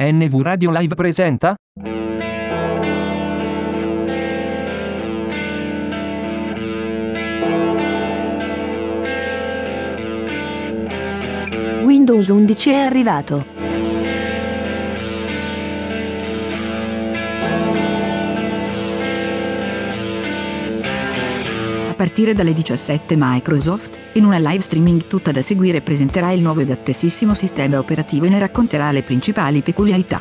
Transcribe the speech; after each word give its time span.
NV 0.00 0.42
Radio 0.42 0.70
Live 0.70 0.94
presenta? 0.94 1.56
Windows 11.82 12.28
11 12.28 12.70
è 12.70 12.74
arrivato. 12.76 13.44
A 21.88 21.94
partire 21.94 22.34
dalle 22.34 22.52
17 22.54 23.16
Microsoft, 23.18 23.98
in 24.18 24.24
una 24.24 24.38
live 24.38 24.60
streaming 24.60 25.06
tutta 25.06 25.32
da 25.32 25.42
seguire 25.42 25.80
presenterà 25.80 26.32
il 26.32 26.42
nuovo 26.42 26.60
ed 26.60 26.70
attesissimo 26.70 27.34
sistema 27.34 27.78
operativo 27.78 28.26
e 28.26 28.28
ne 28.28 28.38
racconterà 28.38 28.90
le 28.90 29.02
principali 29.02 29.62
peculiarità. 29.62 30.20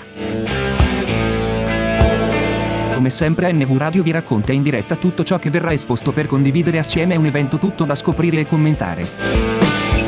Come 2.94 3.10
sempre 3.10 3.52
NV 3.52 3.78
Radio 3.78 4.02
vi 4.02 4.12
racconta 4.12 4.54
in 4.54 4.64
diretta 4.64 4.96
tutto 4.96 5.24
ciò 5.24 5.38
che 5.38 5.50
verrà 5.50 5.74
esposto 5.74 6.12
per 6.12 6.26
condividere 6.26 6.80
assieme 6.80 7.16
un 7.16 7.26
evento 7.26 7.58
tutto 7.58 7.84
da 7.84 7.96
scoprire 7.96 8.40
e 8.40 8.48
commentare. 8.48 9.08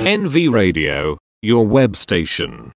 NV 0.05 0.49
Radio, 0.51 1.17
your 1.45 1.65
web 1.65 1.93
station. 1.93 2.71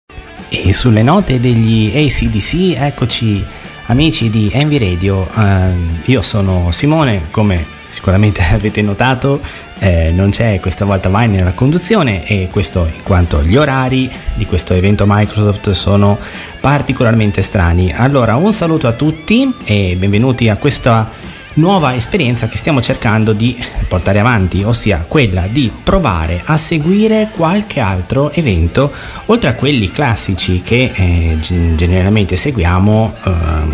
E 0.49 0.73
sulle 0.73 1.01
note 1.01 1.39
degli 1.39 1.91
ACDC, 1.95 2.75
eccoci 2.77 3.43
amici 3.87 4.29
di 4.29 4.49
Envy 4.53 4.77
Radio, 4.77 5.27
ehm, 5.35 6.01
io 6.05 6.21
sono 6.21 6.71
Simone, 6.71 7.29
come 7.31 7.65
sicuramente 7.89 8.41
avete 8.53 8.81
notato 8.81 9.41
eh, 9.83 10.11
non 10.11 10.29
c'è 10.29 10.61
questa 10.61 10.85
volta 10.85 11.09
mai 11.09 11.27
nella 11.27 11.51
conduzione 11.51 12.25
e 12.25 12.47
questo 12.49 12.85
in 12.85 13.03
quanto 13.03 13.43
gli 13.43 13.57
orari 13.57 14.09
di 14.33 14.45
questo 14.45 14.73
evento 14.73 15.03
Microsoft 15.05 15.71
sono 15.71 16.17
particolarmente 16.61 17.41
strani. 17.41 17.93
Allora 17.93 18.37
un 18.37 18.53
saluto 18.53 18.87
a 18.87 18.93
tutti 18.93 19.53
e 19.65 19.97
benvenuti 19.97 20.47
a 20.47 20.55
questa 20.55 21.09
nuova 21.55 21.95
esperienza 21.95 22.47
che 22.47 22.57
stiamo 22.57 22.81
cercando 22.81 23.33
di 23.33 23.61
portare 23.89 24.19
avanti, 24.19 24.63
ossia 24.63 25.03
quella 25.05 25.47
di 25.51 25.69
provare 25.83 26.41
a 26.45 26.57
seguire 26.57 27.29
qualche 27.35 27.81
altro 27.81 28.31
evento 28.31 28.89
oltre 29.25 29.49
a 29.49 29.55
quelli 29.55 29.91
classici 29.91 30.61
che 30.61 30.91
eh, 30.95 31.37
generalmente 31.75 32.37
seguiamo 32.37 33.13
eh, 33.21 33.31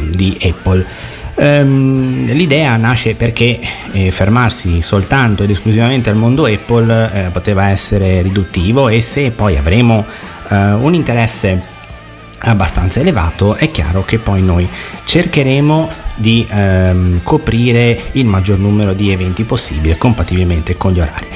di 0.09 0.36
Apple. 0.42 1.17
Um, 1.42 2.26
l'idea 2.34 2.76
nasce 2.76 3.16
perché 3.16 3.62
eh, 3.94 4.12
fermarsi 4.12 4.82
soltanto 4.82 5.44
ed 5.44 5.50
esclusivamente 5.50 6.09
al 6.09 6.18
mondo 6.18 6.44
Apple 6.44 7.12
eh, 7.14 7.30
poteva 7.30 7.70
essere 7.70 8.22
riduttivo 8.22 8.90
e 8.90 9.00
se 9.00 9.32
poi 9.32 9.56
avremo 9.56 10.06
eh, 10.50 10.72
un 10.73 10.94
interesse 10.94 11.78
abbastanza 12.40 13.00
elevato 13.00 13.56
è 13.56 13.72
chiaro 13.72 14.04
che 14.04 14.20
poi 14.20 14.42
noi 14.42 14.67
cercheremo 15.06 15.90
di 16.16 16.45
ehm, 16.50 17.22
coprire 17.23 18.02
il 18.14 18.26
maggior 18.26 18.58
numero 18.58 18.92
di 18.92 19.10
eventi 19.10 19.44
possibile 19.44 19.98
compatibilmente 19.98 20.76
con 20.76 20.92
gli 20.92 21.00
orari. 21.00 21.28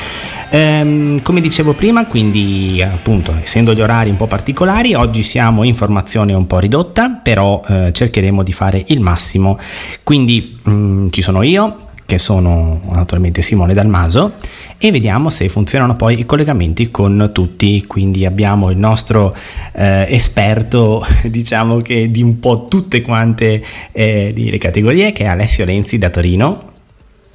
Ehm, 0.56 1.24
come 1.24 1.42
dicevo 1.42 1.74
prima, 1.74 2.06
quindi 2.06 2.80
appunto 2.80 3.34
essendo 3.42 3.74
gli 3.74 3.82
orari 3.82 4.12
un 4.12 4.18
po' 4.18 4.28
particolari, 4.28 4.94
oggi 4.94 5.24
siamo 5.24 5.64
in 5.64 5.74
formazione 5.74 6.32
un 6.34 6.46
po' 6.46 6.60
ridotta, 6.60 7.10
però 7.10 7.64
eh, 7.68 7.92
cercheremo 7.92 8.44
di 8.44 8.54
fare 8.54 8.84
il 8.90 9.00
massimo. 9.00 9.58
Quindi 10.04 10.48
mh, 10.64 10.72
mm, 10.72 11.08
ci 11.10 11.24
sono 11.24 11.42
io, 11.42 11.86
che 12.06 12.20
sono 12.20 12.82
naturalmente 12.92 13.42
Simone 13.42 13.74
Dalmaso 13.74 14.34
e 14.78 14.92
vediamo 14.92 15.32
se 15.32 15.50
funzionano 15.50 15.96
poi 15.96 16.20
i 16.20 16.26
collegamenti 16.28 16.92
con 16.92 17.32
tutti. 17.34 17.88
Quindi 17.88 18.24
abbiamo 18.24 18.70
il 18.70 18.78
nostro 18.78 19.36
eh, 19.72 20.06
esperto 20.08 21.04
diciamo 21.26 21.78
che 21.78 22.12
di 22.12 22.22
un 22.22 22.40
po' 22.40 22.68
tutte 22.68 23.02
quante 23.02 23.64
eh, 23.92 24.32
le 24.36 24.58
categorie 24.60 25.14
che 25.14 25.24
è 25.24 25.28
Alessio 25.28 25.66
Lenzi 25.66 25.98
da 25.98 26.12
Torino. 26.12 26.74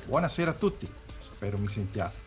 Buonasera 0.06 0.52
a 0.52 0.54
tutti. 0.54 0.86
Spero 1.18 1.58
mi 1.58 1.66
sentiate 1.66 2.26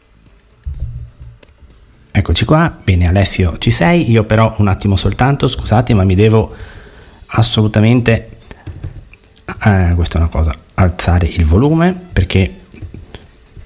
eccoci 2.11 2.45
qua 2.45 2.75
bene 2.83 3.07
Alessio 3.07 3.57
ci 3.57 3.71
sei 3.71 4.11
io 4.11 4.23
però 4.25 4.53
un 4.57 4.67
attimo 4.67 4.95
soltanto 4.95 5.47
scusate 5.47 5.93
ma 5.93 6.03
mi 6.03 6.15
devo 6.15 6.53
assolutamente 7.27 8.37
eh, 9.63 9.93
questa 9.95 10.17
è 10.17 10.21
una 10.21 10.29
cosa 10.29 10.53
alzare 10.73 11.27
il 11.27 11.45
volume 11.45 11.93
perché 12.11 12.59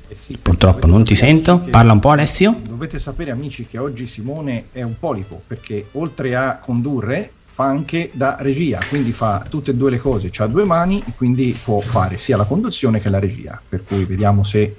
eh 0.08 0.16
sì, 0.16 0.38
purtroppo 0.38 0.88
non 0.88 1.04
ti 1.04 1.16
sento. 1.16 1.60
Parla 1.60 1.92
un 1.92 2.00
po' 2.00 2.10
Alessio. 2.10 2.62
Dovete 2.68 3.00
sapere 3.00 3.32
amici 3.32 3.66
che 3.66 3.78
oggi 3.78 4.06
Simone 4.06 4.68
è 4.72 4.82
un 4.82 4.98
polipo 5.00 5.42
perché 5.46 5.88
oltre 5.94 6.36
a 6.36 6.60
condurre 6.60 7.32
fa 7.56 7.66
anche 7.66 8.10
da 8.14 8.36
regia, 8.40 8.80
quindi 8.90 9.14
fa 9.14 9.46
tutte 9.50 9.72
e 9.72 9.76
due 9.76 9.90
le 9.90 9.98
cose, 9.98 10.30
ha 10.36 10.48
due 10.48 10.66
mani, 10.66 11.02
quindi 11.16 11.58
può 11.64 11.80
fare 11.80 12.18
sia 12.18 12.36
la 12.36 12.44
conduzione 12.44 13.00
che 13.00 13.10
la 13.10 13.18
regia, 13.18 13.62
per 13.68 13.84
cui 13.84 14.04
vediamo 14.04 14.44
se 14.44 14.76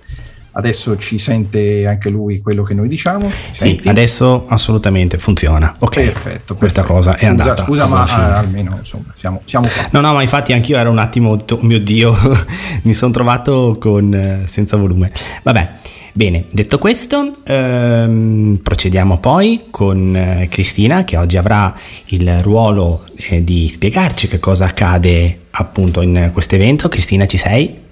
Adesso 0.58 0.96
ci 0.96 1.18
sente 1.18 1.86
anche 1.86 2.08
lui 2.08 2.40
quello 2.40 2.62
che 2.62 2.72
noi 2.72 2.88
diciamo? 2.88 3.30
Sì, 3.50 3.78
adesso 3.84 4.46
assolutamente 4.48 5.18
funziona. 5.18 5.76
Ok, 5.80 5.96
perfetto, 5.96 6.54
questa 6.54 6.80
perfetto. 6.80 6.98
cosa 6.98 7.16
è 7.18 7.26
andata. 7.26 7.64
Scusa, 7.64 7.84
scusa 7.84 7.86
ma 7.86 8.04
uh, 8.04 8.38
almeno 8.38 8.76
insomma, 8.78 9.12
siamo, 9.14 9.42
siamo, 9.44 9.68
qua. 9.68 9.88
No, 9.90 10.00
no, 10.00 10.14
ma 10.14 10.22
infatti 10.22 10.54
anch'io 10.54 10.78
ero 10.78 10.90
un 10.90 10.96
attimo, 10.96 11.32
oh 11.32 11.58
mio 11.60 11.78
Dio, 11.78 12.16
mi 12.82 12.94
sono 12.94 13.12
trovato 13.12 13.76
con, 13.78 14.14
eh, 14.14 14.42
senza 14.46 14.78
volume. 14.78 15.12
Vabbè. 15.42 15.72
Bene, 16.16 16.46
detto 16.50 16.78
questo, 16.78 17.34
ehm, 17.44 18.60
procediamo 18.62 19.18
poi 19.18 19.64
con 19.70 20.16
eh, 20.16 20.48
Cristina 20.48 21.04
che 21.04 21.18
oggi 21.18 21.36
avrà 21.36 21.76
il 22.06 22.40
ruolo 22.40 23.04
eh, 23.16 23.44
di 23.44 23.68
spiegarci 23.68 24.26
che 24.26 24.38
cosa 24.40 24.64
accade 24.64 25.40
appunto 25.50 26.00
in 26.00 26.30
questo 26.32 26.54
evento. 26.54 26.88
Cristina, 26.88 27.26
ci 27.26 27.36
sei? 27.36 27.84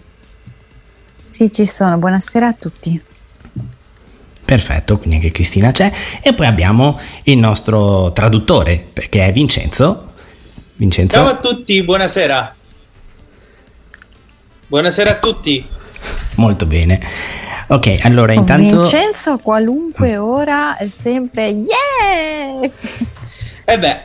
Sì, 1.35 1.51
ci 1.51 1.67
sono, 1.67 1.99
buonasera 1.99 2.47
a 2.47 2.53
tutti. 2.53 3.03
Perfetto, 4.45 4.99
quindi 4.99 5.17
anche 5.17 5.33
Cristina 5.33 5.73
c'è. 5.73 5.93
E 6.23 6.33
poi 6.33 6.47
abbiamo 6.47 6.97
il 7.25 7.39
nostro 7.39 8.13
traduttore, 8.13 8.87
perché 8.93 9.27
è 9.27 9.33
Vincenzo. 9.33 10.13
Vincenzo. 10.77 11.17
Ciao 11.17 11.27
a 11.27 11.37
tutti, 11.39 11.83
buonasera. 11.83 12.55
Buonasera 14.69 15.11
a 15.11 15.19
tutti. 15.19 15.67
Molto 16.37 16.67
bene. 16.67 17.01
Ok, 17.67 17.97
allora 18.03 18.33
intanto... 18.33 18.83
Vincenzo 18.83 19.33
a 19.33 19.39
qualunque 19.39 20.17
ora 20.17 20.77
è 20.77 20.87
sempre 20.89 21.49
yeah! 21.49 22.71
Eh 23.67 23.79
beh, 23.79 24.01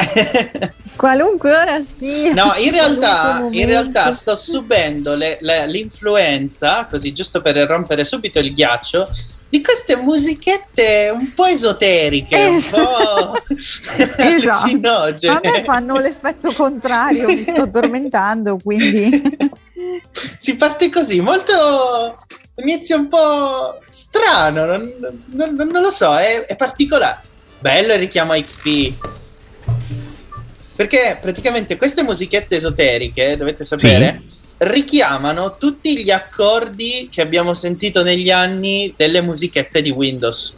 qualunque 0.95 1.53
ora 1.53 1.81
sia. 1.81 2.33
No, 2.33 2.53
in 2.55 2.71
realtà, 2.71 3.45
in 3.51 3.65
realtà 3.65 4.09
sto 4.11 4.35
subendo 4.37 5.15
le, 5.15 5.37
le, 5.41 5.67
l'influenza, 5.67 6.87
così 6.89 7.13
giusto 7.13 7.41
per 7.41 7.57
rompere 7.57 8.05
subito 8.05 8.39
il 8.39 8.53
ghiaccio, 8.53 9.09
di 9.49 9.61
queste 9.61 9.97
musichette 9.97 11.11
un 11.13 11.33
po' 11.33 11.45
esoteriche, 11.45 12.37
es- 12.37 12.71
un 12.71 12.79
po' 12.79 13.33
esatto. 14.17 15.29
A 15.29 15.39
me 15.43 15.63
fanno 15.63 15.97
l'effetto 15.97 16.53
contrario, 16.53 17.27
mi 17.27 17.43
sto 17.43 17.63
addormentando, 17.63 18.59
quindi... 18.63 19.21
si 20.37 20.55
parte 20.55 20.89
così, 20.89 21.19
molto... 21.19 22.17
inizia 22.55 22.95
un 22.95 23.09
po' 23.09 23.79
strano, 23.89 24.65
non, 24.65 24.93
non, 25.31 25.55
non 25.55 25.81
lo 25.81 25.91
so, 25.91 26.15
è, 26.15 26.45
è 26.45 26.55
particolare. 26.55 27.27
Bello 27.59 27.91
il 27.93 27.99
richiamo 27.99 28.33
XP. 28.33 29.17
Perché 30.75 31.17
praticamente 31.21 31.77
queste 31.77 32.03
musichette 32.03 32.55
esoteriche, 32.55 33.35
dovete 33.35 33.65
sapere, 33.65 34.21
sì. 34.21 34.37
richiamano 34.59 35.57
tutti 35.57 36.01
gli 36.01 36.09
accordi 36.09 37.09
che 37.11 37.21
abbiamo 37.21 37.53
sentito 37.53 38.01
negli 38.01 38.31
anni 38.31 38.93
delle 38.95 39.21
musichette 39.21 39.81
di 39.81 39.89
Windows. 39.89 40.55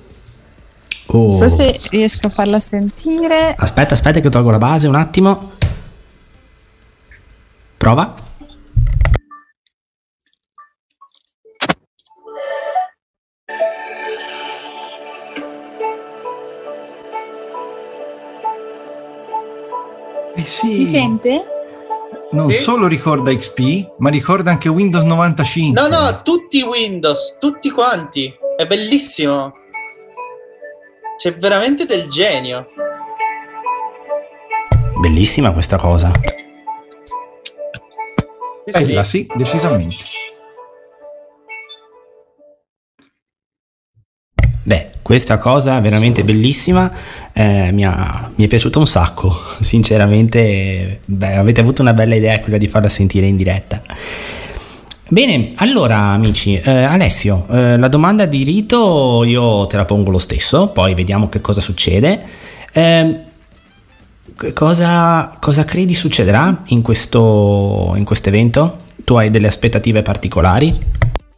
Oh. 1.07 1.21
Non 1.23 1.31
so 1.31 1.47
se 1.47 1.75
riesco 1.89 2.27
a 2.27 2.29
farla 2.29 2.59
sentire. 2.59 3.55
Aspetta, 3.57 3.95
aspetta 3.95 4.19
che 4.19 4.29
tolgo 4.29 4.51
la 4.51 4.57
base 4.59 4.87
un 4.87 4.95
attimo. 4.95 5.51
Prova. 7.77 8.29
Eh 20.35 20.45
sì. 20.45 20.69
Si 20.69 20.85
sente? 20.85 21.45
Non 22.31 22.49
sì. 22.49 22.57
solo 22.57 22.87
ricorda 22.87 23.33
XP, 23.35 23.95
ma 23.97 24.09
ricorda 24.09 24.51
anche 24.51 24.69
Windows 24.69 25.03
95. 25.03 25.81
No, 25.81 25.87
no, 25.87 26.21
tutti 26.21 26.61
Windows, 26.61 27.37
tutti 27.39 27.69
quanti. 27.69 28.33
È 28.55 28.65
bellissimo. 28.65 29.53
C'è 31.17 31.35
veramente 31.35 31.85
del 31.85 32.07
genio. 32.07 32.67
Bellissima 34.99 35.51
questa 35.51 35.77
cosa. 35.77 36.11
Bella, 38.65 39.03
sì, 39.03 39.27
decisamente. 39.35 39.95
Questa 45.11 45.39
cosa 45.39 45.77
veramente 45.81 46.23
bellissima 46.23 46.89
eh, 47.33 47.69
mi, 47.73 47.83
ha, 47.83 48.31
mi, 48.33 48.45
è 48.45 48.47
piaciuta 48.47 48.79
un 48.79 48.87
sacco, 48.87 49.35
sinceramente 49.59 51.01
beh, 51.03 51.35
avete 51.35 51.59
avuto 51.59 51.81
una 51.81 51.91
bella 51.91 52.15
idea 52.15 52.39
quella 52.39 52.57
di 52.57 52.69
farla 52.69 52.87
sentire 52.87 53.25
in 53.25 53.35
diretta. 53.35 53.81
Bene, 55.09 55.49
allora 55.55 55.97
amici, 55.97 56.55
eh, 56.55 56.71
Alessio, 56.71 57.45
eh, 57.51 57.77
la 57.77 57.89
domanda 57.89 58.25
di 58.25 58.43
rito 58.43 59.25
io 59.25 59.67
te 59.67 59.75
la 59.75 59.83
pongo 59.83 60.11
lo 60.11 60.17
stesso, 60.17 60.69
poi 60.69 60.93
vediamo 60.93 61.27
che 61.27 61.41
cosa 61.41 61.59
succede. 61.59 62.21
Eh, 62.71 63.19
cosa, 64.53 65.35
cosa, 65.41 65.65
credi 65.65 65.93
succederà 65.93 66.61
in 66.67 66.81
questo 66.81 67.95
in 67.97 68.05
evento? 68.23 68.77
Tu 69.03 69.15
hai 69.15 69.29
delle 69.29 69.47
aspettative 69.47 70.03
particolari? 70.03 70.71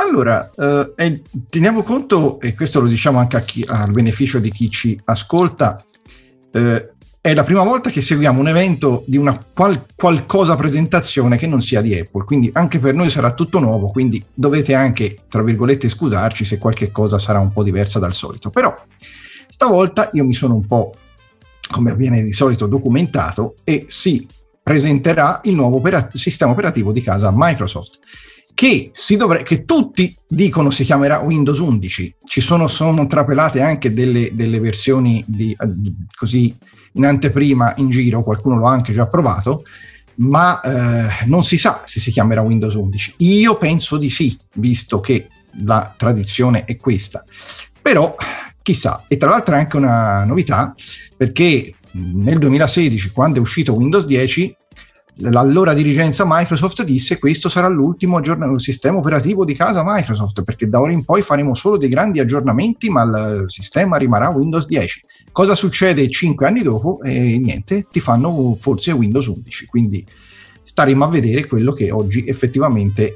Allora, 0.05 0.51
eh, 0.55 1.21
teniamo 1.49 1.81
conto, 1.81 2.39
e 2.41 2.53
questo 2.53 2.81
lo 2.81 2.87
diciamo 2.87 3.19
anche 3.19 3.41
chi, 3.41 3.65
al 3.65 3.91
beneficio 3.91 4.39
di 4.39 4.51
chi 4.51 4.69
ci 4.69 4.99
ascolta, 5.05 5.81
eh, 6.51 6.89
è 7.21 7.33
la 7.33 7.43
prima 7.43 7.63
volta 7.63 7.89
che 7.89 8.01
seguiamo 8.01 8.37
un 8.37 8.49
evento 8.49 9.05
di 9.07 9.15
una 9.15 9.41
qual- 9.53 9.85
qualcosa 9.95 10.57
presentazione 10.57 11.37
che 11.37 11.47
non 11.47 11.61
sia 11.61 11.79
di 11.79 11.97
Apple, 11.97 12.25
quindi 12.25 12.49
anche 12.51 12.79
per 12.79 12.93
noi 12.93 13.09
sarà 13.09 13.31
tutto 13.33 13.59
nuovo, 13.59 13.87
quindi 13.87 14.21
dovete 14.33 14.73
anche, 14.73 15.19
tra 15.29 15.41
virgolette, 15.41 15.87
scusarci 15.87 16.43
se 16.43 16.57
qualche 16.57 16.91
cosa 16.91 17.17
sarà 17.17 17.39
un 17.39 17.53
po' 17.53 17.63
diversa 17.63 17.97
dal 17.97 18.13
solito. 18.13 18.49
Però 18.49 18.75
stavolta 19.47 20.09
io 20.13 20.25
mi 20.25 20.33
sono 20.33 20.55
un 20.55 20.65
po', 20.65 20.93
come 21.71 21.91
avviene 21.91 22.21
di 22.21 22.33
solito, 22.33 22.67
documentato 22.67 23.55
e 23.63 23.85
si 23.87 24.27
presenterà 24.61 25.39
il 25.45 25.55
nuovo 25.55 25.77
operat- 25.77 26.13
sistema 26.17 26.51
operativo 26.51 26.91
di 26.91 27.01
casa 27.01 27.31
Microsoft. 27.33 27.99
Che, 28.53 28.91
dovre- 29.17 29.43
che, 29.43 29.65
tutti 29.65 30.15
dicono 30.27 30.69
si 30.69 30.83
chiamerà 30.83 31.19
Windows 31.19 31.59
11. 31.59 32.15
Ci 32.23 32.41
sono, 32.41 32.67
sono 32.67 33.07
trapelate 33.07 33.61
anche 33.61 33.93
delle, 33.93 34.29
delle 34.33 34.59
versioni 34.59 35.23
di, 35.27 35.55
così 36.15 36.55
in 36.93 37.05
anteprima 37.05 37.73
in 37.77 37.89
giro, 37.89 38.23
qualcuno 38.23 38.59
l'ha 38.59 38.69
anche 38.69 38.93
già 38.93 39.07
provato, 39.07 39.63
ma 40.15 40.61
eh, 40.61 41.25
non 41.25 41.43
si 41.43 41.57
sa 41.57 41.81
se 41.85 41.99
si 41.99 42.11
chiamerà 42.11 42.41
Windows 42.41 42.75
11. 42.75 43.15
Io 43.17 43.57
penso 43.57 43.97
di 43.97 44.09
sì, 44.09 44.37
visto 44.55 44.99
che 44.99 45.27
la 45.63 45.93
tradizione 45.95 46.65
è 46.65 46.75
questa. 46.75 47.23
Però 47.81 48.15
chissà, 48.61 49.03
e 49.07 49.17
tra 49.17 49.29
l'altro 49.29 49.55
è 49.55 49.59
anche 49.59 49.77
una 49.77 50.23
novità, 50.23 50.73
perché 51.17 51.73
nel 51.93 52.39
2016, 52.39 53.11
quando 53.11 53.37
è 53.37 53.41
uscito 53.41 53.73
Windows 53.73 54.05
10, 54.05 54.55
l'allora 55.17 55.73
dirigenza 55.73 56.23
Microsoft 56.25 56.83
disse 56.83 57.19
questo 57.19 57.47
sarà 57.49 57.67
l'ultimo 57.67 58.17
aggiorn- 58.17 58.57
sistema 58.57 58.97
operativo 58.97 59.45
di 59.45 59.53
casa 59.53 59.83
Microsoft 59.85 60.43
perché 60.43 60.67
da 60.67 60.79
ora 60.79 60.91
in 60.91 61.05
poi 61.05 61.21
faremo 61.21 61.53
solo 61.53 61.77
dei 61.77 61.89
grandi 61.89 62.19
aggiornamenti 62.19 62.89
ma 62.89 63.03
il 63.03 63.43
sistema 63.47 63.97
rimarrà 63.97 64.29
Windows 64.29 64.65
10 64.65 65.01
Cosa 65.33 65.55
succede 65.55 66.11
cinque 66.11 66.45
anni 66.45 66.61
dopo? 66.61 67.01
E 67.01 67.39
niente, 67.39 67.87
ti 67.89 67.99
fanno 67.99 68.55
forse 68.55 68.91
Windows 68.91 69.25
11, 69.25 69.65
quindi 69.65 70.05
staremo 70.61 71.03
a 71.03 71.07
vedere 71.07 71.47
quello 71.47 71.71
che 71.71 71.89
oggi 71.89 72.23
effettivamente 72.27 73.15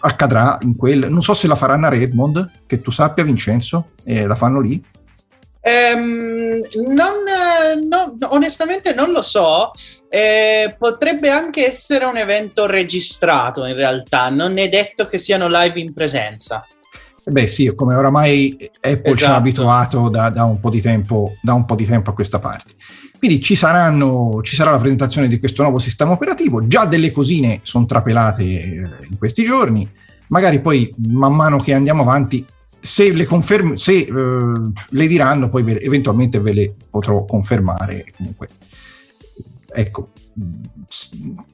accadrà 0.00 0.58
in 0.60 0.76
quel... 0.76 1.06
Non 1.08 1.22
so 1.22 1.32
se 1.32 1.46
la 1.46 1.56
faranno 1.56 1.86
a 1.86 1.88
Redmond, 1.88 2.64
che 2.66 2.82
tu 2.82 2.90
sappia 2.90 3.24
Vincenzo, 3.24 3.92
eh, 4.04 4.26
la 4.26 4.34
fanno 4.34 4.60
lì. 4.60 4.84
Um, 5.66 6.60
non, 6.94 7.24
no, 7.88 8.16
onestamente 8.28 8.94
non 8.94 9.10
lo 9.10 9.20
so, 9.20 9.72
eh, 10.08 10.76
potrebbe 10.78 11.28
anche 11.28 11.66
essere 11.66 12.04
un 12.04 12.16
evento 12.16 12.66
registrato 12.66 13.64
in 13.64 13.74
realtà, 13.74 14.28
non 14.28 14.58
è 14.58 14.68
detto 14.68 15.06
che 15.06 15.18
siano 15.18 15.48
live 15.48 15.80
in 15.80 15.92
presenza. 15.92 16.64
Beh 17.24 17.48
sì, 17.48 17.74
come 17.74 17.96
oramai 17.96 18.56
Apple 18.60 18.90
esatto. 18.90 19.02
ci 19.02 19.10
ha 19.10 19.26
esatto. 19.26 19.38
abituato 19.38 20.08
da, 20.08 20.30
da, 20.30 20.44
un 20.44 20.60
tempo, 20.80 21.34
da, 21.42 21.54
un 21.54 21.64
po 21.64 21.74
di 21.74 21.84
tempo, 21.84 22.10
a 22.10 22.14
questa 22.14 22.38
parte. 22.38 22.74
Quindi 23.18 23.42
ci, 23.42 23.56
saranno, 23.56 24.38
ci 24.44 24.54
sarà 24.54 24.70
la 24.70 24.78
presentazione 24.78 25.26
di 25.26 25.40
questo 25.40 25.62
nuovo 25.62 25.80
sistema 25.80 26.12
operativo, 26.12 26.68
già 26.68 26.84
delle 26.84 27.10
cosine 27.10 27.58
sono 27.64 27.86
trapelate 27.86 28.42
eh, 28.44 28.88
in 29.10 29.18
questi 29.18 29.42
giorni, 29.42 29.90
magari 30.28 30.60
poi 30.60 30.94
man 31.08 31.34
mano 31.34 31.58
che 31.58 31.74
andiamo 31.74 32.02
avanti, 32.02 32.46
se 32.80 33.12
le, 33.12 33.24
conferm- 33.24 33.74
se, 33.74 33.98
eh, 33.98 34.10
le 34.90 35.06
diranno, 35.06 35.48
poi 35.48 35.62
ve, 35.62 35.78
eventualmente 35.80 36.40
ve 36.40 36.52
le 36.52 36.74
potrò 36.88 37.24
confermare. 37.24 38.12
Comunque, 38.16 38.48
ecco, 39.72 40.10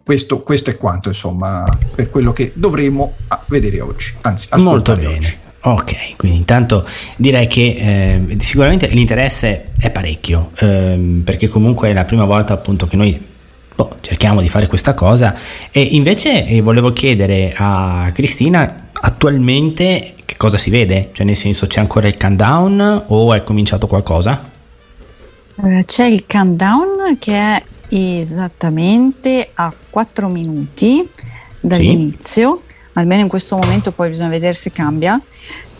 questo, 0.02 0.40
questo, 0.40 0.70
è 0.70 0.76
quanto 0.76 1.08
insomma 1.08 1.64
per 1.94 2.10
quello 2.10 2.32
che 2.32 2.52
dovremo 2.54 3.14
vedere 3.46 3.80
oggi 3.80 4.12
anzi 4.22 4.48
molto 4.56 4.96
bene 4.96 5.16
oggi. 5.16 5.36
Ok, 5.64 6.16
quindi 6.16 6.38
intanto 6.38 6.84
direi 7.14 7.46
che 7.46 8.26
eh, 8.28 8.36
sicuramente 8.40 8.88
l'interesse 8.88 9.68
è 9.78 9.90
parecchio, 9.92 10.50
ehm, 10.58 11.22
perché 11.24 11.48
comunque 11.48 11.90
è 11.90 11.92
la 11.92 12.04
prima 12.04 12.24
volta 12.24 12.52
appunto 12.52 12.88
che 12.88 12.96
noi 12.96 13.16
boh, 13.72 13.96
cerchiamo 14.00 14.40
di 14.40 14.48
fare 14.48 14.66
questa 14.66 14.94
cosa 14.94 15.36
e 15.70 15.80
invece 15.80 16.46
eh, 16.46 16.60
volevo 16.60 16.92
chiedere 16.92 17.54
a 17.56 18.10
Cristina 18.12 18.88
attualmente 19.04 20.14
che 20.24 20.36
cosa 20.36 20.56
si 20.56 20.70
vede, 20.70 21.10
cioè 21.12 21.24
nel 21.24 21.36
senso 21.36 21.66
c'è 21.66 21.80
ancora 21.80 22.08
il 22.08 22.16
countdown 22.16 23.04
o 23.08 23.32
è 23.32 23.42
cominciato 23.44 23.86
qualcosa? 23.86 24.50
Eh, 25.62 25.82
c'è 25.84 26.04
il 26.04 26.24
countdown 26.26 27.16
che 27.18 27.34
è 27.34 27.62
esattamente 27.88 29.50
a 29.54 29.72
4 29.90 30.28
minuti 30.28 31.08
dall'inizio. 31.60 32.62
Sì 32.64 32.70
almeno 32.94 33.22
in 33.22 33.28
questo 33.28 33.56
momento 33.56 33.92
poi 33.92 34.10
bisogna 34.10 34.28
vedere 34.28 34.54
se 34.54 34.72
cambia. 34.72 35.20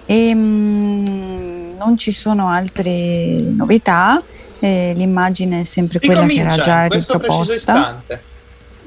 E, 0.07 0.35
mh, 0.35 1.05
mm, 1.09 1.77
non 1.77 1.97
ci 1.97 2.13
sono 2.13 2.49
altre 2.49 3.41
novità, 3.41 4.23
eh, 4.59 4.93
l'immagine 4.97 5.61
è 5.61 5.65
sempre 5.65 5.99
quella 5.99 6.21
comincia, 6.21 6.47
che 6.47 6.53
era 6.53 6.63
già 6.63 6.87
riproposta. 6.87 8.03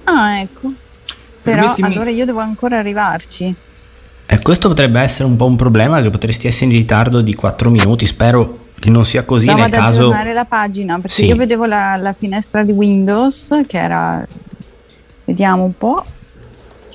Ah, 0.06 0.40
ecco. 0.40 0.72
Però 1.42 1.62
Permettimi... 1.62 1.88
allora 1.88 2.10
io 2.10 2.26
devo 2.26 2.40
ancora 2.40 2.78
arrivarci. 2.78 3.54
E 4.26 4.40
questo 4.40 4.68
potrebbe 4.68 5.00
essere 5.00 5.26
un 5.26 5.36
po' 5.36 5.46
un 5.46 5.56
problema 5.56 6.02
che 6.02 6.10
potresti 6.10 6.48
essere 6.48 6.66
in 6.66 6.72
ritardo 6.72 7.22
di 7.22 7.36
4 7.36 7.70
minuti, 7.70 8.06
spero 8.06 8.60
che 8.80 8.90
non 8.90 9.06
sia 9.06 9.24
così 9.24 9.46
Provo 9.46 9.62
nel 9.62 9.74
ad 9.74 9.80
caso... 9.80 9.96
aggiornare 9.96 10.34
la 10.34 10.46
pagina 10.46 10.96
perché 10.96 11.16
sì. 11.16 11.26
io 11.26 11.36
vedevo 11.36 11.66
la, 11.66 11.96
la 11.96 12.14
finestra 12.14 12.62
di 12.62 12.72
Windows 12.74 13.62
che 13.68 13.78
era 13.78 14.28
vediamo 15.24 15.64
un 15.64 15.78
po' 15.78 16.04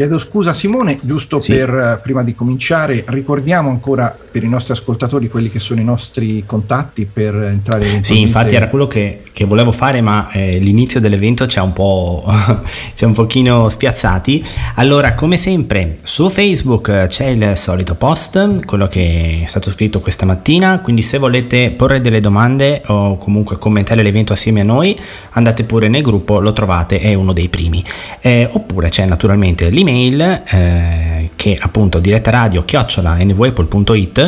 Chiedo 0.01 0.19
scusa 0.19 0.55
Simone, 0.55 0.99
giusto 1.03 1.41
sì. 1.41 1.53
per 1.53 1.69
eh, 1.69 2.01
prima 2.03 2.23
di 2.23 2.35
cominciare, 2.35 3.05
ricordiamo 3.09 3.69
ancora 3.69 4.17
per 4.31 4.43
i 4.43 4.49
nostri 4.49 4.73
ascoltatori 4.73 5.29
quelli 5.29 5.49
che 5.49 5.59
sono 5.59 5.81
i 5.81 5.85
nostri 5.85 6.45
contatti 6.47 7.09
per 7.11 7.35
entrare 7.35 8.01
Sì, 8.03 8.21
infatti 8.21 8.55
era 8.55 8.69
quello 8.69 8.87
che, 8.87 9.23
che 9.33 9.45
volevo 9.45 9.73
fare, 9.73 10.01
ma 10.01 10.31
eh, 10.31 10.59
l'inizio 10.59 11.01
dell'evento 11.01 11.47
ci 11.47 11.59
ha 11.59 11.63
un 11.63 11.73
po' 11.73 12.25
ci 12.95 13.05
ha 13.05 13.07
un 13.07 13.13
pochino 13.13 13.69
spiazzati. 13.69 14.45
Allora, 14.77 15.15
come 15.15 15.37
sempre, 15.37 15.99
su 16.03 16.29
Facebook 16.29 17.07
c'è 17.07 17.27
il 17.27 17.53
solito 17.57 17.95
post, 17.95 18.65
quello 18.65 18.89
che 18.89 19.43
è 19.45 19.47
stato 19.47 19.71
scritto 19.71 20.01
questa 20.01 20.27
mattina, 20.27 20.81
quindi 20.81 21.03
se 21.03 21.19
volete 21.19 21.71
porre 21.71 22.01
delle 22.01 22.21
domande 22.21 22.83
o 22.87 23.17
comunque 23.17 23.59
commentare 23.59 24.03
l'evento 24.03 24.33
assieme 24.33 24.61
a 24.61 24.65
noi, 24.65 24.99
andate 25.31 25.65
pure 25.65 25.89
nel 25.89 26.03
gruppo, 26.03 26.41
lo 26.41 26.53
trovate, 26.53 27.01
è 27.01 27.15
uno 27.15 27.33
dei 27.33 27.49
primi. 27.49 27.85
Eh, 28.21 28.49
oppure 28.51 28.89
c'è 28.89 29.05
naturalmente 29.07 29.71
l'email 29.71 29.89
email 29.91 30.43
eh, 30.49 31.31
che 31.37 31.57
appunto 31.61 31.99
diretta 31.99 32.31
radio 32.31 32.65
chiocciola 32.65 33.17
nvapple.it 33.21 34.20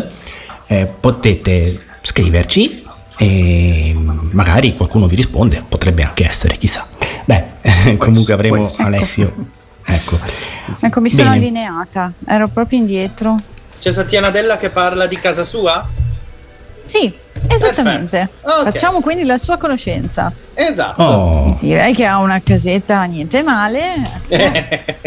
eh, 0.67 0.87
potete 0.87 1.85
scriverci 2.03 2.85
e 3.19 3.95
magari 3.95 4.75
qualcuno 4.75 5.07
vi 5.07 5.17
risponde, 5.17 5.65
potrebbe 5.69 6.03
anche 6.03 6.27
essere, 6.27 6.57
chissà. 6.57 6.87
Beh, 7.25 7.97
comunque 7.99 8.33
avremo 8.33 8.65
ecco. 8.69 8.83
Alessio. 8.83 9.35
Ecco. 9.85 10.19
ecco, 10.81 11.01
mi 11.01 11.11
sono 11.11 11.31
Bene. 11.31 11.41
allineata, 11.41 12.13
ero 12.27 12.49
proprio 12.49 12.79
indietro. 12.79 13.37
C'è 13.79 13.91
Satya 13.91 14.21
Nadella 14.21 14.57
che 14.57 14.71
parla 14.71 15.07
di 15.07 15.19
casa 15.19 15.45
sua? 15.45 15.89
Sì, 16.85 17.13
esattamente. 17.49 18.29
Okay. 18.41 18.65
Facciamo 18.65 19.01
quindi 19.01 19.25
la 19.25 19.39
sua 19.39 19.57
conoscenza. 19.57 20.33
Esatto. 20.55 21.03
Oh. 21.03 21.57
Direi 21.61 21.93
che 21.95 22.05
ha 22.07 22.19
una 22.19 22.41
casetta 22.41 23.03
niente 23.05 23.43
male. 23.43 24.21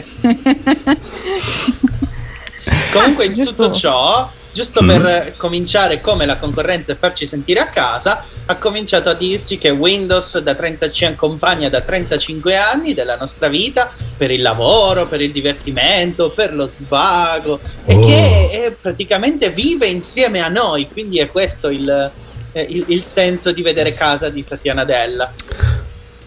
Comunque 2.92 3.26
in 3.26 3.34
tutto 3.34 3.72
ciò 3.72 4.30
giusto 4.56 4.82
mm. 4.82 4.88
per 4.88 5.34
cominciare 5.36 6.00
come 6.00 6.26
la 6.26 6.38
concorrenza 6.38 6.94
e 6.94 6.96
farci 6.96 7.26
sentire 7.26 7.60
a 7.60 7.68
casa, 7.68 8.24
ha 8.46 8.56
cominciato 8.56 9.10
a 9.10 9.14
dirci 9.14 9.58
che 9.58 9.70
Windows 9.70 10.40
da 10.40 10.56
30, 10.56 10.90
ci 10.92 11.04
accompagna 11.04 11.68
da 11.68 11.82
35 11.82 12.56
anni 12.56 12.94
della 12.94 13.18
nostra 13.18 13.50
vita 13.50 13.92
per 14.16 14.32
il 14.32 14.42
lavoro, 14.42 15.08
per 15.08 15.20
il 15.20 15.34
divertimento, 15.34 16.32
per 16.32 16.56
lo 16.56 16.66
svago 16.66 17.54
oh. 17.54 17.60
e 17.84 18.00
che 18.00 18.50
è, 18.50 18.72
praticamente 18.72 19.50
vive 19.50 19.88
insieme 19.88 20.40
a 20.40 20.48
noi, 20.48 20.88
quindi 20.88 21.20
è 21.20 21.28
questo 21.28 21.68
il, 21.68 22.12
eh, 22.54 22.62
il, 22.62 22.86
il 22.88 23.04
senso 23.04 23.52
di 23.52 23.62
vedere 23.62 23.94
casa 23.94 24.30
di 24.30 24.42
Satya 24.42 24.74
Nadella. 24.74 25.34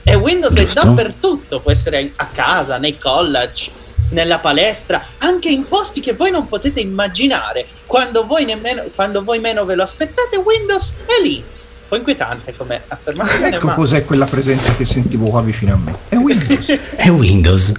E 0.02 0.14
Windows 0.14 0.54
Giusto. 0.54 0.82
è 0.82 0.84
dappertutto, 0.84 1.60
può 1.60 1.70
essere 1.70 2.12
a 2.16 2.26
casa, 2.26 2.76
nei 2.76 2.98
college, 2.98 3.70
nella 4.10 4.38
palestra, 4.40 5.04
anche 5.18 5.48
in 5.50 5.66
posti 5.68 6.00
che 6.00 6.14
voi 6.14 6.30
non 6.30 6.48
potete 6.48 6.80
immaginare. 6.80 7.64
Quando 7.86 8.26
voi, 8.26 8.44
nemmeno, 8.44 8.82
quando 8.94 9.22
voi 9.24 9.38
meno 9.40 9.64
ve 9.64 9.74
lo 9.74 9.82
aspettate, 9.82 10.36
Windows 10.38 10.94
è 11.06 11.22
lì. 11.22 11.36
Un 11.36 11.86
po' 11.88 11.96
inquietante 11.96 12.54
come 12.56 12.82
affermazione, 12.86 13.56
Ecco 13.56 13.66
ma 13.66 13.74
cos'è 13.74 14.04
quella 14.04 14.26
presenza 14.26 14.74
che 14.74 14.84
sentivo 14.84 15.26
qua 15.30 15.40
vicino 15.40 15.72
a 15.72 15.76
me. 15.76 15.98
È 16.08 16.16
Windows. 16.16 16.68
È 16.96 17.08
Windows. 17.10 17.72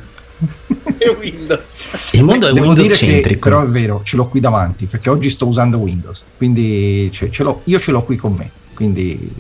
è 0.98 1.09
Windows. 1.09 1.77
Il 2.12 2.24
mondo 2.24 2.48
è 2.48 2.53
Devo 2.53 2.65
Windows 2.67 2.88
dire 2.88 2.98
che 2.98 3.05
centrico. 3.05 3.50
però 3.50 3.62
è 3.63 3.67
vero, 3.67 4.01
ce 4.03 4.15
l'ho 4.15 4.27
qui 4.29 4.39
davanti 4.39 4.86
perché 4.86 5.09
oggi 5.09 5.29
sto 5.29 5.45
usando 5.48 5.77
Windows, 5.77 6.24
quindi 6.38 7.09
ce- 7.12 7.29
ce 7.29 7.43
l'ho- 7.43 7.62
io 7.65 7.77
ce 7.79 7.91
l'ho 7.91 8.03
qui 8.03 8.15
con 8.15 8.33
me. 8.33 8.50
Quindi... 8.74 9.31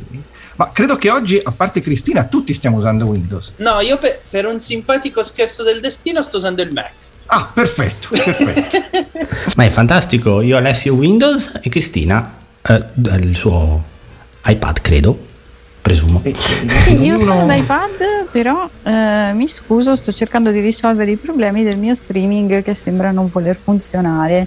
Ma 0.59 0.71
credo 0.73 0.97
che 0.97 1.09
oggi, 1.09 1.39
a 1.41 1.51
parte 1.55 1.79
Cristina, 1.79 2.25
tutti 2.25 2.53
stiamo 2.53 2.75
usando 2.75 3.05
Windows. 3.05 3.53
No, 3.57 3.79
io 3.79 3.97
pe- 3.97 4.19
per 4.29 4.45
un 4.45 4.59
simpatico 4.59 5.23
scherzo 5.23 5.63
del 5.63 5.79
destino 5.79 6.21
sto 6.21 6.35
usando 6.35 6.61
il 6.61 6.73
Mac. 6.73 6.91
Ah, 7.27 7.49
perfetto, 7.53 8.09
perfetto. 8.11 8.77
Ma 9.55 9.63
è 9.63 9.69
fantastico. 9.69 10.41
Io 10.41 10.57
Alessio 10.57 10.95
Windows 10.95 11.59
e 11.61 11.69
Cristina 11.69 12.35
eh, 12.61 12.85
il 13.21 13.37
suo 13.37 13.81
iPad, 14.43 14.81
credo. 14.81 15.27
Presumo. 15.81 16.19
E- 16.25 16.35
Sì, 16.35 17.03
io 17.03 17.19
sono 17.19 17.47
l'iPad, 17.47 18.27
però 18.29 18.69
eh, 18.83 19.31
mi 19.33 19.47
scuso, 19.47 19.95
sto 19.95 20.11
cercando 20.11 20.51
di 20.51 20.59
risolvere 20.59 21.11
i 21.11 21.15
problemi 21.15 21.63
del 21.63 21.77
mio 21.77 21.95
streaming 21.95 22.61
che 22.63 22.73
sembra 22.73 23.11
non 23.11 23.29
voler 23.29 23.55
funzionare. 23.55 24.45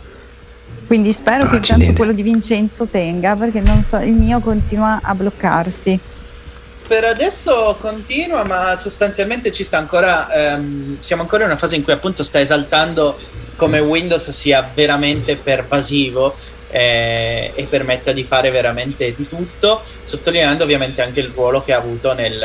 Quindi 0.92 1.14
spero 1.14 1.48
che 1.48 1.56
intanto 1.56 1.94
quello 1.94 2.12
di 2.12 2.20
Vincenzo 2.20 2.84
tenga, 2.84 3.34
perché 3.34 3.60
non 3.60 3.82
so, 3.82 3.96
il 4.00 4.12
mio 4.12 4.40
continua 4.40 5.00
a 5.02 5.14
bloccarsi. 5.14 5.98
Per 6.86 7.04
adesso 7.04 7.78
continua, 7.80 8.44
ma 8.44 8.76
sostanzialmente 8.76 9.50
ci 9.52 9.64
sta 9.64 9.78
ancora. 9.78 10.30
ehm, 10.30 10.98
siamo 10.98 11.22
ancora 11.22 11.44
in 11.44 11.48
una 11.48 11.58
fase 11.58 11.76
in 11.76 11.82
cui 11.82 11.94
appunto 11.94 12.22
sta 12.22 12.40
esaltando 12.40 13.18
come 13.56 13.78
Windows 13.78 14.28
sia 14.32 14.70
veramente 14.74 15.36
pervasivo 15.36 16.36
eh, 16.68 17.52
e 17.54 17.64
permetta 17.70 18.12
di 18.12 18.24
fare 18.24 18.50
veramente 18.50 19.14
di 19.14 19.26
tutto, 19.26 19.80
sottolineando 20.04 20.62
ovviamente 20.62 21.00
anche 21.00 21.20
il 21.20 21.32
ruolo 21.34 21.62
che 21.62 21.72
ha 21.72 21.78
avuto 21.78 22.12
nel, 22.12 22.38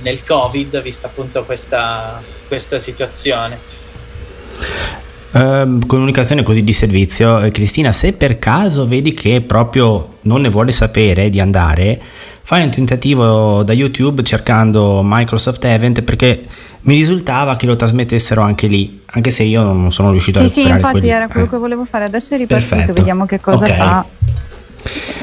nel 0.00 0.24
Covid, 0.24 0.80
vista 0.80 1.08
appunto 1.08 1.44
questa, 1.44 2.22
questa 2.48 2.78
situazione. 2.78 5.04
Ehm, 5.38 5.84
comunicazione 5.86 6.42
così 6.42 6.64
di 6.64 6.72
servizio, 6.72 7.40
eh, 7.40 7.50
Cristina, 7.50 7.92
se 7.92 8.14
per 8.14 8.38
caso 8.38 8.86
vedi 8.86 9.12
che 9.12 9.42
proprio 9.42 10.14
non 10.22 10.40
ne 10.40 10.48
vuole 10.48 10.72
sapere 10.72 11.28
di 11.28 11.40
andare, 11.40 12.00
fai 12.42 12.62
un 12.62 12.70
tentativo 12.70 13.62
da 13.62 13.74
YouTube 13.74 14.22
cercando 14.22 15.02
Microsoft 15.04 15.62
Event 15.66 16.00
perché 16.02 16.44
mi 16.82 16.94
risultava 16.94 17.54
che 17.56 17.66
lo 17.66 17.76
trasmettessero 17.76 18.40
anche 18.40 18.66
lì, 18.66 19.02
anche 19.06 19.30
se 19.30 19.42
io 19.42 19.62
non 19.62 19.92
sono 19.92 20.10
riuscito 20.10 20.38
a 20.38 20.42
Sì, 20.42 20.48
sì, 20.48 20.68
infatti 20.68 20.92
quelli. 20.92 21.08
era 21.10 21.28
quello 21.28 21.46
Eh. 21.46 21.50
che 21.50 21.56
volevo 21.58 21.84
fare. 21.84 22.04
Adesso 22.04 22.34
è 22.34 22.38
ripartito, 22.38 22.70
Perfetto. 22.74 22.92
vediamo 22.94 23.26
che 23.26 23.38
cosa 23.40 23.66
Ok. 23.66 23.72
fa. 23.74 24.06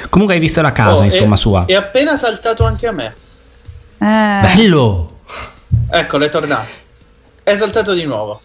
Comunque 0.09 0.35
hai 0.35 0.41
visto 0.41 0.61
la 0.61 0.71
casa, 0.73 1.01
Oh, 1.01 1.05
insomma, 1.05 1.33
è, 1.35 1.37
sua. 1.39 1.65
È 1.65 1.73
appena 1.73 2.15
saltato 2.15 2.63
anche 2.65 2.85
a 2.85 2.91
me. 2.91 3.15
Eh, 3.97 4.39
Bello! 4.41 5.21
Eccolo, 5.89 6.25
è 6.25 6.29
tornato. 6.29 6.71
È 7.41 7.55
saltato 7.55 7.93
di 7.93 8.03
nuovo. 8.05 8.41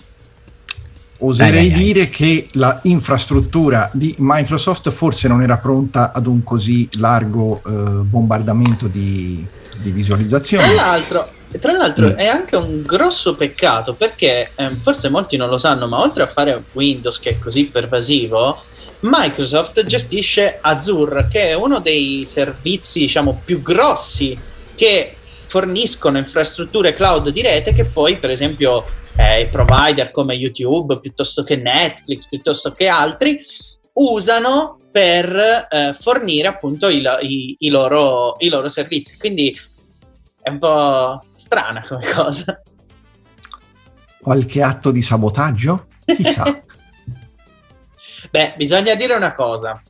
Oserei 1.20 1.50
Dai, 1.52 1.60
dai, 1.60 1.70
dai. 1.70 1.82
dire 1.82 2.08
che 2.08 2.46
la 2.52 2.78
infrastruttura 2.84 3.90
di 3.92 4.14
Microsoft 4.18 4.90
forse 4.90 5.26
non 5.26 5.42
era 5.42 5.56
pronta 5.56 6.12
ad 6.12 6.26
un 6.26 6.44
così 6.44 6.88
largo 6.98 7.60
eh, 7.66 7.70
bombardamento 7.70 8.86
di, 8.86 9.44
di 9.78 9.90
visualizzazioni. 9.90 10.64
Tra 10.64 10.74
l'altro, 10.74 11.28
tra 11.58 11.72
l'altro 11.72 12.06
Mm. 12.08 12.12
è 12.12 12.26
anche 12.26 12.54
un 12.56 12.82
grosso 12.82 13.34
peccato 13.34 13.94
perché 13.94 14.50
ehm, 14.54 14.80
forse 14.80 15.08
molti 15.08 15.36
non 15.36 15.48
lo 15.48 15.58
sanno, 15.58 15.88
ma 15.88 15.98
oltre 16.00 16.22
a 16.22 16.26
fare 16.26 16.62
Windows 16.74 17.18
che 17.18 17.30
è 17.30 17.38
così 17.38 17.66
pervasivo, 17.66 18.62
Microsoft 19.00 19.84
gestisce 19.86 20.58
Azure, 20.60 21.26
che 21.30 21.48
è 21.48 21.54
uno 21.54 21.80
dei 21.80 22.22
servizi, 22.26 23.00
diciamo, 23.00 23.42
più 23.44 23.62
grossi 23.62 24.38
che 24.74 25.14
forniscono 25.46 26.18
infrastrutture 26.18 26.94
cloud 26.94 27.30
di 27.30 27.42
rete 27.42 27.72
che 27.72 27.84
poi, 27.84 28.18
per 28.18 28.30
esempio, 28.30 28.84
eh, 29.18 29.40
i 29.42 29.48
provider 29.48 30.10
come 30.12 30.34
YouTube, 30.34 31.00
piuttosto 31.00 31.42
che 31.42 31.56
Netflix, 31.56 32.28
piuttosto 32.28 32.72
che 32.72 32.86
altri, 32.86 33.40
usano 33.94 34.76
per 34.92 35.66
eh, 35.70 35.94
fornire 35.98 36.46
appunto 36.46 36.88
i, 36.88 37.04
i- 37.22 37.56
i 37.58 37.68
loro, 37.68 38.36
i 38.38 38.48
loro 38.48 38.68
servizi. 38.68 39.18
Quindi 39.18 39.56
è 40.40 40.50
un 40.50 40.58
po' 40.58 41.20
strana 41.34 41.84
come 41.86 42.06
cosa. 42.06 42.62
Qualche 44.20 44.62
atto 44.62 44.90
di 44.92 45.02
sabotaggio? 45.02 45.86
Chissà. 46.04 46.44
Beh, 48.30 48.54
bisogna 48.56 48.94
dire 48.94 49.14
una 49.14 49.34
cosa. 49.34 49.80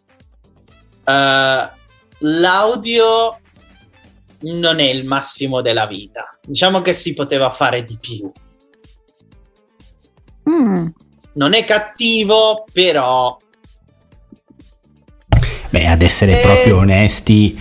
Eh, 1.04 1.70
l'audio 2.18 3.40
non 4.40 4.78
è 4.78 4.84
il 4.84 5.04
massimo 5.04 5.60
della 5.60 5.86
vita. 5.86 6.38
Diciamo 6.42 6.80
che 6.80 6.94
si 6.94 7.12
poteva 7.14 7.50
fare 7.50 7.82
di 7.82 7.98
più. 8.00 8.30
Mm, 10.60 10.86
Non 11.34 11.54
è 11.54 11.64
cattivo, 11.64 12.64
però 12.72 13.36
Beh, 15.70 15.86
ad 15.86 16.02
essere 16.02 16.38
Eh. 16.38 16.42
proprio 16.42 16.78
onesti, 16.78 17.58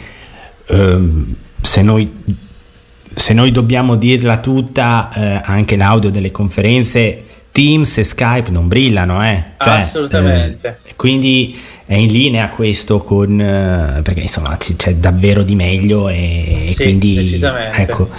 ehm, 0.68 1.36
se 1.62 1.82
noi 1.82 2.24
se 3.16 3.34
noi 3.34 3.52
dobbiamo 3.52 3.96
dirla 3.96 4.38
tutta, 4.40 5.10
eh, 5.14 5.42
anche 5.44 5.76
l'audio 5.76 6.12
delle 6.12 6.30
conferenze, 6.32 7.24
Teams 7.52 7.98
e 7.98 8.04
Skype 8.04 8.52
non 8.52 8.68
brillano, 8.68 9.26
eh. 9.28 9.44
Cioè, 9.58 9.74
Assolutamente. 9.74 10.80
eh, 10.84 10.96
quindi 10.96 11.60
è 11.88 11.96
in 11.96 12.12
linea 12.12 12.50
questo 12.50 13.02
con 13.02 13.40
eh, 13.40 14.02
perché 14.04 14.20
insomma 14.20 14.58
c- 14.58 14.76
c'è 14.76 14.96
davvero 14.96 15.42
di 15.44 15.56
meglio 15.56 16.10
e, 16.10 16.66
e 16.66 16.68
Sì, 16.68 16.84
quindi 16.84 17.16
decisamente. 17.16 17.82
ecco. 17.82 18.10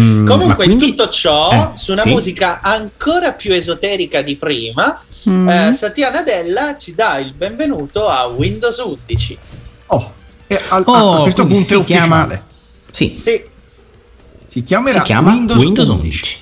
Mm, 0.00 0.24
Comunque, 0.26 0.64
quindi- 0.64 0.84
in 0.88 0.90
tutto 0.96 1.08
ciò, 1.10 1.50
eh, 1.52 1.76
su 1.76 1.92
una 1.92 2.02
sì? 2.02 2.08
musica 2.08 2.60
ancora 2.62 3.32
più 3.32 3.52
esoterica 3.52 4.22
di 4.22 4.36
prima, 4.36 5.02
mm. 5.28 5.48
eh, 5.48 5.72
Satya 5.74 6.10
Nadella 6.10 6.74
ci 6.76 6.94
dà 6.94 7.18
il 7.18 7.34
benvenuto 7.34 8.08
a 8.08 8.24
Windows 8.26 8.78
11. 8.78 9.36
Oh, 9.88 10.12
e 10.46 10.58
al- 10.70 10.82
Oh, 10.86 11.16
a 11.18 11.22
questo 11.22 11.42
punto 11.46 11.58
è 11.58 11.82
si 11.82 11.92
chiama- 11.92 12.20
ufficiale. 12.24 12.42
Sì, 12.90 13.10
Sì, 13.12 13.42
Si 14.46 14.62
chiamerà 14.64 15.00
si 15.00 15.04
chiama 15.04 15.32
Windows, 15.32 15.62
Windows, 15.62 15.88
11. 15.88 16.06
11. 16.06 16.40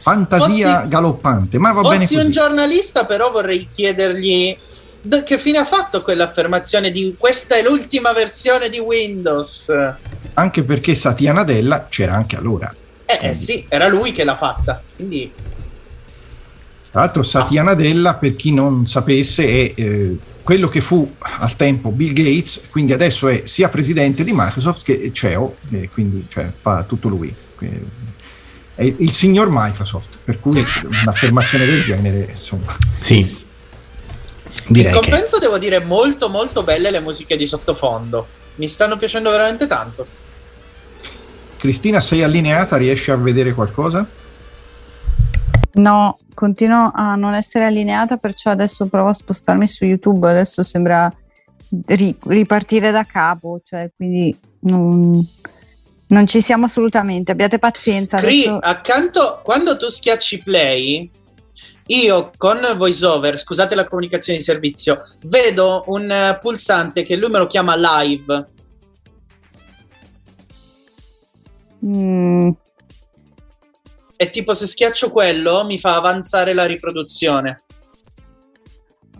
Fantasia 0.00 0.74
Fossi- 0.76 0.88
galoppante, 0.88 1.58
ma 1.58 1.72
va 1.72 1.80
bene 1.82 1.96
Fossi 1.96 2.14
così. 2.14 2.26
un 2.26 2.30
giornalista, 2.32 3.04
però 3.06 3.32
vorrei 3.32 3.66
chiedergli 3.74 4.56
che 5.24 5.38
fine 5.38 5.58
ha 5.58 5.64
fatto 5.64 6.02
quell'affermazione 6.02 6.90
di 6.90 7.14
questa 7.18 7.56
è 7.56 7.62
l'ultima 7.62 8.12
versione 8.12 8.68
di 8.68 8.78
Windows. 8.78 9.72
Anche 10.34 10.62
perché 10.62 10.94
Satya 10.94 11.32
Nadella 11.32 11.86
c'era 11.88 12.14
anche 12.14 12.36
allora. 12.36 12.74
Eh, 13.04 13.28
eh, 13.28 13.34
sì, 13.34 13.64
era 13.68 13.88
lui 13.88 14.12
che 14.12 14.24
l'ha 14.24 14.36
fatta. 14.36 14.82
Quindi 14.96 15.30
Tra 16.90 17.00
l'altro 17.02 17.22
Satya 17.22 17.62
Nadella, 17.62 18.14
per 18.14 18.34
chi 18.34 18.52
non 18.52 18.86
sapesse, 18.86 19.44
è 19.44 19.72
eh, 19.76 20.18
quello 20.42 20.68
che 20.68 20.80
fu 20.80 21.12
al 21.18 21.56
tempo 21.56 21.90
Bill 21.90 22.12
Gates, 22.12 22.62
quindi 22.70 22.92
adesso 22.92 23.28
è 23.28 23.42
sia 23.44 23.68
presidente 23.68 24.24
di 24.24 24.32
Microsoft 24.34 24.84
che 24.84 25.10
CEO, 25.12 25.56
e 25.70 25.88
quindi 25.88 26.26
cioè, 26.28 26.50
fa 26.56 26.84
tutto 26.84 27.08
lui. 27.08 27.34
Eh, 27.58 27.80
È 28.74 28.82
il 28.82 29.12
signor 29.12 29.48
Microsoft, 29.50 30.18
per 30.22 30.38
cui 30.38 30.64
un'affermazione 31.02 31.64
del 31.64 31.82
genere, 31.82 32.28
insomma. 32.30 32.76
Sì. 33.00 33.44
Direi 34.68 34.92
in 34.92 35.00
che 35.00 35.10
compenso 35.10 35.38
devo 35.38 35.58
dire 35.58 35.80
molto 35.80 36.28
molto 36.28 36.62
belle 36.62 36.90
le 36.90 37.00
musiche 37.00 37.36
di 37.36 37.46
sottofondo. 37.46 38.26
Mi 38.56 38.68
stanno 38.68 38.96
piacendo 38.96 39.30
veramente 39.30 39.66
tanto. 39.66 40.06
Cristina, 41.56 42.00
sei 42.00 42.22
allineata? 42.22 42.76
Riesci 42.76 43.10
a 43.10 43.16
vedere 43.16 43.54
qualcosa? 43.54 44.06
No, 45.72 46.16
continuo 46.34 46.90
a 46.94 47.16
non 47.16 47.34
essere 47.34 47.66
allineata, 47.66 48.16
perciò 48.16 48.50
adesso 48.50 48.86
provo 48.86 49.10
a 49.10 49.14
spostarmi 49.14 49.66
su 49.66 49.84
YouTube. 49.84 50.28
Adesso 50.28 50.62
sembra 50.62 51.12
ri- 51.86 52.16
ripartire 52.26 52.90
da 52.90 53.04
capo, 53.04 53.60
cioè 53.62 53.90
quindi 53.94 54.36
non, 54.60 55.22
non 56.08 56.26
ci 56.26 56.40
siamo 56.40 56.64
assolutamente. 56.64 57.32
Abbiate 57.32 57.58
pazienza. 57.58 58.18
Cri, 58.18 58.46
Adesso... 58.46 58.58
accanto, 58.58 59.40
quando 59.42 59.76
tu 59.76 59.88
schiacci 59.88 60.38
play, 60.38 61.10
io 61.88 62.30
con 62.36 62.58
VoiceOver, 62.76 63.38
scusate 63.38 63.74
la 63.74 63.86
comunicazione 63.86 64.38
di 64.38 64.44
servizio, 64.44 65.02
vedo 65.26 65.84
un 65.86 66.36
pulsante 66.40 67.02
che 67.02 67.16
lui 67.16 67.30
me 67.30 67.38
lo 67.38 67.46
chiama 67.46 67.74
live. 67.76 68.46
Mm, 71.84 72.50
E 74.18 74.30
tipo 74.30 74.54
se 74.54 74.66
schiaccio 74.66 75.10
quello 75.10 75.64
mi 75.66 75.78
fa 75.78 75.94
avanzare 75.96 76.54
la 76.54 76.64
riproduzione. 76.64 77.60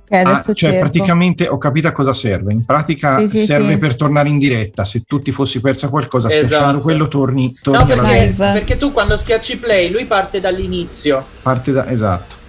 ok, 0.09 0.13
adesso 0.13 0.51
Ah, 0.53 0.55
cioè, 0.55 0.71
cerco. 0.71 0.79
praticamente 0.79 1.47
ho 1.49 1.59
capito 1.59 1.89
a 1.89 1.93
cosa 1.93 2.13
serve. 2.15 2.53
In 2.55 2.65
pratica 2.65 3.19
Sì, 3.19 3.29
sì, 3.29 3.45
serve 3.45 3.73
sì. 3.73 3.79
per 3.79 3.95
tornare 3.95 4.29
in 4.31 4.39
diretta. 4.39 4.85
Se 4.87 5.03
tu 5.03 5.21
ti 5.21 5.33
fossi 5.33 5.61
persa 5.61 5.89
qualcosa, 5.89 6.29
Esatto. 6.29 6.47
schiacciando 6.47 6.81
quello, 6.81 7.09
torni, 7.09 7.55
torni 7.61 7.95
No, 7.95 8.03
perché, 8.03 8.35
perché 8.37 8.77
tu 8.79 8.91
quando 8.93 9.17
schiacci 9.17 9.59
play 9.59 9.91
lui 9.91 10.07
parte 10.07 10.41
dall'inizio. 10.41 11.25
parte 11.43 11.73
da. 11.73 11.89
Esatto. 11.91 12.45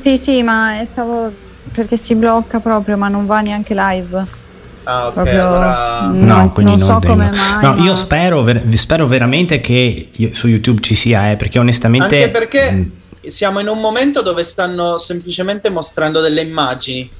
Sì, 0.00 0.16
sì, 0.16 0.42
ma 0.42 0.80
stavo 0.86 1.30
perché 1.74 1.98
si 1.98 2.14
blocca 2.14 2.58
proprio, 2.58 2.96
ma 2.96 3.08
non 3.08 3.26
va 3.26 3.42
neanche 3.42 3.74
live. 3.74 4.26
Ah, 4.84 5.08
ok, 5.08 5.12
Proprio- 5.12 5.46
allora... 5.46 6.00
No, 6.10 6.24
Non- 6.36 6.52
quindi 6.54 6.72
non 6.72 6.80
so 6.80 6.98
devo- 6.98 7.12
come 7.12 7.30
mai, 7.30 7.62
No, 7.62 7.74
ma- 7.74 7.84
io 7.84 7.94
spero, 7.94 8.42
ver- 8.42 8.66
spero 8.76 9.06
veramente 9.06 9.60
che 9.60 10.08
io- 10.10 10.32
su 10.32 10.46
YouTube 10.48 10.80
ci 10.80 10.94
sia, 10.94 11.30
eh, 11.30 11.36
perché 11.36 11.58
onestamente. 11.58 12.22
Anche 12.22 12.30
perché 12.30 12.72
Mm, 12.72 12.82
siamo 13.26 13.60
in 13.60 13.68
un 13.68 13.78
momento 13.78 14.22
dove 14.22 14.42
stanno 14.42 14.96
semplicemente 14.96 15.68
mostrando 15.68 16.20
delle 16.22 16.40
immagini. 16.40 17.10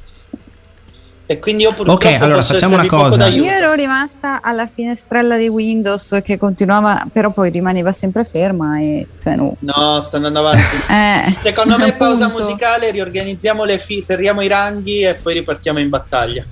E 1.30 1.38
quindi 1.38 1.62
io 1.62 1.72
purtroppo 1.72 2.04
Ok, 2.08 2.16
allora 2.20 2.38
posso 2.38 2.54
facciamo 2.54 2.75
una 2.75 2.87
cosa. 2.87 3.28
Io 3.28 3.44
ero 3.44 3.72
rimasta 3.75 4.42
alla 4.42 4.66
finestrella 4.66 5.37
di 5.37 5.46
Windows 5.46 6.18
che 6.25 6.37
continuava, 6.37 7.06
però 7.12 7.30
poi 7.30 7.50
rimaneva 7.50 7.92
sempre 7.92 8.25
ferma 8.25 8.80
e 8.80 9.06
cioè 9.22 9.37
no. 9.37 9.54
No, 9.60 10.00
sta 10.00 10.16
andando 10.16 10.40
avanti. 10.40 10.58
Eh, 10.90 11.37
Secondo 11.40 11.78
me 11.78 11.92
pausa 11.92 12.26
appunto. 12.26 12.44
musicale, 12.46 12.90
riorganizziamo 12.90 13.62
le 13.62 13.78
fi- 13.78 14.02
serriamo 14.02 14.40
i 14.40 14.49
ranghi 14.49 15.02
e 15.02 15.14
poi 15.14 15.34
ripartiamo 15.34 15.78
in 15.78 15.88
battaglia. 15.88 16.44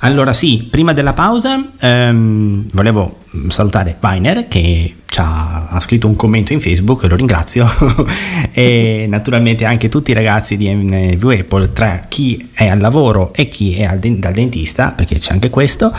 Allora 0.00 0.34
sì, 0.34 0.68
prima 0.70 0.92
della 0.92 1.14
pausa 1.14 1.58
ehm, 1.80 2.68
volevo 2.74 3.20
salutare 3.48 3.96
Weiner 4.02 4.48
che 4.48 4.96
ha, 5.16 5.78
scritto 5.80 6.06
un 6.06 6.16
commento 6.16 6.52
in 6.52 6.60
Facebook, 6.60 7.04
lo 7.04 7.16
ringrazio, 7.16 7.68
e 8.52 9.06
naturalmente 9.08 9.64
anche 9.64 9.88
tutti 9.88 10.10
i 10.10 10.14
ragazzi 10.14 10.56
di 10.56 10.72
MV 10.72 11.36
Apple, 11.40 11.72
tra 11.72 12.04
chi 12.08 12.50
è 12.52 12.68
al 12.68 12.78
lavoro 12.78 13.32
e 13.34 13.48
chi 13.48 13.76
è 13.76 13.96
den- 13.98 14.20
dal 14.20 14.32
dentista, 14.32 14.90
perché 14.90 15.18
c'è 15.18 15.32
anche 15.32 15.50
questo. 15.50 15.92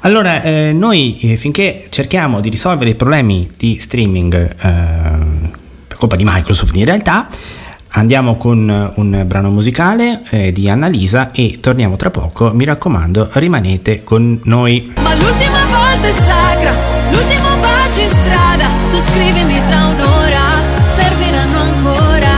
Allora, 0.00 0.42
eh, 0.42 0.72
noi 0.72 1.18
eh, 1.20 1.36
finché 1.36 1.86
cerchiamo 1.90 2.40
di 2.40 2.48
risolvere 2.48 2.90
i 2.90 2.94
problemi 2.94 3.50
di 3.56 3.78
streaming 3.78 4.34
eh, 4.34 4.56
per 5.86 5.96
colpa 5.98 6.16
di 6.16 6.24
Microsoft 6.24 6.74
in 6.76 6.84
realtà, 6.86 7.28
Andiamo 7.92 8.36
con 8.36 8.92
un 8.94 9.22
brano 9.26 9.50
musicale 9.50 10.22
eh, 10.30 10.52
di 10.52 10.68
Annalisa 10.68 11.32
e 11.32 11.58
torniamo 11.60 11.96
tra 11.96 12.10
poco. 12.10 12.52
Mi 12.54 12.64
raccomando, 12.64 13.30
rimanete 13.32 14.04
con 14.04 14.38
noi. 14.44 14.92
Ma 15.02 15.12
l'ultima 15.16 15.64
volta 15.66 16.06
è 16.06 16.12
sacra, 16.12 16.89
tu 18.90 18.98
scrivimi 18.98 19.54
tra 19.68 19.86
un'ora, 19.86 20.60
serviranno 20.96 21.58
ancora. 21.58 22.28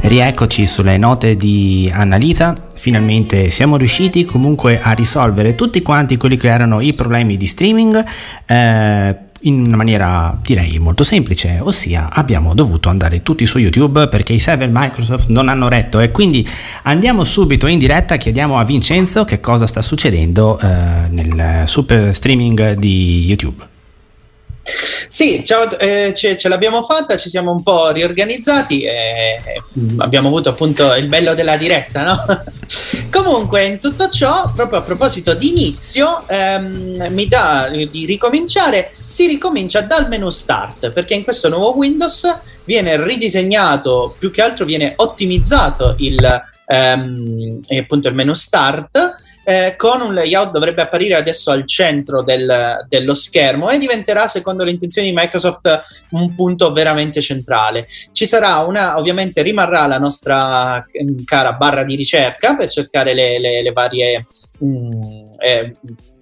Rieccoci 0.00 0.66
sulle 0.66 0.96
note 0.96 1.36
di 1.36 1.90
Annalisa. 1.92 2.54
Finalmente 2.74 3.50
siamo 3.50 3.76
riusciti 3.76 4.24
comunque 4.24 4.80
a 4.80 4.92
risolvere 4.92 5.54
tutti 5.54 5.82
quanti 5.82 6.16
quelli 6.16 6.38
che 6.38 6.48
erano 6.48 6.80
i 6.80 6.94
problemi 6.94 7.36
di 7.36 7.46
streaming. 7.46 8.04
eh, 8.46 9.16
in 9.40 9.66
una 9.66 9.76
maniera 9.76 10.36
direi 10.42 10.78
molto 10.78 11.04
semplice, 11.04 11.58
ossia 11.60 12.08
abbiamo 12.10 12.54
dovuto 12.54 12.88
andare 12.88 13.22
tutti 13.22 13.44
su 13.44 13.58
YouTube 13.58 14.08
perché 14.08 14.32
i 14.32 14.38
server 14.38 14.70
Microsoft 14.72 15.28
non 15.28 15.50
hanno 15.50 15.68
retto 15.68 16.00
e 16.00 16.10
quindi 16.10 16.44
andiamo 16.84 17.22
subito 17.22 17.66
in 17.66 17.78
diretta, 17.78 18.16
chiediamo 18.16 18.58
a 18.58 18.64
Vincenzo 18.64 19.24
che 19.24 19.38
cosa 19.38 19.66
sta 19.66 19.82
succedendo 19.82 20.58
eh, 20.58 20.66
nel 21.10 21.64
super 21.66 22.14
streaming 22.14 22.72
di 22.72 23.24
YouTube. 23.26 23.75
Sì, 25.08 25.44
ciao, 25.44 25.70
eh, 25.78 26.12
ce, 26.14 26.36
ce 26.36 26.48
l'abbiamo 26.48 26.82
fatta, 26.82 27.16
ci 27.16 27.28
siamo 27.28 27.52
un 27.52 27.62
po' 27.62 27.90
riorganizzati 27.90 28.82
e 28.82 29.40
mm, 29.78 30.00
abbiamo 30.00 30.26
avuto 30.28 30.48
appunto 30.48 30.92
il 30.94 31.06
bello 31.06 31.34
della 31.34 31.56
diretta, 31.56 32.02
no? 32.02 32.24
Comunque, 33.12 33.64
in 33.64 33.78
tutto 33.78 34.08
ciò, 34.08 34.50
proprio 34.54 34.80
a 34.80 34.82
proposito 34.82 35.34
di 35.34 35.50
inizio, 35.50 36.24
ehm, 36.26 37.06
mi 37.10 37.28
dà 37.28 37.70
di 37.70 38.04
ricominciare, 38.04 38.92
si 39.04 39.26
ricomincia 39.26 39.80
dal 39.82 40.08
menu 40.08 40.30
start, 40.30 40.90
perché 40.90 41.14
in 41.14 41.22
questo 41.22 41.48
nuovo 41.48 41.76
Windows 41.76 42.36
viene 42.64 43.02
ridisegnato, 43.02 44.16
più 44.18 44.32
che 44.32 44.42
altro 44.42 44.64
viene 44.64 44.94
ottimizzato 44.96 45.94
il, 45.98 46.42
ehm, 46.66 47.58
eh, 47.68 47.78
appunto 47.78 48.08
il 48.08 48.14
menu 48.14 48.34
start 48.34 49.12
eh, 49.48 49.74
con 49.76 50.00
un 50.00 50.12
layout 50.12 50.50
dovrebbe 50.50 50.82
apparire 50.82 51.14
adesso 51.14 51.52
al 51.52 51.64
centro 51.68 52.24
del- 52.24 52.84
dello 52.88 53.14
schermo 53.14 53.68
e 53.68 53.78
diventerà, 53.78 54.26
secondo 54.26 54.64
le 54.64 54.72
intenzioni 54.72 55.08
di 55.08 55.14
Microsoft, 55.16 55.80
un 56.10 56.34
punto 56.34 56.72
veramente 56.72 57.20
centrale. 57.20 57.86
Ci 58.10 58.26
sarà 58.26 58.56
una, 58.58 58.98
ovviamente 58.98 59.42
rimarrà 59.42 59.86
la 59.86 59.98
nostra 59.98 60.78
mm, 60.84 61.22
cara 61.24 61.52
barra 61.52 61.84
di 61.84 61.94
ricerca 61.94 62.56
per 62.56 62.68
cercare 62.68 63.14
le, 63.14 63.38
le- 63.38 63.62
le 63.62 63.70
varie. 63.72 64.26
Mm, 64.64 65.24
eh, 65.38 65.72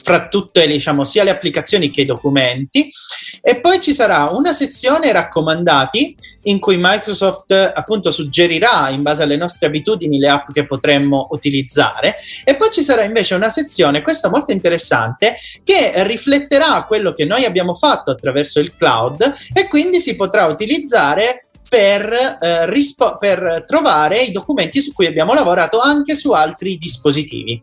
fra 0.05 0.29
tutte 0.29 0.67
diciamo 0.67 1.03
sia 1.03 1.25
le 1.25 1.31
applicazioni 1.31 1.89
che 1.89 2.03
i 2.03 2.05
documenti 2.05 2.93
e 3.41 3.61
poi 3.61 3.81
ci 3.81 3.95
sarà 3.95 4.29
una 4.31 4.53
sezione 4.53 5.11
raccomandati 5.13 6.15
in 6.43 6.61
cui 6.61 6.77
Microsoft 6.79 7.53
appunto 7.53 8.11
suggerirà 8.11 8.91
in 8.91 9.03
base 9.03 9.23
alle 9.23 9.37
nostre 9.37 9.67
abitudini 9.67 10.19
le 10.19 10.29
app 10.29 10.51
che 10.53 10.67
potremmo 10.67 11.29
utilizzare 11.31 12.17
e 12.45 12.55
poi 12.57 12.71
ci 12.71 12.83
sarà 12.83 13.03
invece 13.05 13.35
una 13.35 13.49
sezione, 13.49 14.03
questo 14.03 14.29
molto 14.29 14.53
interessante, 14.53 15.35
che 15.65 15.93
rifletterà 16.05 16.85
quello 16.85 17.13
che 17.13 17.25
noi 17.25 17.45
abbiamo 17.47 17.73
fatto 17.75 18.11
attraverso 18.11 18.61
il 18.61 18.77
cloud 18.77 19.31
e 19.55 19.69
quindi 19.69 20.01
si 20.01 20.17
potrà 20.17 20.45
utilizzare 20.45 21.47
per, 21.67 22.39
eh, 22.41 22.71
rispo- 22.71 23.17
per 23.17 23.65
trovare 23.67 24.21
i 24.21 24.33
documenti 24.33 24.81
su 24.81 24.93
cui 24.93 25.07
abbiamo 25.07 25.33
lavorato 25.33 25.81
anche 25.81 26.15
su 26.15 26.33
altri 26.33 26.77
dispositivi. 26.77 27.63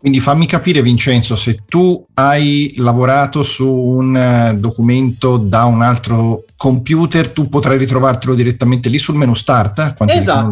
Quindi 0.00 0.18
fammi 0.20 0.46
capire, 0.46 0.80
Vincenzo, 0.80 1.36
se 1.36 1.58
tu 1.68 2.02
hai 2.14 2.72
lavorato 2.78 3.42
su 3.42 3.70
un 3.70 4.16
eh, 4.16 4.56
documento 4.56 5.36
da 5.36 5.64
un 5.64 5.82
altro 5.82 6.44
computer, 6.56 7.28
tu 7.28 7.50
potrai 7.50 7.76
ritrovartelo 7.76 8.34
direttamente 8.34 8.88
lì 8.88 8.96
sul 8.96 9.16
menu 9.16 9.34
start? 9.34 9.94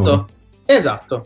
Esatto, 0.05 0.29
esatto. 0.67 1.23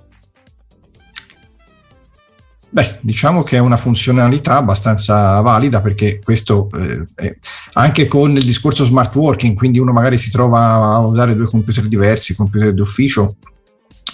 Beh, 2.69 3.01
diciamo 3.01 3.43
che 3.43 3.57
è 3.57 3.61
una 3.61 3.77
funzionalità 3.77 4.57
abbastanza 4.57 5.41
valida 5.41 5.81
perché 5.81 6.21
questo 6.23 6.71
eh, 7.17 7.39
anche 7.73 8.07
con 8.07 8.37
il 8.37 8.45
discorso 8.45 8.85
smart 8.85 9.13
working, 9.17 9.57
quindi 9.57 9.81
uno 9.81 9.93
magari 9.93 10.17
si 10.17 10.31
trova 10.31 10.61
a 10.61 10.99
usare 11.01 11.35
due 11.35 11.47
computer 11.47 11.89
diversi, 11.89 12.37
computer 12.37 12.73
d'ufficio, 12.73 13.35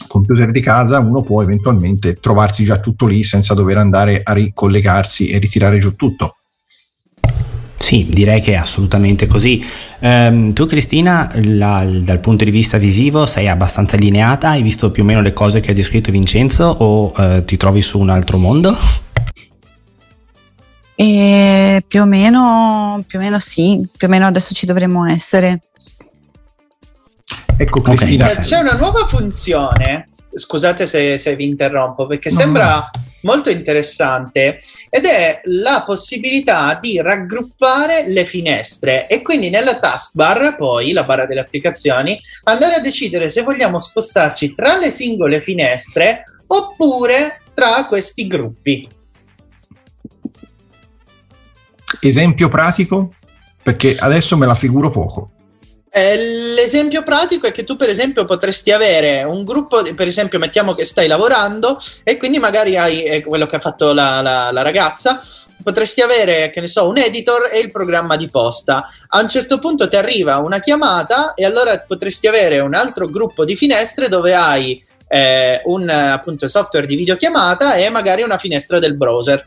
computer 0.09 0.51
di 0.51 0.61
casa, 0.61 0.99
uno 0.99 1.23
può 1.23 1.41
eventualmente 1.43 2.15
trovarsi 2.15 2.65
già 2.65 2.81
tutto 2.81 3.07
lì 3.07 3.23
senza 3.23 3.55
dover 3.55 3.79
andare 3.79 4.23
a 4.25 4.33
ricollegarsi 4.33 5.29
e 5.29 5.39
ritirare 5.39 5.79
giù 5.79 5.95
tutto. 5.95 6.35
Sì, 7.89 8.07
direi 8.11 8.43
che 8.43 8.53
è 8.53 8.57
assolutamente 8.57 9.27
così. 9.27 9.65
Ehm, 10.01 10.53
tu 10.53 10.67
Cristina, 10.67 11.31
la- 11.37 11.87
dal 12.03 12.21
punto 12.21 12.45
di 12.45 12.51
vista 12.51 12.77
visivo 12.77 13.25
sei 13.25 13.49
abbastanza 13.49 13.97
allineata? 13.97 14.51
Hai 14.51 14.63
visto 14.63 14.91
più 14.91 15.05
o 15.05 15.07
meno 15.07 15.23
le 15.23 15.33
cose 15.33 15.61
che 15.61 15.71
ha 15.71 15.75
descritto 15.75 16.11
Vincenzo 16.11 16.65
o 16.65 17.15
eh, 17.17 17.45
ti 17.45 17.57
trovi 17.57 17.81
su 17.81 17.99
un 17.99 18.11
altro 18.11 18.37
mondo? 18.37 18.77
E 20.95 21.83
più 21.87 22.03
o 22.03 22.07
meno, 22.07 23.03
più 23.07 23.21
o 23.21 23.23
meno 23.23 23.39
sì, 23.39 23.87
più 23.97 24.09
o 24.09 24.11
meno 24.11 24.27
adesso 24.27 24.53
ci 24.53 24.67
dovremmo 24.67 25.07
essere. 25.07 25.61
Ecco. 27.61 27.83
Cristina, 27.83 28.31
Eh, 28.31 28.39
C'è 28.39 28.59
una 28.59 28.77
nuova 28.77 29.07
funzione, 29.07 30.07
scusate 30.33 30.87
se, 30.87 31.19
se 31.19 31.35
vi 31.35 31.45
interrompo, 31.45 32.07
perché 32.07 32.31
No, 32.31 32.37
sembra 32.37 32.91
molto 33.23 33.51
interessante 33.51 34.61
ed 34.89 35.05
è 35.05 35.41
la 35.47 35.83
possibilità 35.85 36.79
di 36.81 37.01
raggruppare 37.03 38.09
le 38.09 38.25
finestre 38.25 39.09
e 39.09 39.23
quindi 39.23 39.51
nella 39.51 39.81
taskbar, 39.81 40.55
poi 40.57 40.93
la 40.93 41.03
barra 41.03 41.27
delle 41.27 41.41
applicazioni, 41.41 42.17
andare 42.45 42.77
a 42.77 42.81
decidere 42.81 43.29
se 43.29 43.43
vogliamo 43.43 43.81
spostarci 43.81 44.55
tra 44.55 44.79
le 44.79 44.91
singole 44.91 45.41
finestre 45.41 46.23
oppure 46.47 47.41
tra 47.55 47.87
questi 47.87 48.29
gruppi. 48.29 48.89
esempio 52.01 52.49
pratico? 52.49 53.15
Perché 53.61 53.97
adesso 53.99 54.37
me 54.37 54.47
la 54.47 54.55
figuro 54.55 54.91
poco. 54.91 55.33
Eh, 55.91 56.17
l'esempio 56.55 57.03
pratico 57.03 57.47
è 57.47 57.53
che 57.53 57.65
tu, 57.65 57.77
per 57.77 57.89
esempio, 57.89 58.25
potresti 58.25 58.73
avere 58.73 59.25
un 59.25 59.45
gruppo, 59.45 59.83
per 59.95 60.07
esempio, 60.07 60.39
mettiamo 60.39 60.75
che 60.75 60.85
stai 60.85 61.07
lavorando 61.07 61.79
e 62.05 62.17
quindi 62.17 62.39
magari 62.39 62.77
hai 62.77 63.05
eh, 63.05 63.23
quello 63.23 63.47
che 63.47 63.57
ha 63.57 63.61
fatto 63.61 63.93
la, 63.93 64.21
la- 64.21 64.53
la 64.53 64.63
ragazza. 64.63 65.23
Potresti 65.61 66.01
avere, 66.01 66.51
che 66.51 66.61
ne 66.61 66.69
so, 66.69 66.87
un 66.89 66.99
editor 66.99 67.49
e 67.51 67.59
il 67.59 67.71
programma 67.71 68.17
di 68.17 68.29
posta. 68.29 68.85
A 69.09 69.21
un 69.21 69.29
certo 69.29 69.59
punto 69.59 69.89
ti 69.89 69.97
arriva 69.97 70.39
una 70.39 70.61
chiamata 70.61 71.35
e 71.35 71.45
allora 71.45 71.77
potresti 71.81 72.27
avere 72.27 72.61
un 72.61 72.75
altro 72.75 73.07
gruppo 73.07 73.45
di 73.45 73.57
finestre 73.57 74.09
dove 74.09 74.35
hai 74.35 74.81
eh, 75.09 75.61
un 75.65 75.89
appunto 75.89 76.47
software 76.47 76.87
di 76.87 76.97
videochiamata 76.97 77.75
e 77.75 77.91
magari 77.91 78.23
una 78.23 78.39
finestra 78.39 78.79
del 78.79 78.97
browser. 78.97 79.47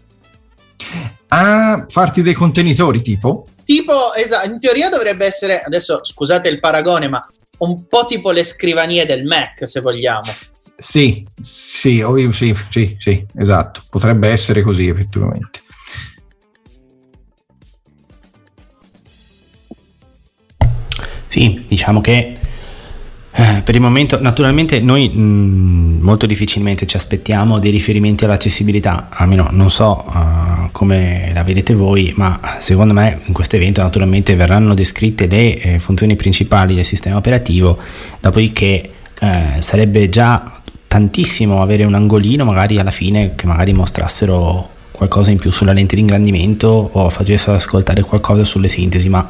Ah, 1.30 1.86
farti 1.88 2.22
dei 2.22 2.34
contenitori 2.34 3.02
tipo? 3.02 3.46
Tipo, 3.64 4.14
esatto, 4.14 4.50
in 4.50 4.60
teoria 4.60 4.90
dovrebbe 4.90 5.26
essere, 5.26 5.62
adesso 5.62 6.00
scusate 6.04 6.50
il 6.50 6.60
paragone, 6.60 7.08
ma 7.08 7.26
un 7.60 7.88
po' 7.88 8.06
tipo 8.06 8.32
le 8.32 8.44
scrivanie 8.44 9.06
del 9.06 9.26
Mac, 9.26 9.68
se 9.68 9.80
vogliamo. 9.82 10.32
Sì, 10.76 11.26
sì, 11.40 12.04
sì, 12.32 12.56
sì, 12.70 12.96
sì, 13.00 13.26
esatto. 13.38 13.84
Potrebbe 13.90 14.30
essere 14.30 14.62
così 14.62 14.88
effettivamente. 14.88 15.60
Sì, 21.28 21.64
diciamo 21.68 22.02
che 22.02 22.38
Eh, 23.34 23.62
per 23.64 23.76
il 23.76 23.82
momento, 23.82 24.20
naturalmente, 24.22 24.82
noi 24.82 25.08
mh, 25.08 26.00
molto 26.02 26.26
difficilmente 26.26 26.86
ci 26.86 26.98
aspettiamo 26.98 27.60
dei 27.60 27.72
riferimenti 27.72 28.26
all'accessibilità. 28.26 29.08
Almeno 29.10 29.48
non 29.52 29.72
so 29.72 30.04
uh, 30.06 30.41
come 30.72 31.32
la 31.34 31.44
vedete 31.44 31.74
voi, 31.74 32.14
ma 32.16 32.40
secondo 32.60 32.94
me 32.94 33.20
in 33.26 33.34
questo 33.34 33.56
evento 33.56 33.82
naturalmente 33.82 34.36
verranno 34.36 34.74
descritte 34.74 35.28
le 35.28 35.60
eh, 35.60 35.80
funzioni 35.80 36.16
principali 36.16 36.76
del 36.76 36.86
sistema 36.86 37.18
operativo, 37.18 37.78
dopodiché 38.20 38.90
eh, 39.20 39.56
sarebbe 39.60 40.10
già 40.10 40.62
tantissimo 40.88 41.62
avere 41.62 41.84
un 41.84 41.94
angolino 41.94 42.44
magari 42.44 42.78
alla 42.78 42.92
fine 42.92 43.36
che 43.36 43.46
magari 43.46 43.74
mostrassero 43.74 44.70
qualcosa 44.92 45.32
in 45.32 45.38
più 45.38 45.52
sulla 45.52 45.74
lente 45.74 45.96
di 45.96 46.02
ingrandimento 46.02 46.90
o 46.92 47.10
facessero 47.10 47.56
ascoltare 47.56 48.02
qualcosa 48.02 48.44
sulle 48.44 48.68
sintesi, 48.68 49.10
ma 49.10 49.28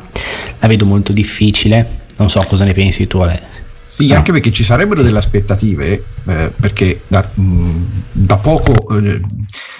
la 0.59 0.67
vedo 0.67 0.85
molto 0.85 1.13
difficile. 1.13 1.99
Non 2.17 2.29
so 2.29 2.43
cosa 2.47 2.65
ne 2.65 2.73
pensi 2.73 3.07
tu, 3.07 3.19
Ale. 3.19 3.70
Sì, 3.83 4.05
No. 4.07 4.15
anche 4.15 4.31
perché 4.31 4.51
ci 4.51 4.63
sarebbero 4.63 5.01
delle 5.01 5.17
aspettative, 5.17 6.03
eh, 6.27 6.51
perché 6.59 7.01
da, 7.07 7.27
mh, 7.33 7.85
da 8.11 8.37
poco 8.37 8.95
eh, 8.95 9.19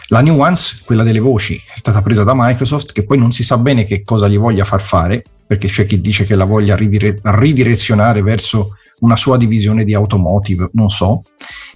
la 0.08 0.22
Nuance, 0.22 0.80
quella 0.84 1.04
delle 1.04 1.20
voci, 1.20 1.56
è 1.56 1.78
stata 1.78 2.02
presa 2.02 2.24
da 2.24 2.34
Microsoft, 2.36 2.94
che 2.94 3.04
poi 3.06 3.20
non 3.20 3.32
si 3.32 3.44
sa 3.44 3.58
bene 3.58 3.86
che 3.86 4.02
cosa 4.04 4.28
gli 4.28 4.40
voglia 4.40 4.66
far 4.66 4.82
fare, 4.82 5.24
perché 5.46 5.68
c'è 5.68 5.86
chi 5.86 6.02
dice 6.02 6.26
che 6.26 6.36
la 6.36 6.46
voglia 6.46 6.76
ridire- 6.76 7.20
ridirezionare 7.22 8.24
verso 8.24 8.78
una 9.02 9.16
sua 9.16 9.38
divisione 9.38 9.84
di 9.84 9.94
automotive, 9.94 10.70
non 10.74 10.90
so. 10.90 11.22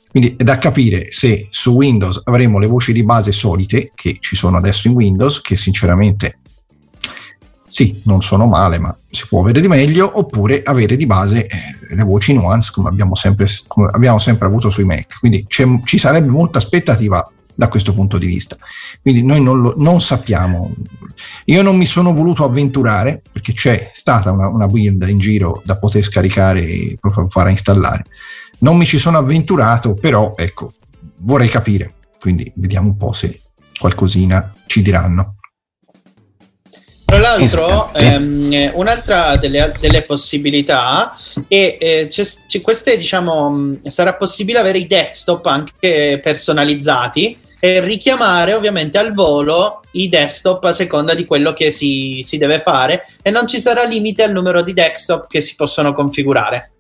Quindi 0.10 0.36
è 0.38 0.44
da 0.44 0.58
capire 0.58 1.12
se 1.12 1.48
su 1.52 1.74
Windows 1.74 2.22
avremo 2.24 2.58
le 2.58 2.68
voci 2.68 2.92
di 2.92 3.04
base 3.04 3.32
solite, 3.32 3.92
che 3.94 4.18
ci 4.20 4.36
sono 4.36 4.58
adesso 4.58 4.88
in 4.88 4.96
Windows, 4.96 5.42
che 5.42 5.56
sinceramente 5.56 6.40
sì, 7.76 8.00
non 8.06 8.22
sono 8.22 8.46
male, 8.46 8.80
ma 8.80 8.98
si 9.10 9.28
può 9.28 9.42
avere 9.42 9.60
di 9.60 9.68
meglio, 9.68 10.10
oppure 10.18 10.64
avere 10.64 10.96
di 10.96 11.06
base 11.06 11.46
eh, 11.46 11.60
le 11.94 12.04
voci 12.06 12.32
nuance 12.32 12.72
come 12.74 12.88
abbiamo 12.88 13.16
sempre, 13.16 13.48
come 13.68 13.90
abbiamo 13.92 14.18
sempre 14.18 14.48
avuto 14.48 14.70
sui 14.70 14.86
Mac. 14.86 15.20
Quindi 15.20 15.46
ci 15.50 15.98
sarebbe 15.98 16.30
molta 16.30 16.58
aspettativa 16.58 17.30
da 17.54 17.68
questo 17.68 17.94
punto 17.94 18.18
di 18.18 18.28
vista. 18.28 18.56
Quindi 19.02 19.24
noi 19.24 19.42
non, 19.42 19.60
lo- 19.60 19.74
non 19.76 20.00
sappiamo. 20.00 20.74
Io 21.48 21.62
non 21.64 21.76
mi 21.76 21.86
sono 21.86 22.14
voluto 22.14 22.46
avventurare 22.46 23.22
perché 23.30 23.52
c'è 23.52 23.90
stata 23.92 24.32
una, 24.32 24.48
una 24.48 24.68
build 24.68 25.06
in 25.10 25.20
giro 25.20 25.62
da 25.66 25.78
poter 25.78 26.02
scaricare 26.02 26.62
e 26.62 26.98
proprio 26.98 27.28
fare 27.30 27.52
installare. 27.52 28.06
Non 28.60 28.78
mi 28.78 28.86
ci 28.86 28.98
sono 28.98 29.18
avventurato, 29.18 29.96
però 29.96 30.32
ecco, 30.38 30.72
vorrei 31.24 31.50
capire. 31.50 31.96
Quindi 32.22 32.50
vediamo 32.56 32.88
un 32.88 32.96
po' 32.96 33.12
se 33.12 33.42
qualcosina 33.78 34.54
ci 34.66 34.82
diranno. 34.82 35.35
Tra 37.15 37.23
l'altro, 37.23 37.93
Esattamente. 37.93 38.13
ehm, 38.13 38.54
eh, 38.54 38.71
un'altra 38.73 39.38
delle, 39.38 39.73
delle 39.80 40.01
possibilità 40.04 41.15
è 41.47 41.78
eh, 41.80 42.08
c'è 42.10 42.62
queste, 42.62 42.97
diciamo, 42.97 43.49
mh, 43.49 43.88
sarà 43.88 44.15
possibile 44.15 44.60
avere 44.60 44.80
i 44.80 44.86
desktop 44.86 45.45
anche 45.45 46.19
personalizzati 46.21 47.38
e 47.58 47.80
richiamare 47.80 48.54
ovviamente 48.54 48.97
al 48.97 49.13
volo 49.13 49.80
i 49.93 50.10
desktop 50.10 50.65
a 50.65 50.73
seconda 50.73 51.13
di 51.13 51.23
quello 51.23 51.54
che 51.54 51.71
si, 51.71 52.19
si 52.21 52.38
deve 52.38 52.60
fare 52.60 53.01
e 53.21 53.32
non 53.32 53.47
ci 53.47 53.60
sarà 53.60 53.84
limite 53.86 54.21
al 54.21 54.34
numero 54.34 54.62
di 54.62 54.73
desktop 54.73 55.28
che 55.30 55.39
si 55.39 55.56
possono 55.56 55.93
configurare. 55.93 56.71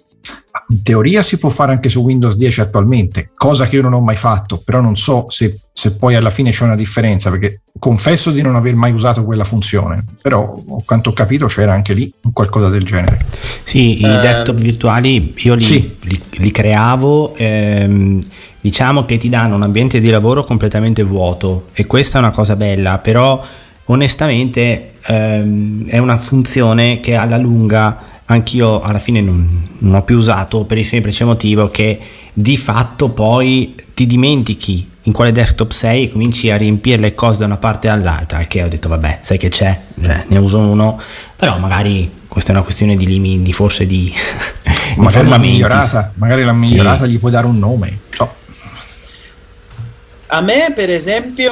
In 0.69 0.81
teoria 0.83 1.21
si 1.21 1.37
può 1.37 1.49
fare 1.49 1.71
anche 1.73 1.89
su 1.89 2.01
Windows 2.01 2.35
10 2.37 2.61
attualmente, 2.61 3.29
cosa 3.35 3.67
che 3.67 3.75
io 3.75 3.81
non 3.81 3.93
ho 3.93 4.01
mai 4.01 4.15
fatto, 4.15 4.61
però 4.63 4.81
non 4.81 4.95
so 4.95 5.25
se, 5.27 5.59
se 5.71 5.95
poi 5.95 6.15
alla 6.15 6.29
fine 6.29 6.51
c'è 6.51 6.63
una 6.63 6.75
differenza, 6.75 7.29
perché 7.29 7.61
confesso 7.77 8.31
di 8.31 8.41
non 8.41 8.55
aver 8.55 8.73
mai 8.75 8.91
usato 8.91 9.23
quella 9.25 9.43
funzione, 9.43 10.03
però 10.21 10.53
a 10.79 10.81
quanto 10.85 11.09
ho 11.09 11.13
capito 11.13 11.45
c'era 11.47 11.73
anche 11.73 11.93
lì 11.93 12.11
un 12.23 12.31
qualcosa 12.31 12.69
del 12.69 12.83
genere. 12.83 13.25
Sì, 13.63 13.99
i 14.01 14.05
Eh, 14.05 14.17
desktop 14.19 14.55
virtuali 14.55 15.33
io 15.37 15.53
li, 15.55 15.63
sì. 15.63 15.97
li- 16.01 16.21
li 16.31 16.51
creavo, 16.51 17.35
ehm, 17.35 18.21
diciamo 18.61 19.05
che 19.05 19.17
ti 19.17 19.29
danno 19.29 19.55
un 19.55 19.61
ambiente 19.63 19.99
di 19.99 20.09
lavoro 20.09 20.43
completamente 20.45 21.03
vuoto 21.03 21.67
e 21.73 21.85
questa 21.85 22.17
è 22.17 22.21
una 22.21 22.31
cosa 22.31 22.55
bella, 22.55 22.97
però 22.99 23.43
onestamente 23.85 24.93
ehm, 25.05 25.87
è 25.87 25.97
una 25.99 26.17
funzione 26.17 26.99
che 26.99 27.13
alla 27.15 27.37
lunga 27.37 28.13
anch'io 28.25 28.81
alla 28.81 28.99
fine 28.99 29.21
non, 29.21 29.69
non 29.79 29.95
ho 29.95 30.03
più 30.03 30.17
usato 30.17 30.63
per 30.65 30.77
il 30.77 30.85
semplice 30.85 31.23
motivo 31.23 31.67
che 31.67 31.99
di 32.33 32.57
fatto 32.57 33.09
poi 33.09 33.75
ti 33.93 34.05
dimentichi 34.05 34.89
in 35.03 35.13
quale 35.13 35.31
desktop 35.31 35.71
sei 35.71 36.05
e 36.05 36.11
cominci 36.11 36.49
a 36.49 36.57
riempire 36.57 36.97
le 36.97 37.13
cose 37.13 37.39
da 37.39 37.45
una 37.45 37.57
parte 37.57 37.87
all'altra, 37.87 38.39
al 38.39 38.47
che 38.47 38.63
ho 38.63 38.67
detto 38.67 38.89
vabbè, 38.89 39.19
sai 39.21 39.37
che 39.37 39.49
c'è, 39.49 39.79
Cioè, 40.01 40.25
ne 40.27 40.37
uso 40.39 40.57
uno, 40.57 40.99
però 41.35 41.59
magari 41.59 42.23
questa 42.27 42.51
è 42.51 42.55
una 42.55 42.63
questione 42.63 42.95
di 42.95 43.05
limiti, 43.05 43.41
di 43.43 43.53
forse 43.53 43.85
di, 43.85 44.11
di 44.95 45.01
Magari 45.01 45.29
l'ha 45.29 45.37
migliorata, 45.37 46.11
magari 46.15 46.43
l'ha 46.43 46.53
migliorata, 46.53 47.05
gli 47.05 47.19
puoi 47.19 47.31
dare 47.31 47.45
un 47.45 47.59
nome. 47.59 47.99
So. 48.09 48.33
A 50.27 50.41
me, 50.41 50.73
per 50.75 50.89
esempio, 50.89 51.51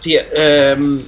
pi- 0.00 0.14
ehm, 0.14 1.04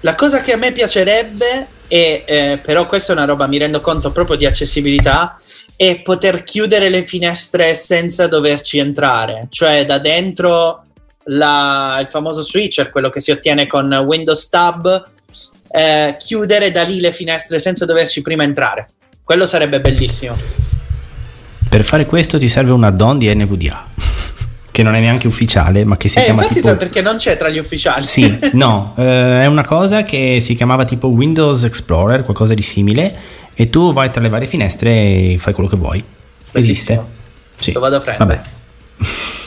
la 0.00 0.14
cosa 0.14 0.40
che 0.40 0.52
a 0.52 0.56
me 0.56 0.72
piacerebbe, 0.72 1.68
è, 1.92 2.22
eh, 2.24 2.60
però 2.62 2.86
questa 2.86 3.12
è 3.12 3.16
una 3.16 3.26
roba, 3.26 3.46
mi 3.46 3.58
rendo 3.58 3.82
conto 3.82 4.12
proprio 4.12 4.34
di 4.38 4.46
accessibilità, 4.46 5.38
è 5.76 6.00
poter 6.00 6.42
chiudere 6.42 6.88
le 6.88 7.04
finestre 7.04 7.74
senza 7.74 8.26
doverci 8.28 8.78
entrare, 8.78 9.48
cioè 9.50 9.84
da 9.84 9.98
dentro 9.98 10.84
la- 11.24 11.98
il 12.00 12.08
famoso 12.08 12.40
switcher, 12.40 12.90
quello 12.90 13.10
che 13.10 13.20
si 13.20 13.30
ottiene 13.30 13.66
con 13.66 13.92
Windows 13.92 14.48
Tab, 14.48 15.10
eh, 15.70 16.16
chiudere 16.18 16.70
da 16.70 16.82
lì 16.82 16.98
le 16.98 17.12
finestre 17.12 17.58
senza 17.58 17.84
doverci 17.84 18.22
prima 18.22 18.42
entrare. 18.42 18.88
Quello 19.22 19.46
sarebbe 19.46 19.82
bellissimo. 19.82 20.34
Per 21.68 21.84
fare 21.84 22.06
questo 22.06 22.38
ti 22.38 22.48
serve 22.48 22.70
un 22.70 22.84
add-on 22.84 23.18
di 23.18 23.34
NVDA, 23.34 23.84
che 24.72 24.82
non 24.82 24.94
è 24.96 25.00
neanche 25.00 25.28
ufficiale, 25.28 25.84
ma 25.84 25.96
che 25.96 26.08
si 26.08 26.18
Eh, 26.18 26.22
chiama 26.22 26.40
infatti 26.40 26.56
tipo... 26.60 26.68
sai 26.68 26.76
perché 26.78 27.00
non 27.02 27.16
c'è 27.16 27.36
tra 27.36 27.48
gli 27.48 27.58
ufficiali. 27.58 28.04
Sì, 28.06 28.38
no, 28.54 28.94
eh, 28.96 29.42
è 29.42 29.46
una 29.46 29.64
cosa 29.64 30.02
che 30.02 30.38
si 30.40 30.56
chiamava 30.56 30.84
tipo 30.84 31.06
Windows 31.08 31.62
Explorer, 31.62 32.24
qualcosa 32.24 32.54
di 32.54 32.62
simile, 32.62 33.14
e 33.54 33.70
tu 33.70 33.92
vai 33.92 34.10
tra 34.10 34.20
le 34.22 34.28
varie 34.30 34.48
finestre 34.48 34.90
e 34.90 35.36
fai 35.38 35.52
quello 35.52 35.68
che 35.68 35.76
vuoi. 35.76 36.02
Esiste. 36.52 36.94
Bellissimo. 36.94 37.20
Sì. 37.60 37.72
Lo 37.72 37.80
vado 37.80 37.96
a 37.96 38.00
prendere. 38.00 38.28
Vabbè. 38.34 38.40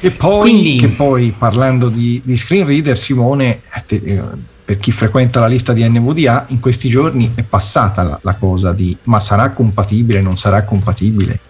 E 0.00 0.12
poi, 0.12 0.40
Quindi- 0.40 0.76
che 0.76 0.88
poi 0.88 1.34
parlando 1.36 1.88
di, 1.88 2.22
di 2.24 2.36
screen 2.36 2.64
reader, 2.66 2.96
Simone, 2.96 3.62
te- 3.84 4.00
eh, 4.04 4.22
per 4.64 4.78
chi 4.78 4.92
frequenta 4.92 5.40
la 5.40 5.48
lista 5.48 5.72
di 5.72 5.82
NVDA, 5.88 6.44
in 6.50 6.60
questi 6.60 6.88
giorni 6.88 7.32
è 7.34 7.42
passata 7.42 8.04
la, 8.04 8.16
la 8.22 8.34
cosa 8.36 8.72
di 8.72 8.96
ma 9.04 9.18
sarà 9.18 9.50
compatibile, 9.50 10.20
non 10.20 10.36
sarà 10.36 10.62
compatibile? 10.62 11.40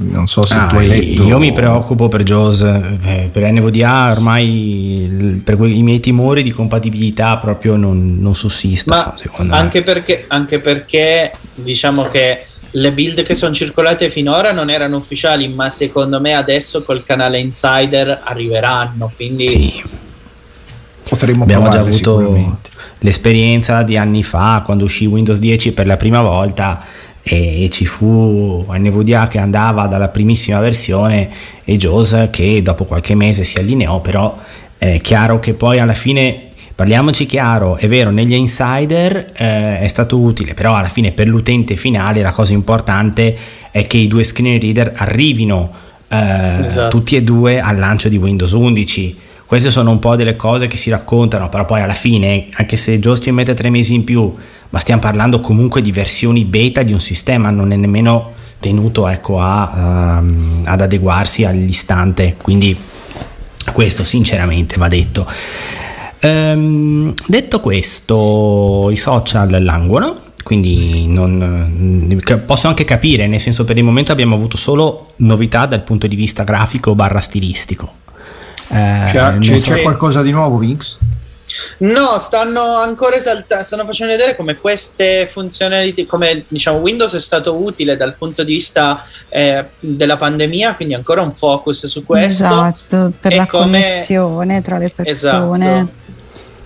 Non 0.00 0.26
so 0.28 0.46
se 0.46 0.54
Ah, 0.54 0.66
tu 0.66 0.76
hai 0.76 0.86
letto. 0.86 1.24
Io 1.24 1.38
mi 1.40 1.52
preoccupo 1.52 2.06
per 2.06 2.22
JAWS, 2.22 2.60
eh, 3.02 3.28
per 3.32 3.50
NVDA 3.50 4.12
ormai 4.12 5.40
per 5.44 5.56
quei- 5.56 5.76
i 5.76 5.82
miei 5.82 5.98
timori 5.98 6.44
di 6.44 6.52
compatibilità 6.52 7.36
proprio 7.38 7.74
non, 7.74 8.18
non 8.20 8.34
sussistono, 8.36 8.96
Ma 8.96 9.12
secondo 9.16 9.52
me. 9.54 9.58
anche 9.58 9.82
perché, 9.82 10.24
anche 10.28 10.60
perché 10.60 11.32
diciamo 11.54 12.02
che 12.02 12.44
le 12.72 12.92
build 12.92 13.22
che 13.22 13.34
sono 13.34 13.52
circolate 13.52 14.08
finora 14.08 14.52
non 14.52 14.70
erano 14.70 14.98
ufficiali, 14.98 15.48
ma 15.48 15.68
secondo 15.68 16.20
me 16.20 16.34
adesso 16.34 16.82
col 16.82 17.02
canale 17.02 17.40
Insider 17.40 18.20
arriveranno. 18.22 19.10
Quindi 19.16 19.48
Sì, 19.48 19.82
Potremmo 21.08 21.42
abbiamo 21.44 21.68
già 21.70 21.80
avuto 21.80 22.58
l'esperienza 22.98 23.82
di 23.82 23.96
anni 23.96 24.22
fa 24.22 24.62
quando 24.64 24.84
uscì 24.84 25.06
Windows 25.06 25.38
10 25.38 25.72
per 25.72 25.86
la 25.86 25.96
prima 25.96 26.20
volta 26.20 26.84
e, 27.28 27.68
ci 27.70 27.84
fu 27.84 28.64
NVDA 28.68 29.28
che 29.28 29.38
andava 29.38 29.86
dalla 29.86 30.08
primissima 30.08 30.58
versione 30.60 31.28
e 31.64 31.76
JAWS 31.76 32.28
che 32.30 32.62
dopo 32.62 32.84
qualche 32.84 33.14
mese 33.14 33.44
si 33.44 33.58
allineò, 33.58 34.00
però 34.00 34.36
è 34.78 35.00
chiaro 35.00 35.38
che 35.38 35.54
poi 35.54 35.78
alla 35.78 35.94
fine 35.94 36.44
Parliamoci 36.78 37.26
chiaro, 37.26 37.74
è 37.76 37.88
vero, 37.88 38.12
negli 38.12 38.34
insider 38.34 39.32
eh, 39.34 39.80
è 39.80 39.88
stato 39.88 40.16
utile, 40.16 40.54
però 40.54 40.76
alla 40.76 40.86
fine 40.86 41.10
per 41.10 41.26
l'utente 41.26 41.74
finale 41.74 42.22
la 42.22 42.30
cosa 42.30 42.52
importante 42.52 43.36
è 43.72 43.84
che 43.88 43.96
i 43.96 44.06
due 44.06 44.22
screen 44.22 44.60
reader 44.60 44.92
arrivino 44.94 45.72
eh, 46.06 46.58
Esatto. 46.60 46.96
tutti 46.96 47.16
e 47.16 47.24
due 47.24 47.58
al 47.58 47.78
lancio 47.78 48.08
di 48.08 48.16
Windows 48.16 48.52
11. 48.52 49.16
Queste 49.48 49.70
sono 49.70 49.90
un 49.90 49.98
po' 49.98 50.14
delle 50.14 50.36
cose 50.36 50.66
che 50.66 50.76
si 50.76 50.90
raccontano, 50.90 51.48
però 51.48 51.64
poi 51.64 51.80
alla 51.80 51.94
fine, 51.94 52.48
anche 52.52 52.76
se 52.76 53.00
ci 53.00 53.30
mette 53.30 53.54
tre 53.54 53.70
mesi 53.70 53.94
in 53.94 54.04
più, 54.04 54.30
ma 54.68 54.78
stiamo 54.78 55.00
parlando 55.00 55.40
comunque 55.40 55.80
di 55.80 55.90
versioni 55.90 56.44
beta 56.44 56.82
di 56.82 56.92
un 56.92 57.00
sistema, 57.00 57.48
non 57.48 57.72
è 57.72 57.76
nemmeno 57.76 58.34
tenuto 58.60 59.08
ecco, 59.08 59.40
a, 59.40 60.18
ehm, 60.18 60.64
ad 60.66 60.82
adeguarsi 60.82 61.44
all'istante. 61.44 62.36
Quindi 62.42 62.76
questo 63.72 64.04
sinceramente 64.04 64.76
va 64.76 64.88
detto. 64.88 65.26
Ehm, 66.18 67.14
detto 67.26 67.60
questo, 67.60 68.90
i 68.92 68.96
social 68.96 69.64
languono, 69.64 70.24
quindi 70.42 71.06
non, 71.06 72.20
eh, 72.28 72.38
posso 72.40 72.68
anche 72.68 72.84
capire, 72.84 73.26
nel 73.26 73.40
senso 73.40 73.64
per 73.64 73.78
il 73.78 73.84
momento 73.84 74.12
abbiamo 74.12 74.34
avuto 74.34 74.58
solo 74.58 75.12
novità 75.16 75.64
dal 75.64 75.84
punto 75.84 76.06
di 76.06 76.16
vista 76.16 76.44
grafico 76.44 76.94
barra 76.94 77.20
stilistico. 77.22 78.06
Eh, 78.68 79.02
C'è, 79.06 79.38
c'è- 79.38 79.58
so- 79.58 79.74
c'è 79.74 79.82
qualcosa 79.82 80.22
di 80.22 80.30
nuovo, 80.30 80.58
Vinx? 80.58 80.98
No, 81.78 82.18
stanno 82.18 82.60
ancora 82.76 83.16
esaltando, 83.16 83.64
stanno 83.64 83.84
facendo 83.86 84.12
vedere 84.12 84.36
come 84.36 84.56
queste 84.56 85.26
funzionalità, 85.32 86.04
come 86.06 86.44
diciamo 86.46 86.76
Windows 86.78 87.14
è 87.14 87.20
stato 87.20 87.54
utile 87.62 87.96
dal 87.96 88.14
punto 88.16 88.44
di 88.44 88.52
vista 88.52 89.02
eh, 89.30 89.64
della 89.80 90.18
pandemia, 90.18 90.74
quindi 90.74 90.92
ancora 90.92 91.22
un 91.22 91.32
focus 91.34 91.86
su 91.86 92.04
questo. 92.04 92.44
Esatto, 92.44 93.12
per 93.18 93.32
E 93.32 93.36
la 93.36 93.46
come- 93.46 93.62
connessione 93.64 94.60
tra 94.60 94.76
le 94.76 94.90
persone. 94.94 95.70
Esatto. 95.72 95.92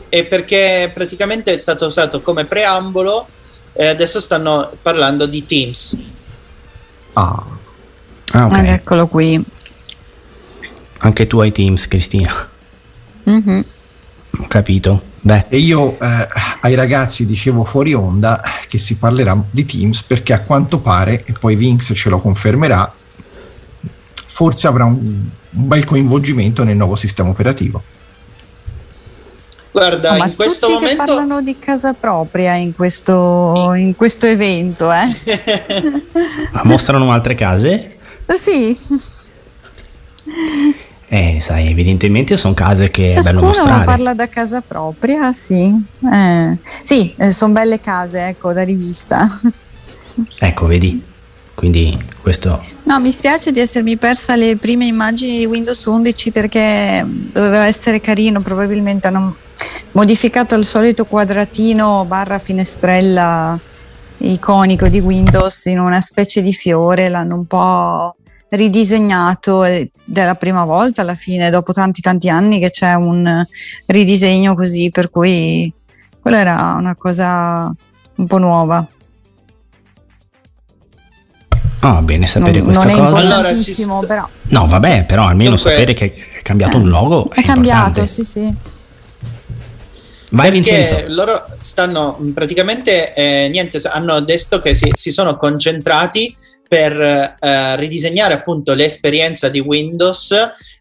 E 0.08 0.24
perché 0.24 0.90
praticamente 0.92 1.54
è 1.54 1.58
stato 1.58 1.86
usato 1.86 2.20
come 2.20 2.44
preambolo 2.44 3.26
e 3.72 3.86
adesso 3.86 4.18
stanno 4.20 4.72
parlando 4.82 5.26
di 5.26 5.46
Teams. 5.46 5.96
Ah, 7.14 7.44
Ah, 8.32 8.46
ok. 8.46 8.56
Ed 8.58 8.66
eccolo 8.66 9.06
qui. 9.06 9.42
Anche 11.04 11.26
tu 11.26 11.40
hai 11.40 11.50
Teams, 11.50 11.88
Cristina. 11.88 12.32
Mhm. 13.24 13.64
Ho 14.38 14.46
capito. 14.46 15.10
Beh, 15.20 15.46
e 15.48 15.58
io 15.58 15.98
eh, 16.00 16.28
ai 16.60 16.74
ragazzi 16.74 17.26
dicevo 17.26 17.64
fuori 17.64 17.94
onda 17.94 18.40
che 18.68 18.78
si 18.78 18.96
parlerà 18.96 19.40
di 19.50 19.66
Teams 19.66 20.02
perché 20.02 20.32
a 20.32 20.40
quanto 20.40 20.80
pare, 20.80 21.24
e 21.24 21.32
poi 21.32 21.54
Vinx 21.54 21.92
ce 21.94 22.08
lo 22.08 22.20
confermerà, 22.20 22.92
forse 24.26 24.66
avrà 24.66 24.84
un, 24.84 24.94
un 24.94 25.28
bel 25.50 25.84
coinvolgimento 25.84 26.64
nel 26.64 26.76
nuovo 26.76 26.94
sistema 26.94 27.30
operativo. 27.30 27.82
Guarda, 29.72 30.12
No, 30.12 30.18
ma 30.18 30.26
in 30.26 30.36
questo 30.36 30.66
tutti 30.66 30.78
che 30.78 30.94
momento 30.94 31.04
parlano 31.04 31.40
di 31.40 31.58
casa 31.58 31.94
propria 31.94 32.54
in 32.54 32.74
questo, 32.74 33.72
in 33.74 33.96
questo 33.96 34.26
evento, 34.26 34.92
eh? 34.92 35.06
ma 36.52 36.62
mostrano 36.64 37.10
altre 37.10 37.34
case? 37.34 37.98
Sì, 38.26 38.76
Eh, 41.12 41.40
sai, 41.42 41.68
evidentemente 41.68 42.38
sono 42.38 42.54
case 42.54 42.90
che 42.90 43.08
è 43.08 43.12
bello 43.12 43.22
ciascuno 43.22 43.46
mostrare. 43.48 43.84
parla 43.84 44.14
da 44.14 44.28
casa 44.30 44.62
propria, 44.66 45.30
sì. 45.32 45.70
Eh, 46.10 46.56
sì, 46.82 47.14
sono 47.28 47.52
belle 47.52 47.82
case, 47.82 48.28
ecco, 48.28 48.54
da 48.54 48.62
rivista. 48.62 49.28
Ecco, 50.38 50.66
vedi. 50.66 51.02
Quindi 51.54 51.98
questo 52.20 52.62
No, 52.84 52.98
mi 52.98 53.10
spiace 53.10 53.52
di 53.52 53.60
essermi 53.60 53.96
persa 53.96 54.36
le 54.36 54.56
prime 54.56 54.86
immagini 54.86 55.38
di 55.38 55.46
Windows 55.46 55.84
11 55.84 56.30
perché 56.30 57.06
doveva 57.32 57.64
essere 57.64 58.00
carino, 58.00 58.40
probabilmente 58.40 59.06
hanno 59.06 59.36
modificato 59.92 60.54
il 60.54 60.64
solito 60.64 61.04
quadratino 61.04 62.04
barra 62.06 62.38
finestrella 62.38 63.58
iconico 64.18 64.88
di 64.88 65.00
Windows 65.00 65.66
in 65.66 65.78
una 65.78 66.00
specie 66.00 66.42
di 66.42 66.52
fiore, 66.52 67.08
l'hanno 67.08 67.36
un 67.36 67.46
po' 67.46 68.16
ridisegnato 68.54 69.64
ed 69.64 69.88
è 70.12 70.24
la 70.24 70.34
prima 70.34 70.64
volta 70.64 71.00
alla 71.02 71.14
fine, 71.14 71.48
dopo 71.50 71.72
tanti 71.72 72.00
tanti 72.00 72.28
anni 72.28 72.58
che 72.58 72.70
c'è 72.70 72.92
un 72.94 73.44
ridisegno 73.86 74.54
così, 74.54 74.90
per 74.90 75.10
cui 75.10 75.72
quella 76.20 76.38
era 76.38 76.74
una 76.78 76.94
cosa 76.94 77.72
un 78.16 78.26
po' 78.26 78.38
nuova. 78.38 78.86
Ah, 81.80 82.00
bene 82.02 82.26
sapere 82.26 82.58
non, 82.60 82.66
questa 82.66 82.84
non 82.84 82.92
è 82.92 82.96
cosa. 82.96 83.08
importantissimo, 83.22 83.98
Allora, 83.98 83.98
ci 83.98 84.06
sta- 84.06 84.06
però 84.06 84.28
No, 84.42 84.66
vabbè, 84.66 85.04
però 85.04 85.26
almeno 85.26 85.54
Dunque- 85.54 85.70
sapere 85.70 85.92
che 85.94 86.14
è 86.38 86.42
cambiato 86.42 86.76
un 86.76 86.88
logo 86.88 87.30
è, 87.30 87.40
è 87.40 87.42
cambiato, 87.42 88.06
sì, 88.06 88.22
sì. 88.22 88.54
Vai 90.30 90.50
perché 90.50 90.76
Vincenzo. 90.76 91.12
loro 91.14 91.44
stanno 91.60 92.18
praticamente 92.32 93.12
eh, 93.14 93.48
niente, 93.52 93.78
hanno 93.90 94.20
detto 94.20 94.60
che 94.60 94.74
si, 94.74 94.88
si 94.92 95.10
sono 95.10 95.36
concentrati 95.36 96.34
per 96.72 97.36
eh, 97.38 97.76
ridisegnare 97.76 98.32
appunto 98.32 98.72
l'esperienza 98.72 99.50
di 99.50 99.60
Windows, 99.60 100.34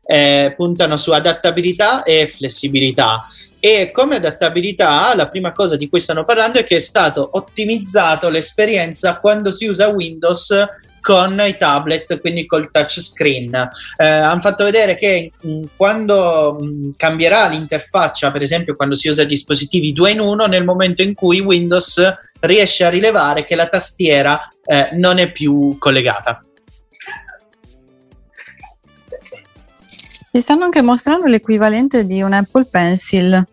eh, 0.05 0.53
puntano 0.55 0.95
su 0.95 1.11
adattabilità 1.11 2.03
e 2.03 2.27
flessibilità. 2.27 3.21
E 3.59 3.91
come 3.91 4.15
adattabilità, 4.15 5.13
la 5.15 5.27
prima 5.27 5.51
cosa 5.51 5.75
di 5.75 5.89
cui 5.89 5.99
stanno 5.99 6.23
parlando 6.23 6.59
è 6.59 6.63
che 6.63 6.77
è 6.77 6.79
stato 6.79 7.31
ottimizzato 7.33 8.29
l'esperienza 8.29 9.19
quando 9.19 9.51
si 9.51 9.65
usa 9.65 9.89
Windows 9.89 10.55
con 11.01 11.41
i 11.45 11.57
tablet, 11.57 12.21
quindi 12.21 12.45
col 12.45 12.71
touchscreen. 12.71 13.53
Eh, 13.97 14.05
hanno 14.07 14.39
fatto 14.39 14.63
vedere 14.63 14.95
che 14.95 15.33
mh, 15.41 15.61
quando 15.75 16.57
mh, 16.57 16.91
cambierà 16.95 17.49
l'interfaccia, 17.49 18.31
per 18.31 18.43
esempio 18.43 18.75
quando 18.75 18.95
si 18.95 19.09
usa 19.09 19.25
dispositivi 19.25 19.91
2 19.91 20.11
in 20.11 20.19
1, 20.21 20.45
nel 20.45 20.63
momento 20.63 21.01
in 21.01 21.15
cui 21.15 21.41
Windows 21.41 22.01
riesce 22.41 22.85
a 22.85 22.89
rilevare 22.89 23.43
che 23.43 23.55
la 23.55 23.67
tastiera 23.67 24.39
eh, 24.71 24.89
non 24.93 25.17
è 25.17 25.29
più 25.29 25.75
collegata. 25.77 26.39
Ti 30.31 30.39
stanno 30.39 30.63
anche 30.63 30.81
mostrando 30.81 31.25
l'equivalente 31.25 32.05
di 32.05 32.21
un 32.21 32.31
Apple 32.31 32.63
Pencil. 32.71 33.45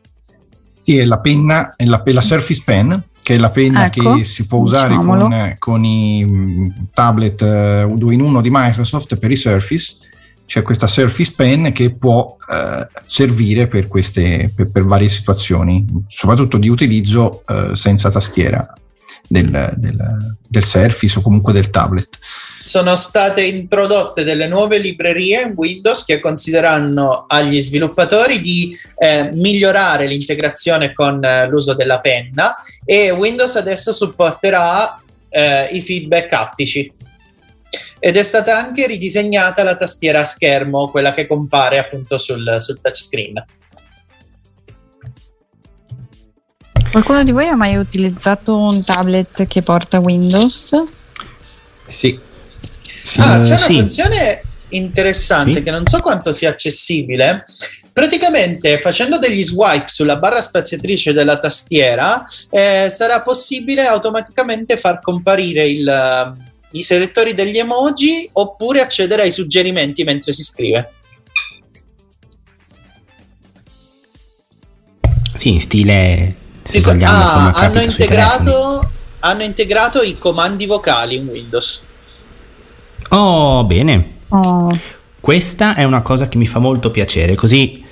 Sì, 0.81 0.97
è 0.97 1.05
la 1.05 1.19
penna, 1.19 1.75
è 1.75 1.85
la, 1.87 2.05
è 2.05 2.13
la 2.13 2.21
Surface 2.21 2.63
Pen, 2.65 3.03
che 3.21 3.35
è 3.35 3.39
la 3.39 3.51
penna 3.51 3.87
Ecco, 3.87 4.15
che 4.15 4.23
si 4.23 4.47
può 4.47 4.61
usare 4.61 4.95
con, 4.95 5.57
con 5.59 5.85
i 5.85 6.25
mm, 6.25 6.69
tablet 6.95 7.43
eh, 7.43 7.93
2 7.93 8.15
in 8.15 8.21
1 8.21 8.41
di 8.41 8.51
Microsoft 8.53 9.19
per 9.19 9.33
i 9.33 9.37
Surface. 9.37 9.97
C'è 10.47 10.63
questa 10.63 10.87
Surface 10.87 11.33
Pen 11.37 11.73
che 11.73 11.95
può 11.97 12.37
eh, 12.49 12.87
servire 13.05 13.67
per, 13.67 13.89
queste, 13.89 14.53
per, 14.55 14.71
per 14.71 14.85
varie 14.85 15.09
situazioni, 15.09 15.85
soprattutto 16.07 16.59
di 16.59 16.69
utilizzo 16.69 17.43
eh, 17.45 17.75
senza 17.75 18.09
tastiera 18.09 18.73
del, 19.29 19.75
del, 19.77 20.37
del 20.49 20.65
Surface 20.65 21.19
o 21.19 21.23
comunque 21.23 21.53
del 21.53 21.71
tablet. 21.71 22.19
Sono 22.61 22.97
state 22.97 23.43
introdotte 23.43 24.25
delle 24.25 24.49
nuove 24.49 24.79
librerie 24.79 25.43
in 25.43 25.53
Windows 25.55 26.05
che 26.05 26.19
consideranno 26.19 27.27
agli 27.29 27.61
sviluppatori 27.61 28.41
di 28.41 28.77
eh, 28.97 29.31
migliorare 29.33 30.07
l'integrazione 30.07 30.93
con 30.93 31.23
eh, 31.23 31.49
l'uso 31.49 31.75
della 31.75 32.01
penna 32.01 32.57
e 32.85 33.11
Windows 33.11 33.55
adesso 33.55 33.93
supporterà 33.93 35.01
eh, 35.29 35.69
i 35.71 35.81
feedback 35.81 36.33
aptici. 36.33 36.93
Ed 38.01 38.17
è 38.17 38.23
stata 38.23 38.57
anche 38.57 38.87
ridisegnata 38.87 39.63
la 39.63 39.77
tastiera 39.77 40.21
a 40.21 40.25
schermo, 40.25 40.89
quella 40.89 41.13
che 41.13 41.27
compare 41.27 41.79
appunto 41.79 42.17
sul, 42.17 42.57
sul 42.59 42.81
touchscreen. 42.81 43.45
Qualcuno 46.91 47.23
di 47.23 47.33
voi 47.33 47.47
ha 47.47 47.55
mai 47.55 47.77
utilizzato 47.77 48.57
un 48.57 48.83
tablet 48.85 49.47
che 49.47 49.63
porta 49.63 49.99
Windows? 50.01 50.75
Sì. 51.87 52.19
Sì. 53.03 53.21
Ah, 53.21 53.37
Eh, 53.37 53.41
c'è 53.43 53.49
una 53.49 53.57
sì. 53.59 53.75
funzione 53.79 54.43
interessante 54.71 55.55
Sì. 55.57 55.63
che 55.63 55.71
non 55.71 55.87
so 55.87 55.99
quanto 56.01 56.33
sia 56.33 56.51
accessibile. 56.51 57.45
Praticamente 57.93 58.79
facendo 58.79 59.19
degli 59.19 59.43
swipe 59.43 59.87
sulla 59.89 60.17
barra 60.17 60.41
spaziatrice 60.41 61.13
della 61.13 61.39
tastiera 61.39 62.23
eh, 62.51 62.89
sarà 62.91 63.23
possibile 63.23 63.87
automaticamente 63.87 64.77
far 64.77 65.01
comparire 65.01 65.69
il, 65.69 65.87
eh, 65.89 66.33
i 66.73 66.83
selettori 66.83 67.35
degli 67.35 67.59
emoji 67.59 68.29
oppure 68.33 68.81
accedere 68.81 69.23
ai 69.23 69.33
suggerimenti 69.33 70.05
mentre 70.05 70.33
si 70.33 70.43
scrive. 70.43 70.93
Sì, 75.35 75.53
in 75.53 75.61
stile 75.61 76.35
so- 76.69 76.93
vogliamo 76.93 77.17
ah, 77.17 77.53
hanno, 77.53 77.81
integrato, 77.81 78.91
hanno 79.21 79.43
integrato 79.43 80.03
i 80.03 80.19
comandi 80.19 80.67
vocali 80.67 81.17
in 81.17 81.27
Windows. 81.27 81.81
Oh, 83.09 83.65
bene. 83.65 84.17
Oh, 84.29 84.69
Questa 85.21 85.75
è 85.75 85.85
una 85.85 86.03
cosa 86.03 86.29
che 86.29 86.37
mi 86.37 86.47
fa 86.47 86.59
molto 86.59 86.91
piacere, 86.91 87.35
così 87.35 87.85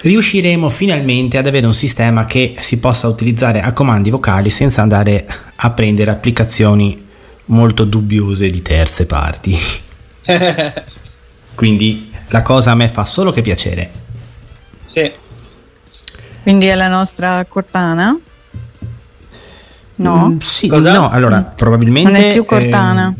riusciremo 0.00 0.70
finalmente 0.70 1.38
ad 1.38 1.46
avere 1.46 1.66
un 1.66 1.74
sistema 1.74 2.24
che 2.24 2.54
si 2.60 2.78
possa 2.78 3.08
utilizzare 3.08 3.60
a 3.60 3.72
comandi 3.72 4.10
vocali 4.10 4.48
senza 4.48 4.80
andare 4.80 5.26
a 5.56 5.70
prendere 5.70 6.10
applicazioni 6.10 7.06
molto 7.46 7.84
dubbiose 7.84 8.48
di 8.48 8.62
terze 8.62 9.06
parti. 9.06 9.58
Quindi 11.54 12.12
la 12.28 12.42
cosa 12.42 12.70
a 12.70 12.74
me 12.74 12.88
fa 12.88 13.04
solo 13.04 13.32
che 13.32 13.42
piacere. 13.42 13.90
sì. 14.84 15.26
Quindi 16.48 16.64
è 16.66 16.74
la 16.74 16.88
nostra 16.88 17.44
Cortana? 17.46 18.18
No, 19.96 20.28
Mm, 20.30 20.38
sì, 20.38 20.66
Cosa? 20.66 20.92
no, 20.94 21.10
allora 21.10 21.42
probabilmente 21.42 22.10
non 22.10 22.20
è 22.22 22.32
più 22.32 22.46
Cortana. 22.46 23.08
ehm, 23.08 23.14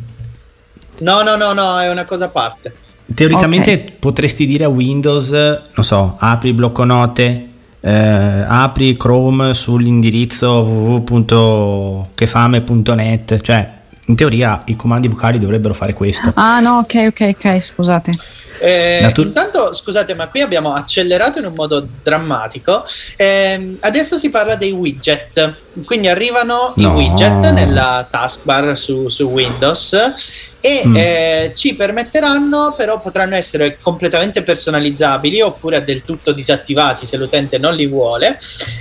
No, 1.00 1.20
no, 1.22 1.36
no, 1.36 1.52
no, 1.52 1.78
è 1.78 1.90
una 1.90 2.06
cosa 2.06 2.24
a 2.24 2.28
parte. 2.28 2.74
Teoricamente 3.12 3.96
potresti 3.98 4.46
dire 4.46 4.64
a 4.64 4.68
Windows, 4.70 5.30
non 5.30 5.84
so, 5.84 6.16
apri 6.18 6.48
il 6.48 6.54
blocco 6.54 6.84
note, 6.84 7.44
eh, 7.80 8.44
apri 8.48 8.96
Chrome 8.96 9.52
sull'indirizzo 9.52 10.62
www.chefame.net, 10.62 13.40
cioè 13.42 13.70
in 14.06 14.16
teoria 14.16 14.62
i 14.64 14.74
comandi 14.76 15.08
vocali 15.08 15.38
dovrebbero 15.38 15.74
fare 15.74 15.92
questo. 15.92 16.32
Ah 16.34 16.60
no, 16.60 16.78
ok, 16.78 17.04
ok, 17.08 17.34
ok, 17.36 17.60
scusate. 17.60 18.12
Eh, 18.60 18.98
Natu- 19.02 19.24
intanto, 19.26 19.72
scusate, 19.72 20.14
ma 20.14 20.28
qui 20.28 20.40
abbiamo 20.40 20.74
accelerato 20.74 21.38
in 21.38 21.46
un 21.46 21.54
modo 21.54 21.86
drammatico. 22.02 22.84
Ehm, 23.16 23.76
adesso 23.80 24.16
si 24.16 24.30
parla 24.30 24.54
dei 24.56 24.72
widget. 24.72 25.54
Quindi 25.84 26.08
arrivano 26.08 26.72
No. 26.76 26.88
i 26.88 26.92
widget 26.94 27.50
nella 27.50 28.06
taskbar 28.10 28.76
su, 28.76 29.08
su 29.08 29.24
Windows 29.24 29.92
e 30.60 30.82
Mm. 30.84 30.96
eh, 30.96 31.52
ci 31.54 31.76
permetteranno 31.76 32.74
però 32.76 33.00
potranno 33.00 33.36
essere 33.36 33.78
completamente 33.80 34.42
personalizzabili 34.42 35.40
oppure 35.40 35.84
del 35.84 36.02
tutto 36.04 36.32
disattivati 36.32 37.06
se 37.06 37.16
l'utente 37.16 37.58
non 37.58 37.74
li 37.76 37.86
vuole 37.86 38.36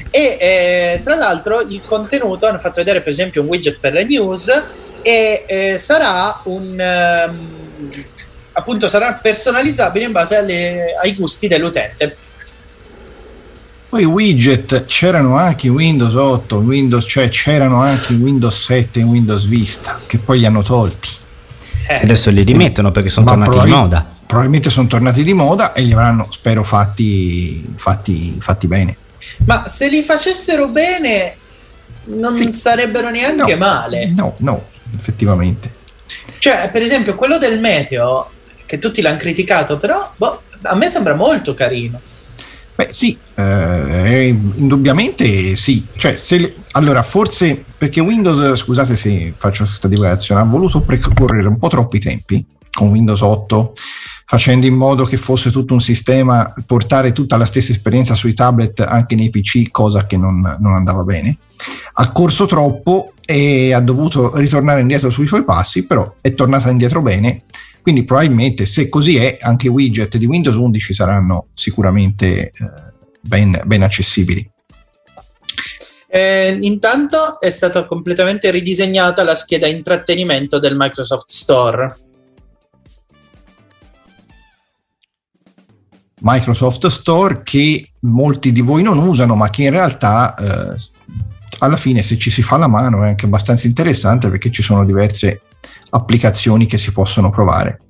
e 0.09 0.37
eh, 0.39 1.01
tra 1.03 1.13
l'altro 1.13 1.61
il 1.61 1.83
contenuto 1.85 2.47
hanno 2.47 2.57
fatto 2.57 2.77
vedere 2.77 3.01
per 3.01 3.09
esempio 3.09 3.43
un 3.43 3.47
widget 3.47 3.77
per 3.79 3.93
le 3.93 4.05
news 4.05 4.47
e 5.03 5.43
eh, 5.47 5.77
sarà 5.77 6.41
un 6.45 6.79
ehm, 6.79 7.49
appunto 8.57 8.87
sarà 8.87 9.13
personalizzabile 9.15 10.05
in 10.05 10.11
base 10.11 10.35
alle- 10.35 10.95
ai 11.01 11.13
gusti 11.13 11.47
dell'utente 11.47 12.17
Poi 13.89 14.01
i 14.01 14.05
widget 14.05 14.83
c'erano 14.85 15.37
anche 15.37 15.67
in 15.67 15.73
Windows 15.73 16.13
8, 16.15 16.57
Windows, 16.57 17.05
cioè 17.07 17.29
c'erano 17.29 17.81
anche 17.81 18.11
in 18.13 18.21
Windows 18.21 18.61
7 18.65 18.99
e 18.99 19.01
in 19.03 19.07
Windows 19.07 19.45
Vista, 19.45 20.01
che 20.05 20.17
poi 20.17 20.39
li 20.39 20.45
hanno 20.45 20.61
tolti. 20.61 21.07
Eh, 21.87 22.01
Adesso 22.01 22.29
li 22.31 22.43
rimettono 22.43 22.91
perché 22.91 23.07
sono 23.07 23.25
tornati 23.27 23.49
di 23.51 23.55
probabil- 23.55 23.79
moda. 23.81 24.05
Probabilmente 24.25 24.69
sono 24.69 24.87
tornati 24.87 25.23
di 25.23 25.31
moda 25.33 25.71
e 25.71 25.83
li 25.83 25.93
avranno, 25.93 26.27
spero, 26.31 26.63
fatti, 26.65 27.63
fatti, 27.75 28.35
fatti 28.39 28.67
bene. 28.67 28.97
ma 29.45 29.67
se 29.67 29.87
li 29.89 30.03
facessero 30.03 30.67
bene 30.67 31.35
non 32.07 32.35
Sì. 32.35 32.51
sarebbero 32.51 33.09
neanche 33.09 33.53
No, 33.53 33.57
male 33.57 34.07
No, 34.07 34.33
no, 34.39 34.67
effettivamente. 34.97 35.71
Cioè, 36.39 36.69
per 36.73 36.81
esempio, 36.81 37.15
quello 37.15 37.37
del 37.37 37.59
meteo, 37.61 38.31
che 38.67 38.77
tutti 38.77 39.01
l'hanno 39.01 39.17
criticato, 39.17 39.77
però 39.77 40.11
boh, 40.15 40.43
a 40.61 40.75
me 40.75 40.85
sembra 40.87 41.15
molto 41.15 41.55
carino. 41.55 41.99
Beh, 42.75 42.87
sì, 42.89 43.17
eh, 43.33 44.27
indubbiamente 44.27 45.55
sì. 45.55 45.83
Cioè, 45.95 46.15
se 46.15 46.57
allora, 46.73 47.01
forse 47.01 47.65
perché 47.75 48.01
Windows, 48.01 48.53
scusate 48.53 48.95
se 48.95 49.33
faccio 49.35 49.63
questa 49.63 49.87
divulgazione, 49.87 50.41
ha 50.41 50.43
voluto 50.43 50.81
precorrere 50.81 51.47
un 51.47 51.57
po' 51.57 51.69
troppi 51.69 51.97
tempi 51.97 52.45
con 52.71 52.89
Windows 52.89 53.21
8, 53.21 53.73
facendo 54.25 54.67
in 54.67 54.75
modo 54.75 55.05
che 55.05 55.17
fosse 55.17 55.49
tutto 55.49 55.73
un 55.73 55.79
sistema, 55.79 56.53
portare 56.67 57.13
tutta 57.13 57.35
la 57.37 57.45
stessa 57.45 57.71
esperienza 57.71 58.13
sui 58.13 58.35
tablet 58.35 58.81
anche 58.81 59.15
nei 59.15 59.31
PC, 59.31 59.71
cosa 59.71 60.05
che 60.05 60.17
non, 60.17 60.57
non 60.59 60.75
andava 60.75 61.01
bene. 61.01 61.37
Ha 61.93 62.11
corso 62.11 62.45
troppo 62.45 63.13
e 63.25 63.73
ha 63.73 63.79
dovuto 63.79 64.37
ritornare 64.37 64.81
indietro 64.81 65.09
sui 65.09 65.25
suoi 65.25 65.43
passi, 65.43 65.87
però 65.87 66.13
è 66.21 66.35
tornata 66.35 66.69
indietro 66.69 67.01
bene. 67.01 67.41
Quindi 67.87 68.03
probabilmente 68.03 68.65
se 68.65 68.89
così 68.89 69.15
è, 69.15 69.37
anche 69.39 69.67
i 69.67 69.69
widget 69.69 70.17
di 70.17 70.25
Windows 70.25 70.57
11 70.57 70.93
saranno 70.93 71.47
sicuramente 71.53 72.49
eh, 72.49 72.51
ben, 73.21 73.61
ben 73.63 73.81
accessibili. 73.81 74.45
Eh, 76.09 76.57
intanto 76.59 77.39
è 77.39 77.49
stata 77.49 77.85
completamente 77.85 78.51
ridisegnata 78.51 79.23
la 79.23 79.35
scheda 79.35 79.67
intrattenimento 79.67 80.59
del 80.59 80.75
Microsoft 80.75 81.29
Store. 81.29 81.97
Microsoft 86.19 86.87
Store 86.87 87.41
che 87.41 87.91
molti 88.01 88.51
di 88.51 88.59
voi 88.59 88.83
non 88.83 88.97
usano, 88.97 89.35
ma 89.35 89.49
che 89.49 89.63
in 89.63 89.69
realtà 89.69 90.35
eh, 90.35 90.75
alla 91.59 91.77
fine 91.77 92.03
se 92.03 92.17
ci 92.17 92.31
si 92.31 92.41
fa 92.41 92.57
la 92.57 92.67
mano 92.67 93.05
è 93.05 93.07
anche 93.07 93.27
abbastanza 93.27 93.65
interessante 93.65 94.27
perché 94.27 94.51
ci 94.51 94.61
sono 94.61 94.83
diverse 94.83 95.43
applicazioni 95.89 96.65
che 96.65 96.77
si 96.77 96.91
possono 96.91 97.29
provare. 97.29 97.81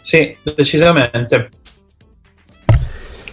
Sì, 0.00 0.36
decisamente. 0.54 1.48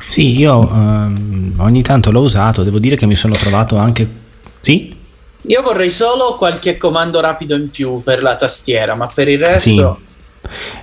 Sì, 0.08 0.38
io 0.38 0.70
ehm, 0.70 1.56
ogni 1.58 1.82
tanto 1.82 2.12
l'ho 2.12 2.22
usato, 2.22 2.64
devo 2.64 2.80
dire 2.80 2.96
che 2.96 3.06
mi 3.06 3.16
sono 3.16 3.34
trovato 3.34 3.78
anche... 3.78 4.10
Sì? 4.62 4.96
Io 5.46 5.62
vorrei 5.62 5.90
solo 5.90 6.36
qualche 6.38 6.78
comando 6.78 7.20
rapido 7.20 7.56
in 7.56 7.70
più 7.70 8.02
per 8.02 8.24
la 8.24 8.36
tastiera, 8.36 8.96
ma 8.96 9.08
per 9.08 9.28
il 9.28 9.44
resto... 9.44 10.02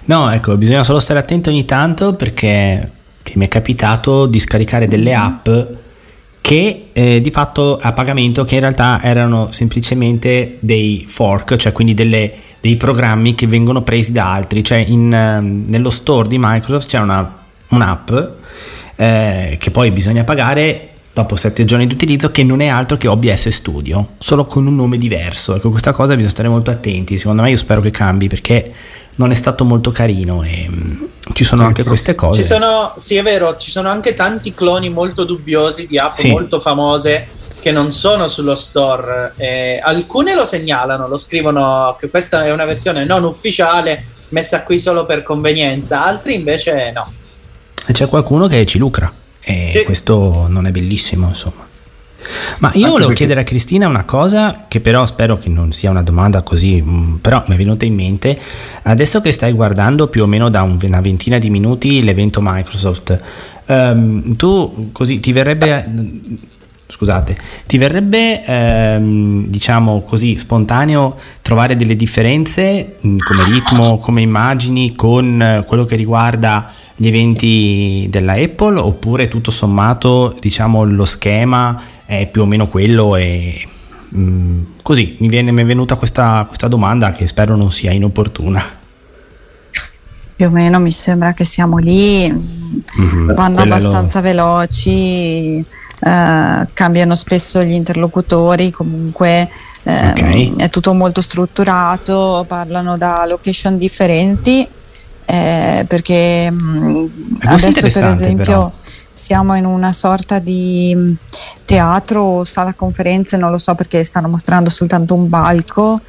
No, 0.07 0.31
ecco, 0.31 0.57
bisogna 0.57 0.85
solo 0.85 1.01
stare 1.01 1.19
attenti 1.19 1.49
ogni 1.49 1.65
tanto 1.65 2.15
perché 2.15 2.91
mi 3.35 3.45
è 3.45 3.49
capitato 3.49 4.27
di 4.27 4.41
scaricare 4.41 4.89
delle 4.89 5.15
app 5.15 5.49
che 6.41 6.89
eh, 6.93 7.21
di 7.21 7.31
fatto 7.31 7.79
a 7.81 7.93
pagamento 7.93 8.45
che 8.45 8.55
in 8.55 8.61
realtà 8.61 9.01
erano 9.03 9.49
semplicemente 9.51 10.57
dei 10.61 11.05
fork, 11.07 11.57
cioè 11.57 11.73
quindi 11.73 11.95
delle- 11.95 12.33
dei 12.61 12.77
programmi 12.77 13.35
che 13.35 13.47
vengono 13.47 13.83
presi 13.83 14.13
da 14.13 14.33
altri, 14.33 14.63
cioè 14.63 14.79
in, 14.79 15.13
ehm, 15.13 15.65
nello 15.67 15.91
store 15.91 16.29
di 16.29 16.37
Microsoft 16.39 16.89
c'è 16.89 16.99
una, 16.99 17.35
un'app 17.69 18.11
eh, 18.97 19.57
che 19.59 19.71
poi 19.71 19.91
bisogna 19.91 20.25
pagare 20.25 20.89
dopo 21.13 21.37
7 21.37 21.65
giorni 21.65 21.87
di 21.87 21.95
utilizzo 21.95 22.31
che 22.31 22.45
non 22.45 22.61
è 22.61 22.69
altro 22.69 22.97
che 22.97 23.09
OBS 23.09 23.49
Studio, 23.49 24.15
solo 24.19 24.47
con 24.47 24.67
un 24.67 24.75
nome 24.75 24.99
diverso. 24.99 25.57
Ecco, 25.57 25.71
questa 25.71 25.93
cosa 25.93 26.13
bisogna 26.13 26.31
stare 26.31 26.49
molto 26.49 26.71
attenti, 26.71 27.17
secondo 27.17 27.43
me 27.43 27.51
io 27.51 27.57
spero 27.57 27.81
che 27.81 27.91
cambi 27.91 28.29
perché 28.29 28.73
non 29.21 29.31
è 29.33 29.35
stato 29.35 29.65
molto 29.67 29.91
carino 29.91 30.43
e 30.43 30.67
mm, 30.67 31.03
ci 31.35 31.45
sono 31.45 31.65
anche 31.65 31.85
queste 31.85 32.15
cose. 32.15 32.41
Ci 32.41 32.47
sono, 32.47 32.95
sì, 32.97 33.17
è 33.17 33.23
vero, 33.23 33.59
ci 33.59 33.71
sono 33.71 33.91
anche 33.91 34.15
tanti 34.15 34.55
cloni 34.55 34.89
molto 34.89 35.25
dubbiosi 35.25 35.87
di 35.87 35.99
app 35.99 36.15
Sì. 36.17 36.31
molto 36.31 36.59
famose 36.59 37.29
che 37.61 37.71
non 37.71 37.93
sono 37.93 38.29
sullo 38.29 38.55
store. 38.55 39.35
Eh, 39.37 39.79
alcune 39.83 40.35
lo 40.35 40.47
segnalano, 40.47 41.07
lo 41.07 41.19
scrivono 41.19 41.95
che 42.01 42.09
questa 42.09 42.47
è 42.47 42.51
una 42.51 42.65
versione 42.65 43.05
non 43.05 43.25
ufficiale 43.25 44.05
messa 44.31 44.63
qui 44.63 44.79
solo 44.79 45.05
per 45.05 45.23
convenienza, 45.23 46.03
altri 46.03 46.35
invece 46.35 46.91
no. 46.95 47.13
E 47.87 47.93
c'è 47.93 48.07
qualcuno 48.07 48.47
che 48.47 48.65
ci 48.65 48.79
lucra 48.79 49.13
e 49.43 49.69
Sì. 49.71 49.85
questo 49.85 50.47
non 50.49 50.65
è 50.67 50.71
bellissimo, 50.71 51.29
insomma. 51.29 51.67
Ma 52.59 52.71
io 52.75 52.87
volevo 52.87 52.99
perché- 52.99 53.15
chiedere 53.15 53.41
a 53.41 53.45
Cristina 53.45 53.87
una 53.89 54.05
cosa 54.05 54.65
che 54.69 54.81
però 54.81 55.05
spero 55.07 55.39
che 55.39 55.49
non 55.49 55.73
sia 55.73 55.91
una 55.91 56.03
domanda 56.03 56.43
così, 56.43 56.83
mm, 56.83 57.15
però 57.17 57.43
mi 57.47 57.55
è 57.55 57.59
venuta 57.59 57.85
in 57.85 57.95
mente. 57.95 58.39
Adesso 58.83 59.21
che 59.21 59.33
stai 59.33 59.53
guardando 59.53 60.09
più 60.09 60.23
o 60.23 60.27
meno 60.27 60.51
da 60.51 60.63
un- 60.63 60.79
una 60.83 61.01
ventina 61.01 61.39
di 61.39 61.51
minuti 61.51 62.03
l'evento 62.03 62.41
Microsoft, 62.43 63.19
ehm, 63.67 64.37
tu 64.37 64.89
così 64.93 65.21
ti 65.21 65.33
verrebbe... 65.33 65.89
Scusate, 66.91 67.37
ti 67.69 67.79
verrebbe 67.79 68.45
ehm, 68.45 69.47
diciamo 69.47 70.03
così 70.03 70.37
spontaneo 70.37 71.17
trovare 71.41 71.77
delle 71.77 71.95
differenze 71.95 72.97
mm, 73.07 73.19
come 73.19 73.45
ritmo, 73.45 73.99
come 73.99 74.23
immagini 74.23 74.97
con 74.97 75.41
eh, 75.41 75.65
quello 75.65 75.85
che 75.85 75.95
riguarda 75.95 76.73
gli 77.01 77.07
eventi 77.07 78.07
della 78.11 78.35
Apple 78.35 78.79
oppure 78.79 79.27
tutto 79.29 79.51
sommato 79.51 80.37
diciamo 80.39 80.85
lo 80.85 81.07
schema 81.07 81.81
è 82.05 82.27
più 82.27 82.43
o 82.43 82.45
meno 82.45 82.69
quello 82.69 83.17
e 83.17 83.67
mm, 84.15 84.63
così 84.83 85.17
mi, 85.21 85.29
viene, 85.29 85.51
mi 85.51 85.63
è 85.63 85.65
venuta 85.65 85.95
questa, 85.95 86.45
questa 86.47 86.69
domanda 86.69 87.13
che 87.13 87.27
spero 87.27 87.57
non 87.57 87.73
sia 87.73 87.91
inopportuna. 87.91 88.63
Più 90.37 90.47
o 90.47 90.51
meno 90.51 90.79
mi 90.79 90.91
sembra 90.93 91.33
che 91.33 91.45
siamo 91.45 91.79
lì, 91.79 92.29
Mhm, 92.31 93.33
vanno 93.35 93.57
quella 93.57 93.79
lo- 93.79 93.81
abbastanza 93.87 94.21
veloci, 94.21 95.57
eh, 95.57 96.67
cambiano 96.75 97.15
spesso 97.15 97.63
gli 97.63 97.73
interlocutori, 97.73 98.71
comunque 98.71 99.49
ehm, 99.85 100.11
Ok. 100.11 100.57
è 100.59 100.69
tutto 100.69 100.93
molto 100.93 101.23
strutturato, 101.23 102.45
parlano 102.47 102.99
da 102.99 103.25
location 103.27 103.79
differenti, 103.79 104.67
eh, 105.33 105.85
perché 105.87 106.51
mh, 106.51 107.09
È 107.41 107.47
questo 107.47 107.67
adesso 107.69 108.01
per 108.01 108.09
esempio 108.09 108.45
però. 108.45 108.73
siamo 109.13 109.55
in 109.55 109.65
una 109.65 109.93
sorta 109.93 110.39
di 110.39 110.93
mh, 110.95 111.13
teatro 111.65 112.23
o 112.23 112.45
sala 112.45 112.75
conferenze, 112.75 113.37
non 113.37 113.51
lo 113.51 113.59
so 113.59 113.75
perché 113.75 114.03
stanno 114.05 114.29
mostrando 114.29 114.71
soltanto 114.71 115.15
un 115.15 115.29
palco 115.29 116.01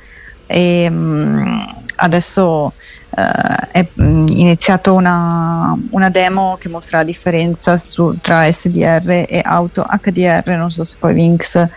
e 0.47 0.89
mh, 0.89 1.75
adesso 1.97 2.73
eh, 3.15 3.67
è 3.71 3.87
mh, 3.93 4.25
iniziato 4.29 4.93
una, 4.95 5.77
una 5.91 6.09
demo 6.09 6.57
che 6.59 6.67
mostra 6.69 6.97
la 6.99 7.03
differenza 7.03 7.77
su- 7.77 8.17
tra 8.21 8.49
SDR 8.51 9.25
e 9.27 9.41
auto 9.43 9.85
HDR, 9.87 10.55
non 10.57 10.71
so 10.71 10.83
se 10.83 10.95
poi 10.99 11.13
Vinx 11.13 11.67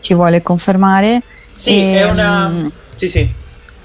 ci 0.00 0.14
vuole 0.14 0.42
confermare. 0.42 1.22
Sì, 1.52 1.78
è 1.78 2.04
Ehm, 2.04 2.10
una... 2.10 2.70
Sì, 2.94 3.08
sì. 3.08 3.32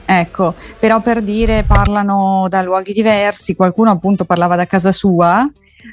Ecco, 0.06 0.54
però 0.80 1.02
per 1.02 1.22
dire 1.22 1.64
parlano 1.66 2.48
da 2.50 2.62
luoghi 2.62 2.94
diversi, 2.94 3.56
qualcuno 3.56 3.92
appunto 3.92 4.26
parlava 4.26 4.56
da 4.56 4.66
casa 4.66 4.92
sua, 4.92 5.50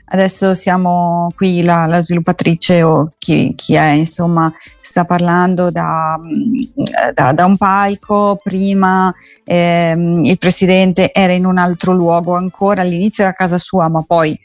adesso 0.06 0.54
siamo 0.54 1.28
qui, 1.36 1.64
la, 1.64 1.86
la 1.86 2.02
sviluppatrice 2.02 2.82
o 2.82 3.12
chi, 3.18 3.54
chi 3.54 3.74
è, 3.74 3.92
insomma, 3.92 4.52
sta 4.80 5.04
parlando 5.04 5.70
da, 5.70 6.18
mm, 6.18 7.12
da- 7.14 7.32
da 7.32 7.44
un 7.44 7.56
palco, 7.56 8.38
prima 8.42 9.14
ehm, 9.44 10.24
il 10.24 10.38
presidente 10.38 11.12
era 11.12 11.32
in 11.32 11.46
un 11.46 11.58
altro 11.58 11.92
luogo 11.92 12.34
ancora, 12.34 12.82
all'inizio 12.82 13.22
era 13.22 13.32
a 13.32 13.36
casa 13.36 13.58
sua, 13.58 13.88
ma 13.88 14.02
poi 14.02 14.38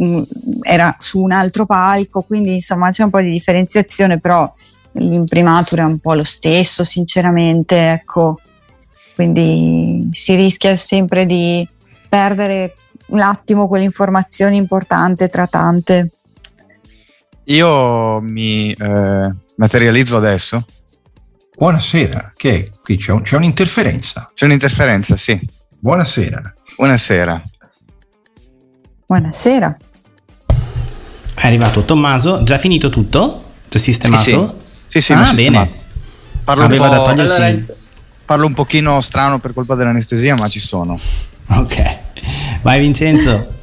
mm, 0.00 0.22
era 0.62 0.94
su 0.98 1.20
un 1.22 1.32
altro 1.32 1.64
palco, 1.64 2.22
quindi 2.22 2.54
insomma 2.54 2.90
c'è 2.90 3.04
un 3.04 3.10
po' 3.10 3.20
di 3.20 3.30
differenziazione, 3.30 4.18
però 4.18 4.50
l'imprimatur 4.94 5.78
è 5.78 5.84
un 5.84 6.00
po' 6.00 6.14
lo 6.14 6.24
stesso, 6.24 6.84
sinceramente, 6.84 7.92
ecco 7.92 8.38
quindi 9.14 10.08
si 10.12 10.34
rischia 10.34 10.74
sempre 10.76 11.24
di 11.26 11.66
perdere 12.08 12.74
un 13.06 13.20
attimo 13.20 13.68
quell'informazione 13.68 14.56
importante 14.56 15.28
tra 15.28 15.46
tante. 15.46 16.10
Io 17.44 18.20
mi 18.20 18.72
eh, 18.72 19.34
materializzo 19.56 20.16
adesso. 20.16 20.64
Buonasera, 21.56 22.32
che 22.36 22.70
qui 22.82 22.96
c'è, 22.96 23.12
un- 23.12 23.22
c'è 23.22 23.36
un'interferenza. 23.36 24.30
C'è 24.34 24.44
un'interferenza, 24.46 25.16
sì. 25.16 25.38
Buonasera. 25.78 26.42
Buonasera. 26.76 27.42
Buonasera. 29.06 29.76
È 31.34 31.46
arrivato 31.46 31.82
Tommaso, 31.84 32.42
già 32.44 32.56
finito 32.58 32.88
tutto? 32.88 33.44
Già 33.68 33.78
sistemato? 33.78 34.58
Sì, 34.86 35.00
sì, 35.00 35.00
sì, 35.00 35.12
ah, 35.12 35.26
l'ho 35.26 35.34
bene. 35.34 35.70
Parlo, 36.44 36.64
Aveva 36.64 36.88
da 36.88 37.02
togliersi- 37.02 37.40
Allora, 37.42 37.64
parlo 38.24 38.46
un 38.46 38.54
pochino 38.54 39.00
strano 39.00 39.38
per 39.38 39.52
colpa 39.52 39.74
dell'anestesia, 39.74 40.34
ma 40.36 40.48
ci 40.48 40.60
sono. 40.60 40.98
Ok. 41.48 41.98
Vai 42.62 42.80
Vincenzo. 42.80 43.60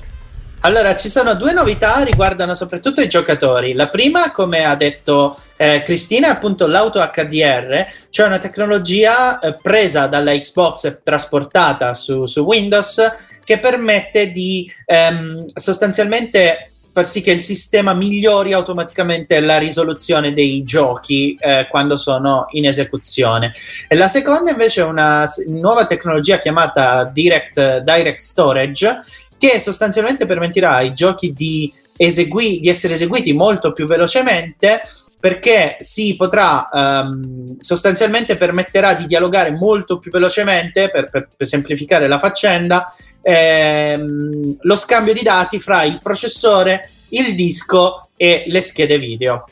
Allora, 0.62 0.94
ci 0.96 1.08
sono 1.08 1.36
due 1.36 1.54
novità 1.54 2.04
riguardano 2.04 2.54
soprattutto 2.54 3.00
i 3.00 3.08
giocatori. 3.08 3.74
La 3.74 3.88
prima, 3.88 4.32
come 4.32 4.66
ha 4.66 4.76
detto 4.76 5.38
eh, 5.56 5.82
Cristina, 5.84 6.28
è 6.28 6.32
appunto 6.32 6.68
l'auto 6.68 7.00
HDR, 7.00 7.86
cioè 8.10 8.28
una 8.28 8.40
tecnologia 8.40 9.40
eh, 9.40 9.56
presa 9.56 10.08
dalla 10.08 10.34
Xbox 10.34 10.84
e 10.84 11.00
trasportata 11.02 11.94
su, 11.94 12.26
su 12.26 12.42
Windows 12.42 13.10
che 13.46 13.60
permette 13.60 14.32
di 14.32 14.70
ehm, 14.86 15.46
sostanzialmente 15.54 16.72
far 16.92 17.06
sì 17.06 17.22
che 17.22 17.32
il 17.32 17.44
sistema 17.44 17.94
migliori 17.94 18.54
automaticamente 18.54 19.40
la 19.40 19.58
risoluzione 19.58 20.34
dei 20.34 20.64
giochi 20.64 21.38
eh, 21.40 21.68
quando 21.70 21.96
sono 21.96 22.48
in 22.52 22.66
esecuzione. 22.66 23.52
E 23.88 23.96
la 23.96 24.08
seconda 24.08 24.52
invece 24.52 24.82
è 24.82 24.86
una 24.86 25.26
nuova 25.48 25.86
tecnologia 25.86 26.40
chiamata 26.40 27.04
Direct, 27.06 27.80
Direct 27.80 28.20
Storage 28.20 29.00
che 29.38 29.60
sostanzialmente 29.60 30.26
permetterà 30.26 30.76
ai 30.76 30.94
giochi 30.94 31.32
di, 31.34 31.72
esegui- 31.96 32.60
di 32.60 32.68
essere 32.68 32.94
eseguiti 32.94 33.34
molto 33.34 33.72
più 33.72 33.88
velocemente 33.88 34.82
perché 35.20 35.78
si 35.80 36.16
potrà 36.16 36.70
ehm, 36.70 37.60
sostanzialmente 37.60 38.38
permetterà 38.38 38.94
di 38.94 39.06
dialogare 39.06 39.52
molto 39.52 39.98
più 39.98 40.12
velocemente 40.12 40.90
per, 40.90 41.10
per- 41.10 41.28
per 41.36 41.48
semplificare 41.48 42.08
la 42.08 42.20
faccenda 42.20 42.88
ehm, 43.22 44.58
lo 44.62 44.76
scambio 44.76 45.14
di 45.14 45.22
dati 45.22 45.60
fra 45.60 45.84
il 45.84 46.00
processore, 46.02 46.90
il 47.10 47.36
disco 47.36 48.10
e 48.16 48.44
le 48.48 48.62
schede 48.62 48.98
video. 48.98 49.46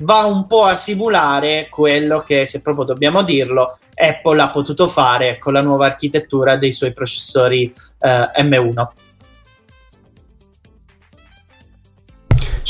Va 0.00 0.24
un 0.24 0.46
po' 0.46 0.64
a 0.64 0.76
simulare 0.76 1.68
quello 1.68 2.18
che, 2.18 2.46
se 2.46 2.62
proprio 2.62 2.84
dobbiamo 2.84 3.22
dirlo, 3.22 3.78
Apple 3.94 4.40
ha 4.40 4.50
potuto 4.50 4.86
fare 4.86 5.38
con 5.38 5.52
la 5.52 5.60
nuova 5.60 5.86
architettura 5.86 6.56
dei 6.56 6.70
suoi 6.70 6.92
processori 6.92 7.72
eh, 7.98 8.42
M1. 8.44 8.86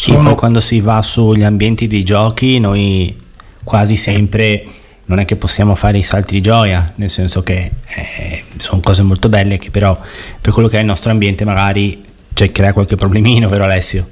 Sì, 0.08 0.14
Sono- 0.14 0.28
poi 0.28 0.36
quando 0.36 0.60
si 0.60 0.80
va 0.80 1.02
sugli 1.02 1.42
ambienti 1.42 1.86
dei 1.86 2.02
giochi, 2.02 2.58
noi 2.58 3.14
quasi 3.62 3.94
sempre 3.94 4.64
non 5.04 5.18
è 5.18 5.26
che 5.26 5.36
possiamo 5.36 5.74
fare 5.74 5.98
i 5.98 6.02
salti 6.02 6.32
di 6.32 6.40
gioia, 6.40 6.94
nel 6.94 7.10
senso 7.10 7.42
che 7.42 7.72
eh, 7.94 8.44
sono 8.56 8.80
cose 8.80 9.02
molto 9.02 9.28
belle 9.28 9.58
che 9.58 9.70
però 9.70 9.98
per 10.40 10.54
quello 10.54 10.68
che 10.68 10.78
è 10.78 10.80
il 10.80 10.86
nostro 10.86 11.10
ambiente 11.10 11.44
magari 11.44 12.02
cioè, 12.32 12.50
crea 12.50 12.72
qualche 12.72 12.96
problemino, 12.96 13.50
vero 13.50 13.64
Alessio? 13.64 14.08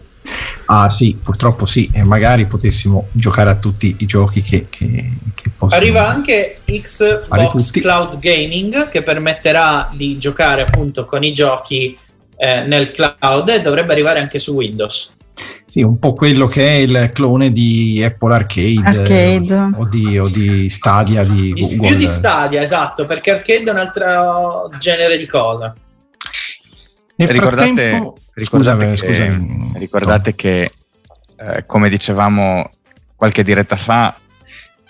Ah 0.66 0.90
sì, 0.90 1.16
purtroppo 1.22 1.64
sì, 1.64 1.88
e 1.90 2.04
magari 2.04 2.44
potessimo 2.44 3.08
giocare 3.12 3.48
a 3.48 3.54
tutti 3.54 3.96
i 4.00 4.04
giochi 4.04 4.42
che, 4.42 4.66
che, 4.68 5.12
che 5.34 5.50
possono... 5.56 5.80
Arriva 5.80 6.06
anche 6.06 6.58
Xbox. 6.62 7.70
Cloud 7.70 8.18
Gaming 8.18 8.90
che 8.90 9.02
permetterà 9.02 9.90
di 9.94 10.18
giocare 10.18 10.60
appunto 10.60 11.06
con 11.06 11.22
i 11.22 11.32
giochi 11.32 11.96
eh, 12.36 12.64
nel 12.66 12.90
cloud 12.90 13.48
e 13.48 13.62
dovrebbe 13.62 13.92
arrivare 13.92 14.20
anche 14.20 14.38
su 14.38 14.52
Windows. 14.52 15.14
Sì, 15.66 15.82
un 15.82 15.98
po' 15.98 16.14
quello 16.14 16.46
che 16.46 16.66
è 16.66 16.72
il 16.72 17.10
clone 17.12 17.50
di 17.50 18.02
Apple 18.02 18.34
Arcade, 18.34 18.82
Arcade. 18.84 19.54
eh, 19.54 19.70
o, 19.74 19.88
di, 19.88 20.18
o 20.18 20.28
di 20.28 20.68
Stadia 20.70 21.22
di 21.22 21.52
Google. 21.52 21.88
più 21.88 21.96
di 21.96 22.06
Stadia, 22.06 22.60
esatto, 22.60 23.04
perché 23.04 23.32
arcade 23.32 23.64
è 23.64 23.70
un 23.70 23.78
altro 23.78 24.70
genere 24.78 25.18
di 25.18 25.26
cosa. 25.26 25.74
Nel 27.16 27.28
ricordate, 27.28 27.92
ricordate 28.34 28.44
scusami, 28.44 28.90
che, 28.90 28.96
scusami, 28.96 29.72
ricordate 29.76 30.34
che, 30.34 30.70
eh, 31.36 31.64
come 31.66 31.88
dicevamo 31.88 32.68
qualche 33.16 33.42
diretta 33.42 33.76
fa, 33.76 34.16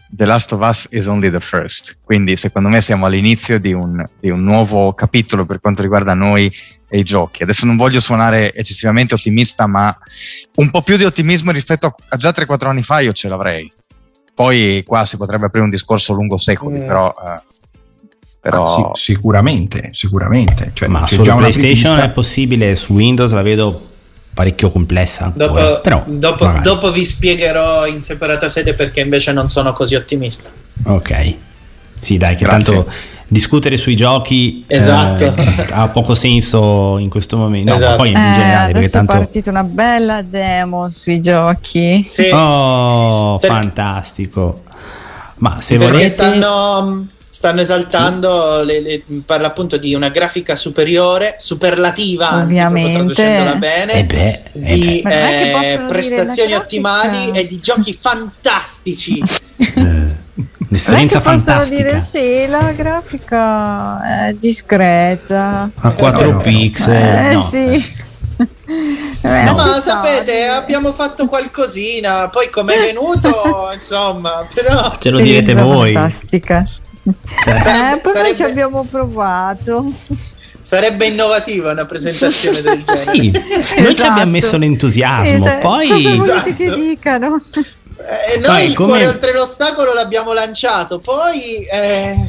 The 0.09 0.25
Last 0.25 0.53
of 0.53 0.61
Us 0.61 0.89
is 0.91 1.07
only 1.07 1.31
the 1.31 1.41
first. 1.41 1.99
Quindi, 2.05 2.37
secondo 2.37 2.69
me, 2.69 2.81
siamo 2.81 3.07
all'inizio 3.07 3.59
di 3.59 3.73
un, 3.73 4.05
di 4.21 4.31
un 4.31 4.43
nuovo 4.43 4.93
capitolo 4.95 5.45
per 5.45 5.61
quanto 5.61 5.83
riguarda 5.83 6.15
noi 6.15 6.53
e 6.89 6.99
i 6.99 7.03
giochi. 7.03 7.43
Adesso 7.43 7.67
non 7.67 7.77
voglio 7.77 8.01
suonare 8.01 8.53
eccessivamente 8.55 9.15
ottimista, 9.15 9.67
ma 9.67 9.97
un 10.57 10.71
po' 10.71 10.83
più 10.83 10.97
di 10.97 11.05
ottimismo 11.05 11.51
rispetto 11.51 11.95
a, 12.09 12.17
già 12.17 12.31
3-4 12.31 12.69
anni 12.69 12.83
fa 12.83 13.01
io 13.01 13.13
ce 13.13 13.29
l'avrei. 13.29 13.71
Poi 14.35 14.83
qua 14.87 15.05
si 15.07 15.17
potrebbe 15.17 15.47
aprire 15.47 15.65
un 15.65 15.71
discorso 15.71 16.13
lungo 16.13 16.37
secoli, 16.37 16.79
Mm. 16.81 16.87
però, 16.87 17.15
eh, 17.25 17.41
però 18.41 18.65
Ah, 18.65 18.91
sì, 18.95 19.13
sicuramente, 19.13 19.89
sicuramente. 19.93 20.71
Cioè, 20.75 20.89
Ma 20.89 20.99
una 20.99 21.07
PlayStation 21.37 21.63
prevista- 21.63 22.03
è 22.05 22.11
possibile, 22.11 22.77
su 22.77 22.93
Windows 22.93 23.33
la 23.33 23.43
vedo 23.43 23.89
parecchio 24.35 24.71
complessa. 24.71 25.33
Dopo, 25.35 25.81
però 25.81 26.05
dopo- 26.07 26.53
dopo 26.63 26.93
vi 26.93 27.03
spiegherò 27.05 27.87
in 27.87 28.03
separata 28.03 28.49
sede 28.49 28.75
perché 28.75 29.01
invece 29.01 29.33
non 29.33 29.49
sono 29.49 29.73
così 29.73 29.95
ottimista. 29.95 30.51
Ok. 30.85 31.37
Sì, 32.01 32.17
dai, 32.17 32.37
che 32.37 32.45
Grazie. 32.45 32.75
tanto 32.75 32.91
discutere 33.29 33.77
sui 33.77 33.97
giochi 33.97 34.65
eh, 34.69 34.77
Esatto. 34.77 35.35
ha 35.73 35.89
poco 35.89 36.15
senso 36.15 36.97
in 36.99 37.09
questo 37.09 37.37
momento. 37.37 37.73
No, 37.73 37.79
ma 37.79 37.85
Esatto. 37.85 37.97
poi 37.97 38.11
in 38.11 38.17
Eh, 38.17 38.21
generale, 38.21 38.65
perché 38.73 38.79
adesso 38.79 38.87
è 38.89 38.91
tanto 38.91 39.13
partita 39.13 39.51
una 39.51 39.65
bella 39.65 40.23
demo 40.23 40.91
sui 40.91 41.21
giochi. 41.21 42.03
Sì, 42.05 42.29
Oh, 42.33 43.39
Per- 43.39 43.51
fantastico. 43.51 44.63
Ma 45.39 45.61
se 45.61 45.75
perché 45.77 45.91
volete 45.93 46.09
stanno, 46.09 47.07
stanno 47.29 47.61
esaltando, 47.61 48.63
le- 48.63 48.81
le- 48.81 49.03
parla 49.27 49.49
appunto 49.49 49.77
di 49.77 49.93
una 49.95 50.09
grafica 50.09 50.55
superiore, 50.55 51.35
superlativa, 51.39 52.31
anzi, 52.31 52.45
Ovviamente. 52.61 52.93
traducendola 52.93 53.55
bene. 53.57 53.93
Eh 53.93 54.05
beh, 54.05 54.43
eh 54.53 54.75
di 54.75 54.99
eh, 55.01 55.51
possono 55.53 55.77
dire 55.77 55.85
prestazioni 55.89 56.55
ottimali 56.55 57.31
e 57.33 57.45
di 57.45 57.59
giochi 57.61 57.93
fantastici. 57.93 59.21
eh, 60.69 60.83
Non 60.87 60.97
è 60.97 61.07
che 61.07 61.21
fantastica. 61.21 61.83
dire 61.83 62.01
sì, 62.01 62.47
la 62.49 62.73
grafica 62.73 64.29
è 64.29 64.33
discreta. 64.35 65.71
A 65.75 65.91
4 65.91 66.27
no, 66.27 66.33
no. 66.37 66.41
pixel. 66.41 66.95
eh 66.95 67.35
no. 67.35 67.41
sì. 67.41 68.05
È 69.21 69.45
No. 69.47 69.55
Ma 69.55 69.81
sapete, 69.81 70.45
abbiamo 70.47 70.93
fatto 70.93 71.27
qualcosina, 71.27 72.29
poi 72.29 72.51
com'è 72.51 72.77
venuto, 72.79 73.71
insomma, 73.73 74.47
però 74.53 74.93
Ce 74.99 75.11
lo 75.11 75.19
direte 75.21 75.55
voi. 75.55 75.93
Fantastica. 75.95 76.65
Cioè, 76.65 77.59
Sarebbe- 77.59 77.95
eh, 77.97 78.01
poi 78.01 78.13
noi 78.13 78.13
sarebbe- 78.13 78.35
ci 78.35 78.43
abbiamo 78.43 78.85
provato. 78.91 79.89
sarebbe 80.61 81.07
innovativa 81.07 81.71
una 81.73 81.85
presentazione 81.87 82.61
del 82.61 82.83
genere. 82.83 82.97
Sì, 82.99 83.31
noi 83.31 83.43
ci 83.43 83.93
Esatto. 83.93 84.11
abbiamo 84.11 84.31
messo 84.33 84.57
l'entusiasmo, 84.59 85.37
Esa- 85.37 85.57
poi 85.59 85.89
cosa 85.89 86.11
volete 86.11 86.21
Esatto. 86.23 86.55
che 86.55 86.75
dicano? 86.75 87.37
Eh, 88.09 88.39
noi 88.39 88.43
Dai, 88.43 88.69
il 88.69 88.75
come- 88.75 88.89
cuore 88.91 89.07
oltre 89.09 89.33
l'ostacolo 89.33 89.93
l'abbiamo 89.93 90.33
lanciato, 90.33 90.99
poi 90.99 91.65
eh, 91.65 92.29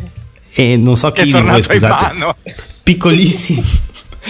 e 0.54 0.76
non 0.76 0.98
so 0.98 1.12
chi 1.12 1.22
è 1.22 1.26
di 1.26 1.32
voi, 1.40 1.62
scusate, 1.62 2.14
mano. 2.14 2.36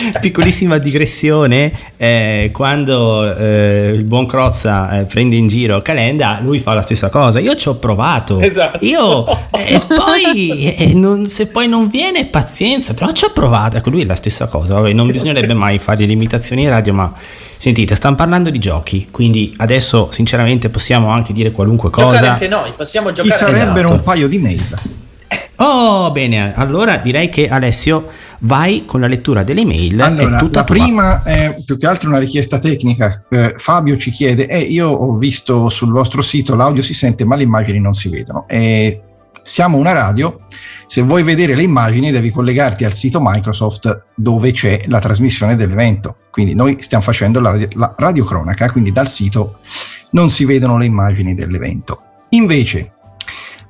piccolissima 0.20 0.78
digressione 0.78 1.72
eh, 1.98 2.50
quando 2.54 3.34
eh, 3.36 3.92
il 3.96 4.04
buon 4.04 4.26
Crozza 4.26 5.00
eh, 5.00 5.04
prende 5.06 5.36
in 5.36 5.48
giro 5.48 5.82
Calenda 5.82 6.40
lui 6.42 6.60
fa 6.60 6.74
la 6.74 6.82
stessa 6.82 7.10
cosa 7.10 7.40
io 7.40 7.56
ci 7.56 7.68
ho 7.70 7.76
provato 7.76 8.40
Esatto. 8.40 8.84
io 8.86 9.26
e 9.52 9.80
poi 9.96 10.76
e 10.76 10.94
non- 10.94 11.28
se 11.28 11.48
poi 11.48 11.68
non 11.68 11.90
viene 11.90 12.26
pazienza 12.26 12.94
però 12.94 13.12
ci 13.12 13.26
ho 13.26 13.32
provato 13.32 13.78
ecco 13.78 13.90
lui 13.90 14.02
è 14.02 14.06
la 14.06 14.16
stessa 14.16 14.48
cosa 14.48 14.76
vabbè, 14.76 14.94
non 14.94 15.08
bisognerebbe 15.08 15.54
mai 15.54 15.80
fare 15.80 16.06
le 16.06 16.12
imitazioni 16.12 16.64
in 16.64 16.70
radio 16.70 16.94
ma 16.94 17.14
sentite 17.58 17.96
stanno 17.96 18.16
parlando 18.16 18.50
di 18.50 18.60
giochi 18.60 19.08
quindi 19.10 19.54
adesso 19.58 20.10
sinceramente 20.12 20.70
possiamo 20.70 21.10
anche 21.10 21.34
dire 21.34 21.52
qualunque 21.52 21.90
giocare 21.90 22.18
cosa 22.18 22.32
anche 22.34 22.48
noi, 22.48 22.72
possiamo 22.76 23.12
Ci 23.12 23.24
giocare 23.24 23.44
anche 23.46 23.56
sarebbero 23.58 23.86
Esatto. 23.86 23.94
un 23.94 24.04
paio 24.04 24.28
di 24.28 24.38
mail. 24.38 24.66
Oh, 25.60 26.12
bene, 26.12 26.54
allora 26.56 26.98
direi 26.98 27.30
che 27.30 27.50
Alessio 27.50 28.10
vai 28.42 28.86
con 28.86 29.00
la 29.00 29.08
lettura 29.08 29.42
delle 29.44 29.66
mail. 29.66 30.00
Allora, 30.00 30.30
la 30.30 30.48
tua. 30.48 30.64
prima 30.64 31.24
è 31.24 31.64
più 31.66 31.78
che 31.78 31.88
altro 31.88 32.10
una 32.10 32.20
richiesta 32.20 32.60
tecnica. 32.60 33.24
Eh, 33.30 33.56
Fabio 33.58 33.98
ci 33.98 34.12
chiede: 34.12 34.48
eh, 34.48 34.60
Io 34.60 34.88
ho 34.88 35.16
visto 35.16 35.70
sul 35.70 35.92
vostro 35.92 36.22
sito 36.22 36.56
l'audio 36.56 36.84
si 36.84 36.94
sente, 36.94 37.26
ma 37.26 37.36
le 37.36 37.44
immagini 37.44 37.80
non 37.80 37.94
si 37.94 38.10
vedono. 38.10 38.46
E 38.48 39.02
siamo 39.42 39.78
una 39.78 39.94
radio. 39.94 40.42
Se 40.86 41.02
vuoi 41.02 41.24
vedere 41.24 41.56
le 41.56 41.64
immagini, 41.64 42.12
devi 42.12 42.30
collegarti 42.30 42.86
al 42.86 42.94
sito 42.94 43.20
Microsoft 43.20 44.06
dove 44.16 44.52
c'è 44.52 44.84
la 44.86 45.00
trasmissione 45.00 45.56
dell'evento. 45.56 46.18
Quindi, 46.30 46.54
noi 46.54 46.78
stiamo 46.82 47.04
facendo 47.04 47.40
la, 47.40 47.58
la 47.72 47.96
radiocronaca, 47.98 48.72
quindi 48.72 48.92
dal 48.92 49.08
sito 49.08 49.60
non 50.12 50.30
si 50.30 50.46
vedono 50.46 50.78
le 50.78 50.86
immagini 50.86 51.34
dell'evento. 51.34 52.04
Invece, 52.32 52.94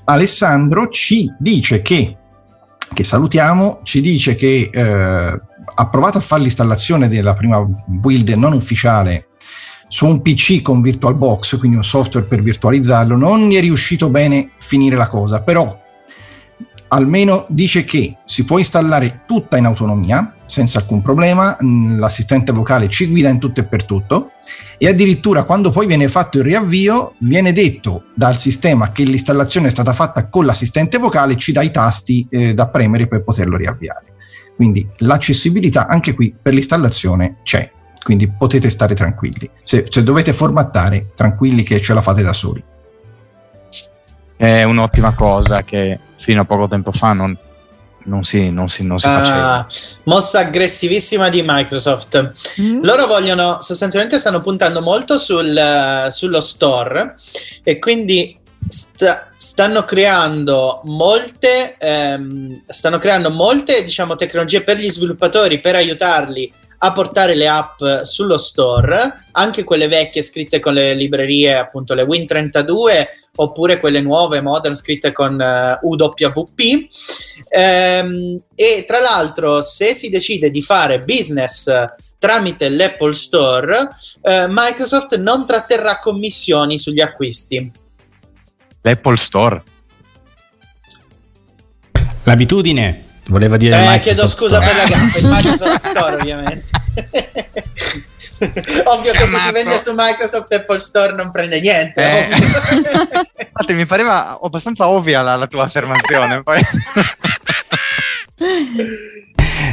Alessandro 0.09 0.87
ci 0.89 1.31
dice 1.37 1.81
che 1.81 2.17
che 2.93 3.03
salutiamo, 3.03 3.81
ci 3.83 4.01
dice 4.01 4.35
che 4.35 4.69
eh, 4.71 5.41
ha 5.75 5.89
provato 5.89 6.17
a 6.17 6.21
fare 6.21 6.41
l'installazione 6.41 7.09
della 7.09 7.33
prima 7.33 7.61
build 7.85 8.29
non 8.29 8.53
ufficiale 8.53 9.27
su 9.87 10.05
un 10.05 10.21
PC 10.21 10.61
con 10.61 10.81
VirtualBox, 10.81 11.59
quindi 11.59 11.77
un 11.77 11.83
software 11.83 12.25
per 12.25 12.41
virtualizzarlo, 12.41 13.15
non 13.15 13.49
gli 13.49 13.55
è 13.55 13.61
riuscito 13.61 14.09
bene 14.09 14.51
finire 14.57 14.95
la 14.95 15.07
cosa, 15.07 15.41
però 15.41 15.77
almeno 16.89 17.45
dice 17.49 17.83
che 17.83 18.17
si 18.25 18.45
può 18.45 18.57
installare 18.57 19.21
tutta 19.25 19.57
in 19.57 19.65
autonomia, 19.65 20.33
senza 20.45 20.79
alcun 20.79 21.01
problema, 21.01 21.57
mh, 21.59 21.97
l'assistente 21.97 22.51
vocale 22.51 22.89
ci 22.89 23.07
guida 23.07 23.29
in 23.29 23.39
tutto 23.39 23.61
e 23.61 23.65
per 23.65 23.85
tutto 23.85 24.31
e 24.77 24.88
addirittura 24.88 25.43
quando 25.43 25.71
poi 25.71 25.88
viene 25.88 26.07
fatto 26.07 26.38
il 26.38 26.43
riavvio 26.43 27.13
viene 27.19 27.51
detto 27.51 28.03
dal 28.13 28.38
sistema 28.38 28.91
che 28.91 29.03
l'installazione 29.03 29.67
è 29.67 29.71
stata 29.71 29.93
fatta 29.93 30.27
con 30.27 30.45
l'assistente 30.45 30.97
vocale 30.97 31.33
e 31.33 31.38
ci 31.38 31.51
dà 31.51 31.61
i 31.61 31.71
tasti 31.71 32.27
eh, 32.29 32.53
da 32.53 32.67
premere 32.67 33.07
per 33.07 33.23
poterlo 33.23 33.57
riavviare. 33.57 34.13
Quindi 34.55 34.88
l'accessibilità 34.97 35.88
anche 35.88 36.13
qui 36.13 36.35
per 36.39 36.53
l'installazione 36.53 37.38
c'è, 37.43 37.69
quindi 38.03 38.27
potete 38.29 38.69
stare 38.69 38.95
tranquilli. 38.95 39.49
Se, 39.63 39.85
se 39.89 40.03
dovete 40.03 40.33
formattare, 40.33 41.11
tranquilli 41.15 41.63
che 41.63 41.81
ce 41.81 41.93
la 41.93 42.01
fate 42.01 42.23
da 42.23 42.33
soli. 42.33 42.63
È 44.38 44.63
un'ottima 44.63 45.13
cosa 45.13 45.63
che 45.63 45.99
fino 46.17 46.41
a 46.41 46.45
poco 46.45 46.67
tempo 46.67 46.91
fa 46.91 47.13
non, 47.13 47.35
non 48.03 48.23
si, 48.23 48.51
non 48.51 48.69
si, 48.69 48.85
non 48.85 48.99
si 48.99 49.07
faceva. 49.07 49.53
Ah, 49.53 49.67
mossa 50.03 50.39
aggressivissima 50.39 51.29
di 51.29 51.43
Microsoft. 51.45 52.33
Mm. 52.61 52.83
Loro 52.83 53.07
vogliono, 53.07 53.57
sostanzialmente 53.59 54.19
stanno 54.19 54.41
puntando 54.41 54.81
molto 54.81 55.17
sul, 55.17 55.55
eh, 55.55 56.11
sullo 56.11 56.39
store 56.39 57.15
e 57.63 57.79
quindi 57.79 58.38
sta- 58.65 59.29
stanno 59.35 59.83
creando 59.83 60.81
molte, 60.85 61.75
ehm, 61.77 62.63
stanno 62.67 62.97
creando 62.97 63.31
molte 63.31 63.83
diciamo, 63.83 64.15
tecnologie 64.15 64.63
per 64.63 64.77
gli 64.77 64.89
sviluppatori 64.89 65.59
per 65.59 65.75
aiutarli 65.75 66.51
a 66.79 66.93
portare 66.93 67.35
le 67.35 67.47
app 67.47 67.81
sullo 68.03 68.38
store, 68.38 69.23
anche 69.31 69.63
quelle 69.63 69.88
vecchie 69.88 70.21
scritte 70.21 70.59
con 70.59 70.73
le 70.73 70.93
librerie, 70.93 71.55
appunto 71.55 71.95
le 71.95 72.03
Win32, 72.03 73.05
oppure 73.38 73.79
quelle 73.79 74.01
nuove, 74.01 74.41
modern, 74.41 74.75
scritte 74.75 75.11
con 75.11 75.39
eh, 75.39 75.79
UWP. 75.81 76.88
Ehm, 77.49 78.38
e 78.55 78.85
tra 78.88 78.99
l'altro, 78.99 79.61
se 79.61 79.93
si 79.93 80.09
decide 80.09 80.49
di 80.49 80.61
fare 80.61 81.01
business 81.01 81.71
tramite 82.19 82.69
l'Apple 82.69 83.13
Store, 83.13 83.89
eh, 84.21 84.45
Microsoft 84.49 85.17
non 85.17 85.45
tratterrà 85.45 85.99
commissioni 85.99 86.79
sugli 86.79 87.01
acquisti. 87.01 87.71
L'Apple 88.81 89.17
Store. 89.17 89.63
L'abitudine 92.23 93.05
voleva 93.27 93.57
dire 93.57 93.75
Eh, 93.75 93.79
Microsoft 93.79 94.03
chiedo 94.03 94.27
scusa 94.27 94.61
Store. 94.61 94.65
per 94.65 94.75
la 94.75 94.83
gaffa, 94.85 95.17
il 95.19 95.27
Microsoft 95.27 95.77
Store 95.88 96.15
ovviamente. 96.15 96.69
Ovvio 98.85 99.11
che 99.13 99.25
se 99.25 99.38
si 99.38 99.51
vende 99.51 99.79
su 99.79 99.93
Microsoft 99.95 100.51
Apple 100.53 100.79
Store 100.79 101.13
non 101.13 101.31
prende 101.31 101.59
niente. 101.59 102.03
Eh. 102.03 102.27
Infatti, 103.47 103.73
mi 103.73 103.85
pareva 103.85 104.39
abbastanza 104.41 104.88
ovvia 104.88 105.21
la, 105.21 105.35
la 105.35 105.47
tua 105.47 105.63
affermazione. 105.63 106.43
Poi... 106.43 106.61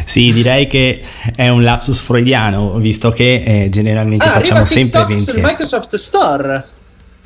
Sì, 0.04 0.32
direi 0.32 0.66
che 0.66 1.02
è 1.34 1.48
un 1.48 1.62
lapsus 1.62 2.00
freudiano, 2.00 2.74
visto 2.78 3.10
che 3.12 3.42
eh, 3.44 3.68
generalmente 3.70 4.24
Ah, 4.24 4.30
facciamo 4.30 4.64
sempre 4.64 5.00
TikTok 5.00 5.18
sul 5.18 5.28
eventi. 5.30 5.50
Microsoft 5.50 5.94
Store. 5.96 6.64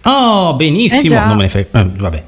Oh, 0.02 0.54
benissimo. 0.56 1.14
Eh 1.22 1.26
non 1.26 1.36
me 1.36 1.42
ne 1.42 1.48
frega. 1.48 1.80
eh, 1.80 1.84
vabbè. 1.96 2.24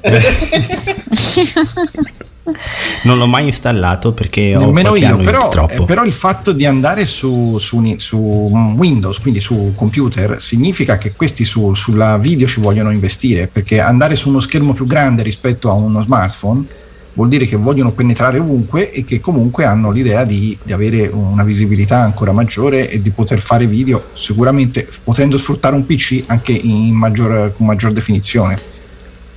Non 3.03 3.17
l'ho 3.17 3.27
mai 3.27 3.45
installato 3.45 4.13
perché 4.13 4.55
ho 4.55 4.59
Nemmeno 4.65 4.89
qualche 4.89 5.05
io, 5.05 5.17
però, 5.17 5.49
troppo. 5.49 5.83
eh, 5.83 5.85
però 5.85 6.03
il 6.03 6.13
fatto 6.13 6.51
di 6.51 6.65
andare 6.65 7.05
su, 7.05 7.57
su 7.59 7.93
su 7.97 8.17
Windows, 8.17 9.19
quindi 9.19 9.39
su 9.39 9.73
computer, 9.75 10.41
significa 10.41 10.97
che 10.97 11.11
questi 11.11 11.43
su- 11.45 11.73
sulla 11.75 12.17
video 12.17 12.47
ci 12.47 12.59
vogliono 12.59 12.91
investire, 12.91 13.47
perché 13.47 13.79
andare 13.79 14.15
su 14.15 14.29
uno 14.29 14.39
schermo 14.39 14.73
più 14.73 14.85
grande 14.85 15.21
rispetto 15.23 15.69
a 15.69 15.73
uno 15.73 16.01
smartphone 16.01 16.65
vuol 17.13 17.27
dire 17.27 17.45
che 17.45 17.57
vogliono 17.57 17.91
penetrare 17.91 18.39
ovunque 18.39 18.91
e 18.91 19.03
che 19.03 19.19
comunque 19.19 19.65
hanno 19.65 19.91
l'idea 19.91 20.23
di, 20.23 20.57
di 20.63 20.71
avere 20.71 21.07
una 21.07 21.43
visibilità 21.43 21.99
ancora 21.99 22.31
maggiore 22.31 22.89
e 22.89 23.01
di 23.01 23.09
poter 23.11 23.39
fare 23.39 23.67
video, 23.67 24.05
sicuramente 24.13 24.87
potendo 25.03 25.37
sfruttare 25.37 25.75
un 25.75 25.85
PC 25.85 26.23
anche 26.27 26.53
in 26.53 26.93
maggior, 26.93 27.53
con 27.55 27.65
maggior 27.65 27.91
definizione, 27.91 28.57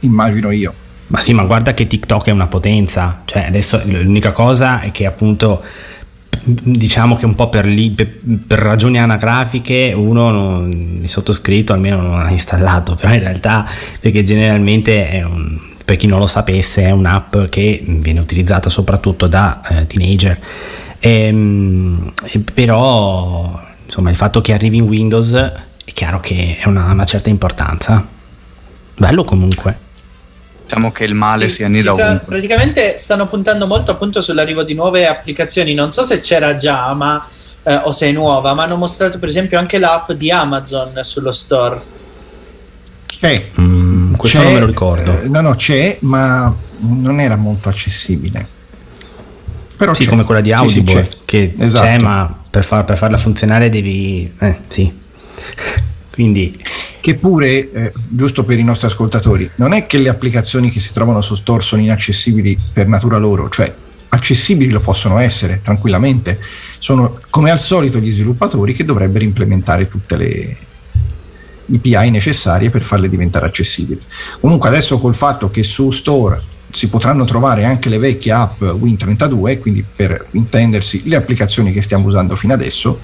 immagino 0.01 0.51
io. 0.51 0.83
Ma 1.07 1.21
sì, 1.21 1.33
ma 1.35 1.45
guarda 1.45 1.75
che 1.75 1.87
TikTok 1.87 2.27
è 2.27 2.31
una 2.31 2.47
potenza. 2.47 3.23
Cioè, 3.25 3.45
adesso 3.47 3.81
l'unica 3.85 4.33
cosa 4.33 4.81
è 4.81 4.91
che 4.91 5.07
appunto 5.07 5.63
diciamo 6.47 7.17
che 7.17 7.25
un 7.25 7.35
po' 7.35 7.49
per, 7.49 7.65
lì, 7.65 7.91
per, 7.91 8.19
per 8.47 8.59
ragioni 8.59 8.99
anagrafiche 8.99 9.93
uno 9.95 10.31
non, 10.31 10.99
il 11.03 11.09
sottoscritto 11.09 11.73
almeno 11.73 12.03
non 12.03 12.23
l'ha 12.23 12.31
installato, 12.31 12.95
però 12.95 13.13
in 13.13 13.21
realtà 13.21 13.67
perché 14.01 14.23
generalmente 14.25 15.09
è 15.09 15.23
un, 15.23 15.59
per 15.85 15.97
chi 15.97 16.07
non 16.07 16.19
lo 16.19 16.27
sapesse 16.27 16.85
è 16.85 16.91
un'app 16.91 17.45
che 17.49 17.83
viene 17.87 18.21
utilizzata 18.21 18.69
soprattutto 18.69 19.27
da 19.27 19.63
eh, 19.69 19.87
teenager. 19.87 20.39
Ehm, 20.99 22.13
però 22.53 23.61
insomma 23.85 24.11
il 24.11 24.17
fatto 24.17 24.41
che 24.41 24.53
arrivi 24.53 24.79
in 24.79 24.85
Windows 24.85 25.33
è 25.35 25.93
chiaro 25.93 26.21
che 26.21 26.57
è 26.59 26.67
una, 26.67 26.91
una 26.93 27.05
certa 27.05 27.29
importanza. 27.29 28.07
Bello 28.97 29.25
comunque. 29.25 29.84
Diciamo 30.65 30.91
che 30.93 31.05
il 31.05 31.15
male 31.15 31.49
Sì, 31.49 31.57
si 31.57 31.63
annida 31.65 31.93
sa- 31.93 32.05
ovunque. 32.07 32.27
praticamente 32.27 32.97
stanno 32.99 33.27
puntando 33.27 33.67
molto 33.67 33.91
appunto 33.91 34.21
sull'arrivo 34.21 34.63
di 34.65 34.75
nuove 34.75 35.07
applicazioni. 35.07 35.75
Non 35.75 35.91
so 35.93 36.03
se 36.03 36.21
c'era 36.21 36.57
già, 36.57 36.93
ma 36.95 37.25
eh, 37.65 37.75
o 37.85 37.93
se 37.93 38.09
è 38.09 38.13
nuova, 38.13 38.55
ma 38.55 38.63
hanno 38.65 38.77
mostrato 38.77 39.19
per 39.19 39.29
esempio 39.29 39.59
anche 39.59 39.79
l'app 39.79 40.13
di 40.13 40.31
Amazon 40.31 40.99
sullo 41.03 41.31
store. 41.31 41.81
C'è, 43.07 43.51
Mm, 43.61 44.15
questo 44.15 44.39
C'è, 44.39 44.45
non 44.45 44.53
me 44.55 44.61
lo 44.61 44.67
ricordo. 44.67 45.21
eh, 45.23 45.29
no, 45.29 45.41
no, 45.41 45.55
c'è, 45.55 45.99
ma 46.01 46.55
non 46.79 47.21
era 47.21 47.37
molto 47.37 47.69
accessibile. 47.69 48.49
Però 49.77 49.93
Sì, 49.95 50.05
c'è. 50.05 50.09
come 50.09 50.25
quella 50.25 50.41
di 50.41 50.51
Sì, 50.51 50.69
sì, 50.69 50.79
Audible, 50.79 51.09
c'è. 51.09 51.17
che 51.25 51.55
Esatto. 51.59 51.85
c'è, 51.85 51.99
ma 51.99 52.43
per, 52.51 52.65
far- 52.65 52.85
per 52.85 52.97
farla 52.97 53.17
funzionare 53.19 53.69
devi... 53.69 54.33
Eh, 54.39 54.59
sì. 54.69 54.93
Quindi, 56.13 56.63
Che 57.05 57.17
pure, 57.17 57.71
eh, 57.71 57.93
giusto 58.09 58.45
per 58.45 58.59
i 58.59 58.65
nostri 58.65 58.87
ascoltatori, 58.87 59.51
non 59.57 59.75
è 59.75 59.87
che 59.87 59.99
le 59.99 60.09
applicazioni 60.09 60.71
che 60.71 60.81
si 60.81 60.91
trovano 60.95 61.21
su 61.21 61.35
Store 61.35 61.61
sono 61.61 61.83
inaccessibili 61.83 62.59
per 62.73 62.89
natura 62.89 63.19
loro, 63.19 63.51
cioè 63.51 63.71
accessibili 64.09 64.71
lo 64.71 64.81
possono 64.81 65.19
essere 65.19 65.61
tranquillamente. 65.63 66.41
Sono 66.79 67.19
come 67.29 67.51
al 67.51 67.61
solito 67.61 67.99
gli 67.99 68.11
sviluppatori 68.11 68.73
che 68.73 68.87
dovrebbero 68.87 69.23
implementare 69.23 69.87
tutte 69.87 70.17
le 70.17 70.57
API 71.71 72.09
necessarie 72.09 72.71
per 72.71 72.81
farle 72.81 73.11
diventare 73.11 73.45
accessibili. 73.45 74.01
Comunque 74.41 74.71
adesso 74.71 74.99
col 74.99 75.15
fatto 75.15 75.51
che 75.51 75.63
su 75.63 75.91
Store 75.91 76.41
si 76.71 76.89
potranno 76.89 77.27
trovare 77.27 77.67
anche 77.67 77.91
le 77.91 77.99
vecchie 77.99 78.33
app 78.33 78.63
Win32, 78.63 79.61
quindi 79.61 79.85
per 79.95 80.29
intendersi 80.31 81.03
le 81.05 81.17
applicazioni 81.17 81.71
che 81.71 81.83
stiamo 81.83 82.07
usando 82.07 82.35
fino 82.35 82.55
adesso, 82.55 82.99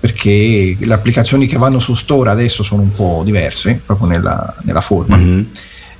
perché 0.00 0.76
le 0.80 0.94
applicazioni 0.94 1.46
che 1.46 1.58
vanno 1.58 1.78
su 1.78 1.94
Store 1.94 2.30
adesso 2.30 2.62
sono 2.62 2.80
un 2.82 2.90
po' 2.90 3.20
diverse, 3.24 3.80
proprio 3.84 4.08
nella, 4.08 4.56
nella 4.62 4.80
forma. 4.80 5.16
mhm. 5.16 5.46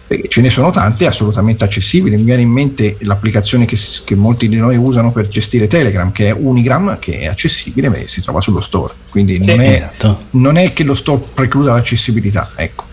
Perché 0.07 0.27
Ce 0.27 0.41
ne 0.41 0.51
sono 0.51 0.71
tante 0.73 1.07
assolutamente 1.07 1.63
accessibili. 1.63 2.17
Mi 2.17 2.25
viene 2.25 2.43
in 2.43 2.49
mente 2.49 2.97
l'applicazione 3.03 3.65
che, 3.65 3.79
che 4.05 4.17
molti 4.17 4.49
di 4.49 4.57
noi 4.57 4.75
usano 4.77 5.13
per 5.13 5.29
gestire 5.29 5.69
Telegram, 5.69 6.11
che 6.11 6.31
è 6.31 6.33
Unigram, 6.33 6.99
che 6.99 7.21
è 7.21 7.27
accessibile, 7.27 7.91
beh, 7.91 8.09
si 8.09 8.21
trova 8.21 8.41
sullo 8.41 8.61
store. 8.61 8.93
Quindi 9.09 9.41
Sì. 9.41 9.51
non, 9.51 9.61
è, 9.61 9.73
esatto. 9.75 10.23
non 10.31 10.57
è 10.57 10.73
che 10.73 10.83
lo 10.83 10.95
store 10.95 11.23
precluda 11.33 11.75
l'accessibilità. 11.75 12.51
Ecco. 12.57 12.87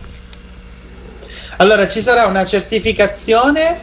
Allora, 1.57 1.87
ci 1.87 2.01
sarà 2.01 2.27
una 2.27 2.45
certificazione 2.45 3.79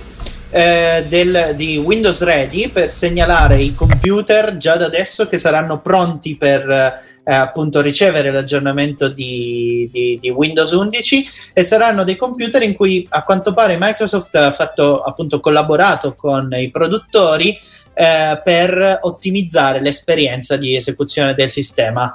eh, 0.56 1.04
del- 1.08 1.52
di 1.56 1.76
Windows 1.78 2.22
Ready 2.22 2.68
per 2.68 2.88
segnalare 2.88 3.60
i 3.60 3.74
computer 3.74 4.56
già 4.56 4.76
da 4.76 4.84
adesso 4.84 5.26
che 5.26 5.36
saranno 5.36 5.80
pronti 5.80 6.36
per 6.36 6.70
eh, 6.70 7.34
appunto 7.34 7.80
ricevere 7.80 8.30
l'aggiornamento 8.30 9.08
di, 9.08 9.90
di- 9.90 10.16
di 10.20 10.30
Windows 10.30 10.70
11 10.70 11.24
e 11.52 11.62
saranno 11.64 12.04
dei 12.04 12.14
computer 12.14 12.62
in 12.62 12.74
cui 12.74 13.04
a 13.10 13.24
quanto 13.24 13.52
pare 13.52 13.76
Microsoft 13.80 14.32
ha 14.36 14.52
fatto 14.52 15.02
appunto 15.02 15.40
collaborato 15.40 16.14
con 16.14 16.48
i 16.52 16.70
produttori 16.70 17.58
eh, 17.92 18.40
per 18.44 19.00
ottimizzare 19.02 19.80
l'esperienza 19.80 20.56
di 20.56 20.76
esecuzione 20.76 21.34
del 21.34 21.50
sistema. 21.50 22.14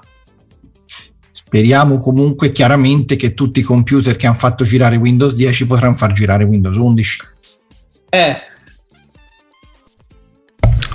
Speriamo 1.30 2.00
comunque 2.00 2.54
chiaramente 2.54 3.18
che 3.18 3.34
tutti 3.34 3.60
i 3.60 3.64
computer 3.64 4.16
che 4.16 4.28
hanno 4.28 4.38
fatto 4.38 4.64
girare 4.64 4.96
Windows 4.96 5.36
10 5.36 5.68
potranno 5.68 5.98
far 5.98 6.14
girare 6.14 6.46
Windows 6.46 6.78
11. 6.78 7.38
Eh, 8.10 8.40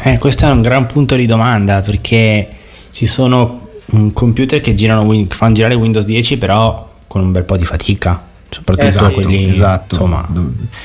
Eh, 0.06 0.18
questo 0.18 0.44
è 0.46 0.50
un 0.50 0.60
gran 0.60 0.84
punto 0.86 1.14
di 1.16 1.24
domanda 1.24 1.80
perché 1.80 2.46
ci 2.90 3.06
sono 3.06 3.70
mm, 3.94 4.10
computer 4.10 4.60
che, 4.60 4.74
girano, 4.74 5.08
che 5.08 5.26
fanno 5.34 5.54
girare 5.54 5.74
Windows 5.74 6.04
10 6.04 6.36
però 6.36 6.92
con 7.06 7.22
un 7.22 7.32
bel 7.32 7.44
po' 7.44 7.56
di 7.56 7.64
fatica, 7.64 8.26
soprattutto 8.50 8.86
Esatto, 8.86 9.12
quelli... 9.14 9.48
esatto. 9.48 9.94
Insomma, 9.94 10.28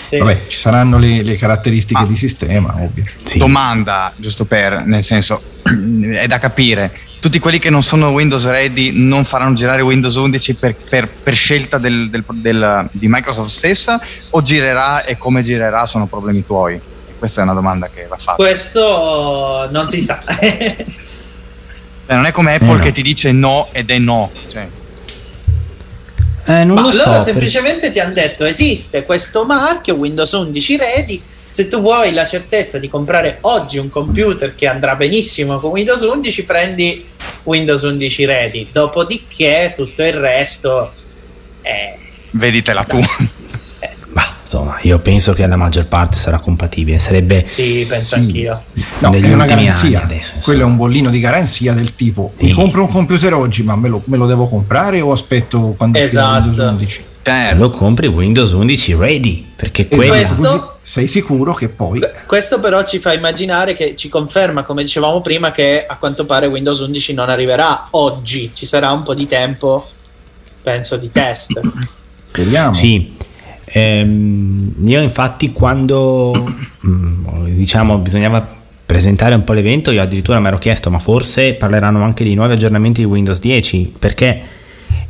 sì. 0.06 0.18
Vabbè, 0.18 0.46
ci 0.48 0.58
saranno 0.58 0.98
le, 0.98 1.22
le 1.24 1.36
caratteristiche 1.36 2.02
Ah. 2.02 2.06
di 2.08 2.16
sistema, 2.16 2.76
ovvio. 2.80 3.04
sì. 3.26 3.40
Domanda, 3.40 4.14
giusto 4.16 4.46
per, 4.46 4.86
nel 4.86 5.04
senso, 5.04 5.42
è 6.14 6.28
da 6.28 6.38
capire. 6.38 6.94
Tutti 7.20 7.40
quelli 7.40 7.60
che 7.60 7.70
non 7.70 7.84
sono 7.84 8.12
Windows 8.12 8.46
ready 8.46 8.92
non 8.94 9.26
faranno 9.26 9.54
girare 9.54 9.82
Windows 9.82 10.16
11 10.16 10.54
per, 10.54 10.76
per- 10.76 11.08
per 11.10 11.36
scelta 11.36 11.78
del- 11.78 12.10
del- 12.10 12.24
del- 12.30 12.88
di 12.92 13.08
Microsoft 13.10 13.50
stessa 13.50 14.00
o 14.32 14.42
girerà 14.42 15.04
e 15.04 15.18
come 15.18 15.42
girerà 15.42 15.86
sono 15.86 16.06
problemi 16.06 16.46
tuoi? 16.46 16.80
Questa 17.18 17.42
è 17.42 17.44
una 17.44 17.54
domanda 17.54 17.90
che 17.94 18.06
va 18.08 18.16
fatta. 18.16 18.36
Questo 18.36 19.68
non 19.70 19.88
si 19.90 20.00
sa. 20.00 20.24
Beh, 22.06 22.16
non 22.16 22.26
è 22.26 22.32
come 22.32 22.54
Apple 22.56 22.70
Eh, 22.70 22.76
no. 22.78 22.84
che 22.84 22.92
ti 22.94 23.02
dice 23.02 23.32
no 23.34 23.68
ed 23.74 23.90
è 23.92 23.98
no. 23.98 24.32
Cioè, 24.48 24.68
Eh, 26.46 26.64
non 26.64 26.76
Ma 26.76 26.82
lo 26.82 26.88
allora 26.88 27.04
so. 27.04 27.10
per- 27.12 27.22
semplicemente 27.22 27.92
ti 27.92 28.00
hanno 28.00 28.14
detto 28.14 28.46
esiste 28.46 29.04
questo 29.04 29.44
marchio 29.46 29.96
Windows 29.96 30.32
11 30.32 30.78
Ready. 30.78 31.22
Se 31.52 31.68
tu 31.68 31.82
vuoi 31.82 32.14
la 32.14 32.26
certezza 32.26 32.78
di 32.78 32.88
comprare 32.90 33.40
oggi 33.42 33.80
un 33.80 33.90
computer 33.90 34.54
che 34.56 34.68
andrà 34.68 34.96
benissimo 34.96 35.58
con 35.58 35.72
Windows 35.72 36.02
11, 36.02 36.44
prendi 36.46 37.06
Windows 37.44 37.82
11 37.82 38.26
Ready. 38.26 38.68
Dopodiché 38.72 39.74
tutto 39.76 40.04
il 40.04 40.14
resto 40.14 40.92
è 41.62 41.98
veditela 42.32 42.84
tu. 42.84 43.00
Ma 44.14 44.36
insomma, 44.40 44.78
io 44.84 45.00
penso 45.00 45.34
che 45.34 45.46
la 45.48 45.56
maggior 45.56 45.88
parte 45.88 46.18
sarà 46.20 46.38
compatibile. 46.38 47.00
Sarebbe 47.00 47.44
Sì, 47.46 47.86
penso 47.90 48.16
Sì. 48.16 48.22
anch'io. 48.22 48.64
No, 49.00 49.12
è 49.12 49.34
una 49.34 49.46
garanzia. 49.46 50.04
adesso. 50.04 50.34
Quello 50.44 50.62
è 50.62 50.66
un 50.66 50.78
bollino 50.78 51.10
di 51.10 51.20
garanzia 51.20 51.74
del 51.74 51.96
tipo: 51.96 52.34
mi 52.40 52.50
Sì. 52.50 52.54
compro 52.54 52.84
un 52.84 52.90
computer 52.90 53.34
oggi, 53.34 53.64
ma 53.64 53.76
me 53.76 53.90
lo, 53.90 54.02
me 54.06 54.18
lo 54.18 54.28
devo 54.28 54.46
comprare 54.48 55.02
o 55.02 55.12
aspetto 55.12 55.74
quando 55.76 55.98
Esatto. 55.98 56.44
Windows 56.44 56.58
11? 56.60 57.06
Te 57.30 57.54
lo 57.56 57.70
compri 57.70 58.08
Windows 58.08 58.52
11 58.52 58.96
ready 58.96 59.46
perché 59.56 59.88
Questo- 59.88 60.14
Esatto, 60.14 60.50
così 60.50 60.78
sei 60.82 61.08
sicuro 61.08 61.54
che 61.54 61.70
poi 61.70 62.02
Questo 62.26 62.60
però 62.60 62.84
ci 62.84 62.98
fa 62.98 63.14
immaginare 63.14 63.76
che 63.76 63.96
ci 63.96 64.10
conferma, 64.10 64.64
come 64.64 64.82
dicevamo 64.82 65.22
prima, 65.22 65.52
che 65.52 65.86
a 65.86 65.98
quanto 65.98 66.26
pare 66.26 66.48
Windows 66.48 66.80
11 66.80 67.14
non 67.14 67.30
arriverà 67.30 67.90
oggi, 67.92 68.50
ci 68.56 68.66
sarà 68.66 68.92
un 68.92 69.04
po' 69.04 69.14
di 69.14 69.28
tempo, 69.28 69.88
penso, 70.64 70.98
di 70.98 71.12
test. 71.12 71.62
speriamo. 72.30 72.74
Sì, 72.74 73.16
ehm, 73.66 74.74
io 74.86 75.02
infatti 75.02 75.52
quando 75.52 76.32
mm, 76.86 77.46
diciamo 77.50 78.00
bisognava 78.00 78.58
presentare 78.86 79.36
un 79.36 79.44
po' 79.44 79.54
l'evento, 79.54 79.92
io 79.92 80.02
addirittura 80.02 80.40
mi 80.40 80.48
ero 80.48 80.58
chiesto 80.58 80.90
ma 80.90 80.98
forse 80.98 81.54
parleranno 81.54 82.04
anche 82.04 82.24
di 82.24 82.34
nuovi 82.34 82.54
aggiornamenti 82.54 83.02
di 83.02 83.08
Windows 83.08 83.40
10 83.40 83.94
perché 84.00 84.42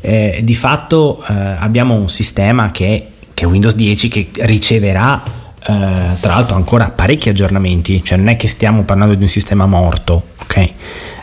eh, 0.01 0.41
di 0.43 0.55
fatto 0.55 1.23
eh, 1.27 1.33
abbiamo 1.33 1.95
un 1.95 2.09
sistema 2.09 2.71
che, 2.71 3.07
che 3.33 3.45
è 3.45 3.47
Windows 3.47 3.75
10 3.75 4.07
che 4.07 4.29
riceverà 4.39 5.21
eh, 5.23 6.15
tra 6.19 6.35
l'altro 6.35 6.55
ancora 6.55 6.89
parecchi 6.89 7.29
aggiornamenti, 7.29 8.03
cioè 8.03 8.17
non 8.17 8.27
è 8.27 8.35
che 8.35 8.47
stiamo 8.47 8.83
parlando 8.83 9.15
di 9.15 9.23
un 9.23 9.29
sistema 9.29 9.65
morto, 9.65 10.29
ok? 10.41 10.69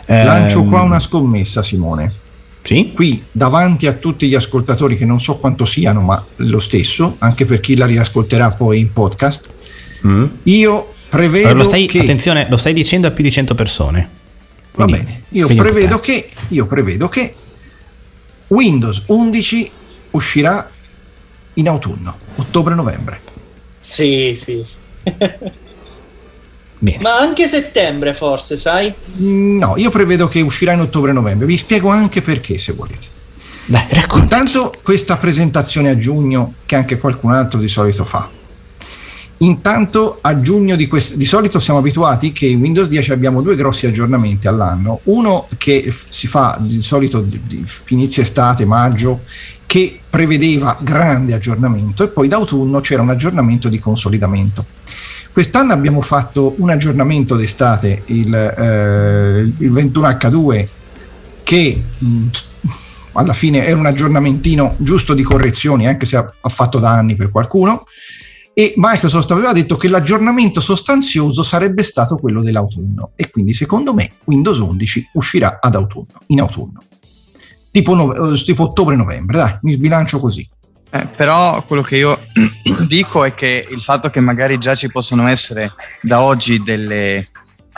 Lancio 0.05 0.61
Ehm, 0.61 0.69
qua 0.69 0.81
una 0.81 0.99
scommessa, 0.99 1.61
Simone. 1.61 2.13
Sì? 2.61 2.91
Qui 2.93 3.23
davanti 3.31 3.87
a 3.87 3.93
tutti 3.93 4.27
gli 4.27 4.35
ascoltatori, 4.35 4.97
che 4.97 5.05
non 5.05 5.19
so 5.19 5.37
quanto 5.37 5.63
siano, 5.65 6.01
ma 6.01 6.23
lo 6.37 6.59
stesso, 6.59 7.15
anche 7.19 7.45
per 7.45 7.59
chi 7.61 7.75
la 7.75 7.85
riascolterà 7.85 8.51
poi 8.51 8.79
in 8.79 8.93
podcast, 8.93 9.53
Mm. 10.05 10.25
io 10.43 10.93
prevedo 11.09 11.47
Allora, 11.47 11.63
lo 11.63 11.67
stai, 11.67 11.87
che 11.87 11.99
attenzione, 11.99 12.45
lo 12.49 12.57
stai 12.57 12.73
dicendo 12.73 13.07
a 13.07 13.11
più 13.11 13.23
di 13.23 13.31
100 13.31 13.55
persone. 13.55 14.09
Va 14.75 14.83
Quindi, 14.83 15.03
bene, 15.03 15.21
io 15.29 15.47
prevedo, 15.47 15.99
che, 15.99 16.29
io 16.49 16.67
prevedo 16.67 17.07
che 17.09 17.33
Windows 18.47 19.03
11 19.07 19.71
uscirà 20.11 20.69
in 21.53 21.67
autunno, 21.67 22.17
ottobre-novembre. 22.35 23.21
Sì, 23.79 24.33
sì, 24.35 24.61
sì. 24.63 24.79
Bene. 26.79 27.01
Ma 27.01 27.17
anche 27.17 27.47
settembre 27.47 28.13
forse, 28.13 28.55
sai? 28.55 28.93
Mm, 29.19 29.57
No, 29.57 29.73
io 29.77 29.89
prevedo 29.89 30.27
che 30.27 30.41
uscirà 30.41 30.73
in 30.73 30.81
ottobre-novembre. 30.81 31.47
Vi 31.47 31.57
spiego 31.57 31.89
anche 31.89 32.21
perché, 32.21 32.57
se 32.59 32.73
volete. 32.73 33.07
Dai, 33.65 33.85
raccontaci. 33.89 34.23
Intanto 34.23 34.73
questa 34.83 35.17
presentazione 35.17 35.89
a 35.89 35.97
giugno 35.97 36.53
che 36.65 36.75
anche 36.75 36.97
qualcun 36.99 37.31
altro 37.33 37.59
di 37.59 37.67
solito 37.67 38.05
fa. 38.05 38.29
Intanto 39.39 40.17
a 40.21 40.41
giugno 40.41 40.75
di, 40.75 40.87
quest- 40.87 41.15
di 41.15 41.25
solito 41.25 41.59
siamo 41.59 41.79
abituati 41.79 42.31
che 42.31 42.47
in 42.47 42.59
Windows 42.59 42.87
10 42.89 43.11
abbiamo 43.11 43.41
due 43.41 43.55
grossi 43.55 43.85
aggiornamenti 43.85 44.47
all'anno. 44.47 45.01
Uno 45.03 45.47
che 45.57 45.93
si 46.09 46.27
fa 46.27 46.57
di 46.59 46.81
solito 46.81 47.19
di, 47.21 47.39
di 47.45 47.65
inizio 47.89 48.23
estate, 48.23 48.65
maggio, 48.65 49.21
che 49.67 49.99
prevedeva 50.09 50.77
grande 50.81 51.33
aggiornamento 51.33 52.03
e 52.03 52.07
poi 52.07 52.27
d'autunno 52.27 52.79
c'era 52.79 53.01
un 53.01 53.09
aggiornamento 53.09 53.69
di 53.69 53.77
consolidamento. 53.77 54.65
Quest'anno 55.31 55.71
abbiamo 55.71 56.01
fatto 56.01 56.55
un 56.57 56.71
aggiornamento 56.71 57.35
d'estate, 57.35 58.03
il, 58.07 58.33
eh, 58.33 59.41
il 59.59 59.71
21H2, 59.71 60.67
che 61.43 61.83
mh, 61.95 62.27
alla 63.11 63.33
fine 63.33 63.63
era 63.63 63.77
un 63.77 63.85
aggiornamentino 63.85 64.75
giusto 64.77 65.13
di 65.13 65.21
correzioni, 65.21 65.87
anche 65.87 66.07
se 66.07 66.17
ha, 66.17 66.33
ha 66.41 66.49
fatto 66.49 66.79
danni 66.79 67.15
per 67.15 67.29
qualcuno. 67.29 67.83
E 68.59 68.73
Microsoft 68.75 69.29
aveva 69.29 69.53
detto 69.53 69.77
che 69.77 69.87
l'aggiornamento 69.87 70.61
sostanzioso 70.61 71.43
sarebbe 71.43 71.83
stato 71.83 72.17
quello 72.17 72.41
dell'autunno. 72.41 73.11
E 73.15 73.29
quindi, 73.29 73.53
secondo 73.53 73.93
me, 73.93 74.13
Windows 74.25 74.57
11 74.57 75.09
uscirà 75.13 75.59
ad 75.61 75.75
autunno, 75.75 76.07
in 76.25 76.39
autunno. 76.41 76.81
Tipo, 77.69 77.93
nove- 77.93 78.33
eh, 78.33 78.43
tipo 78.43 78.63
ottobre-novembre, 78.63 79.37
dai, 79.37 79.57
mi 79.61 79.73
sbilancio 79.73 80.19
così. 80.19 80.49
Eh, 80.89 81.05
però 81.15 81.63
quello 81.65 81.83
che 81.83 81.97
io 81.97 82.19
dico 82.89 83.23
è 83.23 83.35
che 83.35 83.67
il 83.69 83.79
fatto 83.79 84.09
che 84.09 84.21
magari 84.21 84.57
già 84.57 84.73
ci 84.73 84.89
possono 84.89 85.27
essere 85.27 85.69
da 86.01 86.23
oggi 86.23 86.63
delle 86.63 87.29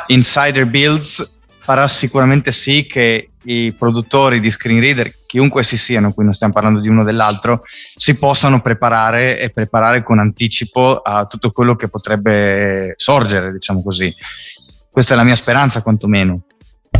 insider 0.07 0.65
builds 0.65 1.39
farà 1.57 1.89
sicuramente 1.89 2.53
sì 2.53 2.87
che 2.87 3.31
i 3.49 3.73
produttori 3.73 4.39
di 4.39 4.51
screen 4.51 4.79
reader, 4.79 5.11
chiunque 5.25 5.63
si 5.63 5.75
siano, 5.75 6.13
qui 6.13 6.23
non 6.23 6.33
stiamo 6.33 6.53
parlando 6.53 6.79
di 6.79 6.87
uno 6.87 7.01
o 7.01 7.03
dell'altro, 7.03 7.63
si 7.95 8.13
possano 8.15 8.61
preparare 8.61 9.39
e 9.39 9.49
preparare 9.49 10.03
con 10.03 10.19
anticipo 10.19 10.97
a 10.97 11.25
tutto 11.25 11.49
quello 11.51 11.75
che 11.75 11.87
potrebbe 11.87 12.93
sorgere, 12.95 13.51
diciamo 13.51 13.81
così. 13.81 14.13
Questa 14.91 15.13
è 15.13 15.17
la 15.17 15.23
mia 15.23 15.35
speranza, 15.35 15.81
quantomeno. 15.81 16.43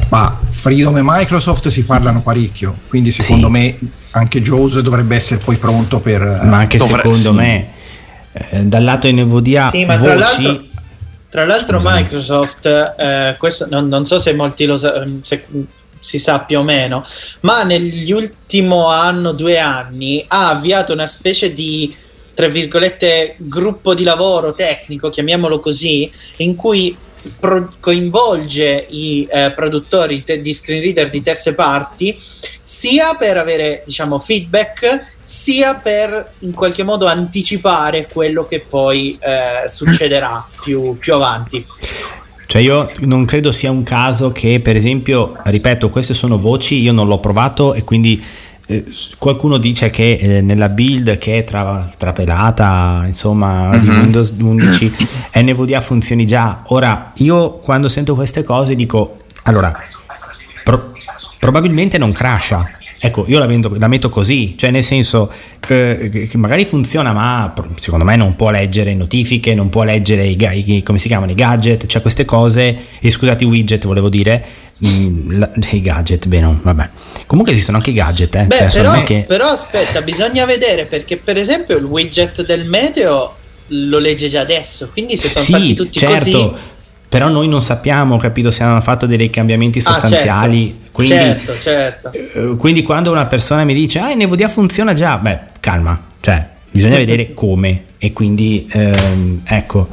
Ma 0.10 0.40
Freedom 0.44 0.98
e 0.98 1.02
Microsoft 1.04 1.68
si 1.68 1.86
parlano 1.86 2.22
parecchio, 2.24 2.76
quindi 2.88 3.12
secondo 3.12 3.46
Sì. 3.46 3.52
me 3.52 3.80
anche 4.12 4.42
Jaws 4.42 4.80
dovrebbe 4.80 5.16
essere 5.16 5.40
poi 5.44 5.58
pronto 5.58 6.00
per... 6.00 6.22
eh, 6.24 6.46
Ma 6.48 6.58
anche 6.58 6.78
Dovre- 6.80 6.96
secondo 7.04 7.30
sì. 7.32 7.36
me, 7.36 7.72
eh, 8.32 8.66
dal 8.66 8.84
lato 8.84 9.08
NVDA, 9.12 9.70
Sì, 9.70 9.86
ma 9.86 9.98
tra 10.00 10.16
voci... 10.16 10.42
l'altro- 10.44 10.68
Tra 11.30 11.46
l'altro. 11.46 11.80
Microsoft, 11.84 12.66
eh, 12.98 13.36
questo 13.38 13.68
non, 13.70 13.88
non 13.88 14.04
so 14.04 14.18
se 14.18 14.34
molti 14.34 14.66
lo 14.66 14.78
sa- 14.78 15.04
se 15.22 15.46
si 16.00 16.18
sa 16.18 16.40
più 16.40 16.60
o 16.60 16.64
meno, 16.64 17.04
ma 17.42 17.64
negli 17.64 18.12
ultimo 18.12 18.88
anno, 18.88 19.32
due 19.34 19.60
anni, 19.60 20.24
ha 20.28 20.50
avviato 20.50 20.94
una 20.94 21.06
specie 21.06 21.54
di, 21.54 21.96
tra 22.34 22.48
virgolette, 22.48 23.36
gruppo 23.38 23.94
di 23.94 24.04
lavoro 24.04 24.54
tecnico, 24.54 25.10
chiamiamolo 25.10 25.60
così, 25.60 26.10
in 26.38 26.56
cui 26.56 26.96
pro- 27.38 27.74
coinvolge 27.80 28.86
i 28.90 29.28
eh, 29.30 29.52
produttori 29.52 30.24
te- 30.24 30.42
di 30.42 30.54
screen 30.54 30.82
reader 30.82 31.10
di 31.10 31.22
terze 31.22 31.54
parti 31.54 32.18
sia 32.62 33.16
per 33.16 33.38
avere 33.38 33.84
diciamo 33.86 34.20
feedback 34.20 35.18
sia 35.22 35.76
per 35.76 36.34
in 36.40 36.54
qualche 36.54 36.84
modo 36.84 37.08
anticipare 37.08 38.08
quello 38.12 38.46
che 38.46 38.62
poi 38.62 39.18
eh, 39.20 39.68
succederà 39.68 40.30
più, 40.62 40.98
più 40.98 41.14
avanti 41.14 41.66
Cioè 42.50 42.64
io 42.64 42.90
non 43.02 43.26
credo 43.26 43.52
sia 43.52 43.70
un 43.70 43.84
caso 43.84 44.32
che, 44.32 44.60
per 44.60 44.76
esempio, 44.76 45.36
ripeto, 45.44 45.90
queste 45.90 46.16
sono 46.16 46.40
voci, 46.40 46.80
io 46.82 46.92
non 46.92 47.06
l'ho 47.06 47.20
provato 47.20 47.76
e 47.76 47.84
quindi 47.84 48.24
eh, 48.66 48.86
qualcuno 49.20 49.58
dice 49.58 49.92
che 49.92 50.14
eh, 50.14 50.42
nella 50.42 50.68
build 50.68 51.20
che 51.20 51.38
è 51.38 51.44
tra, 51.44 51.88
trapelata, 51.96 53.04
insomma, 53.06 53.78
di 53.78 53.88
Mhm. 53.88 54.00
Windows 54.00 54.34
11, 54.36 54.96
NVDA 55.36 55.80
funzioni 55.80 56.26
già. 56.26 56.64
Ora, 56.70 57.12
io 57.18 57.60
quando 57.60 57.88
sento 57.88 58.16
queste 58.16 58.44
cose 58.44 58.74
dico, 58.74 59.18
allora, 59.44 59.80
pro- 60.64 60.92
probabilmente 61.38 62.00
non 62.00 62.12
crasha. 62.12 62.68
Ecco, 63.02 63.24
io 63.28 63.40
la, 63.40 63.46
vendo- 63.46 63.74
la 63.78 63.88
metto 63.88 64.10
così, 64.10 64.56
cioè 64.58 64.72
nel 64.72 64.84
senso 64.84 65.32
eh, 65.68 66.10
che 66.12 66.28
che 66.28 66.38
magari 66.38 66.66
funziona, 66.66 67.14
ma 67.14 67.54
secondo 67.80 68.04
me 68.04 68.16
non 68.18 68.36
può 68.36 68.50
leggere 68.50 68.94
notifiche, 68.94 69.54
non 69.56 69.70
può 69.70 69.84
leggere 69.84 70.26
i, 70.26 70.38
i- 70.66 70.84
come 70.84 70.98
si 71.00 71.08
chiamano, 71.08 71.32
i 71.32 71.36
gadget, 71.36 71.86
cioè 71.86 72.02
queste 72.02 72.26
cose, 72.26 72.78
e 73.00 73.10
scusate 73.10 73.46
i 73.46 73.48
widget 73.48 73.86
volevo 73.86 74.10
dire, 74.10 74.44
mm, 74.86 75.40
la- 75.40 75.52
i 75.72 75.82
gadget, 75.82 76.28
beh 76.28 76.40
no, 76.42 76.60
vabbè. 76.62 76.90
Comunque 77.26 77.54
esistono 77.54 77.78
anche 77.78 77.92
i 77.92 77.94
gadget, 77.94 78.36
eh, 78.36 78.44
Beh, 78.46 78.58
cioè, 78.58 78.70
però, 78.72 78.90
anche- 78.90 79.24
però 79.28 79.48
aspetta, 79.48 80.02
bisogna 80.02 80.44
vedere 80.44 80.86
perché 80.86 81.16
per 81.16 81.38
esempio 81.38 81.78
il 81.78 81.86
widget 81.86 82.46
del 82.46 82.66
meteo 82.66 83.36
lo 83.74 84.00
legge 84.00 84.28
già 84.28 84.42
adesso, 84.42 84.90
quindi 84.92 85.16
se 85.16 85.30
sono 85.30 85.46
sì, 85.46 85.52
fatti 85.54 85.74
tutti 85.76 86.00
certo, 86.00 86.16
così... 86.16 86.52
però 87.10 87.28
noi 87.28 87.48
non 87.48 87.60
sappiamo, 87.60 88.18
capito, 88.18 88.52
se 88.52 88.64
hanno 88.64 88.80
fatto 88.82 89.08
dei 89.08 89.30
cambiamenti 89.32 89.80
Ah, 89.80 89.94
sostanziali, 89.94 90.68
certo, 90.72 90.90
quindi... 90.92 91.14
certo, 91.14 91.58
certo. 91.58 92.12
Eh, 92.14 92.56
Quindi 92.56 92.84
quando 92.84 93.12
una 93.12 93.26
persona 93.26 93.64
mi 93.64 93.74
dice 93.74 93.98
ah 94.00 94.12
il 94.12 94.18
NVDA 94.24 94.48
funziona 94.48 94.94
già, 94.94 95.18
beh 95.18 95.40
calma, 95.60 96.00
cioè 96.22 96.48
bisogna 96.70 96.98
vedere 97.04 97.34
come 97.34 97.86
e 97.98 98.14
quindi 98.14 98.68
ehm, 98.72 99.42
ecco. 99.44 99.88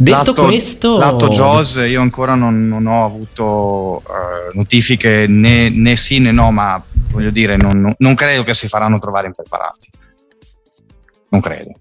Detto 0.00 0.16
lato, 0.16 0.44
questo, 0.44 0.98
lato 0.98 1.28
JAWS 1.28 1.84
io 1.88 2.00
ancora 2.00 2.36
non, 2.36 2.68
non 2.68 2.86
ho 2.86 3.04
avuto 3.04 4.00
eh, 4.06 4.50
notifiche 4.54 5.26
né, 5.26 5.70
né 5.70 5.96
sì 5.96 6.20
né 6.20 6.30
no, 6.30 6.52
ma 6.52 6.80
voglio 7.10 7.30
dire, 7.30 7.56
non- 7.56 7.94
non 7.96 8.14
credo 8.14 8.44
che 8.44 8.54
si 8.54 8.68
faranno 8.68 8.98
trovare 9.00 9.26
impreparati. 9.26 9.88
Non 11.30 11.40
credo. 11.40 11.72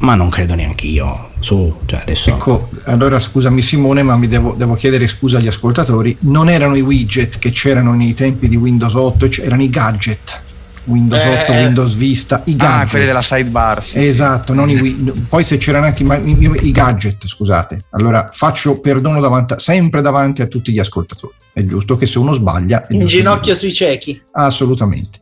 Ma 0.00 0.14
non 0.14 0.28
credo 0.28 0.54
neanche 0.54 0.86
io. 0.86 1.30
Su, 1.40 1.78
cioè 1.86 2.00
adesso. 2.02 2.30
Ecco, 2.30 2.68
allora 2.84 3.18
scusami 3.18 3.62
Simone, 3.62 4.02
ma 4.02 4.16
mi 4.16 4.28
devo, 4.28 4.54
devo 4.56 4.74
chiedere 4.74 5.06
scusa 5.06 5.38
agli 5.38 5.46
ascoltatori. 5.46 6.16
Non 6.20 6.48
erano 6.50 6.74
i 6.76 6.80
widget 6.80 7.38
che 7.38 7.50
c'erano 7.50 7.94
nei 7.94 8.12
tempi 8.14 8.48
di 8.48 8.56
Windows 8.56 8.94
8, 8.94 9.28
c- 9.28 9.40
erano 9.44 9.62
i 9.62 9.70
gadget. 9.70 10.42
Windows 10.84 11.22
Eh, 11.22 11.42
8, 11.42 11.52
eh. 11.52 11.64
Windows 11.64 11.94
Vista, 11.94 12.42
i 12.46 12.56
gadget. 12.56 12.86
Ah, 12.86 12.90
quelli 12.90 13.04
della 13.06 13.22
sidebar, 13.22 13.84
sì, 13.84 14.00
sì. 14.02 14.08
esatto, 14.08 14.54
non 14.54 14.70
i 14.70 14.82
poi 15.28 15.44
se 15.44 15.58
c'erano 15.58 15.86
anche 15.86 16.02
i, 16.02 16.06
i- 16.06 16.66
i 16.68 16.70
gadget, 16.72 17.26
scusate. 17.26 17.84
Allora 17.90 18.30
faccio 18.32 18.80
perdono 18.80 19.20
davanti, 19.20 19.54
sempre 19.58 20.00
davanti 20.02 20.42
a 20.42 20.46
tutti 20.46 20.72
gli 20.72 20.78
ascoltatori. 20.78 21.34
È 21.52 21.62
giusto 21.62 21.96
che 21.96 22.06
se 22.06 22.18
uno 22.18 22.32
sbaglia... 22.32 22.86
In 22.90 23.06
ginocchio 23.06 23.54
sui 23.54 23.72
ciechi. 23.72 24.20
Assolutamente. 24.32 25.18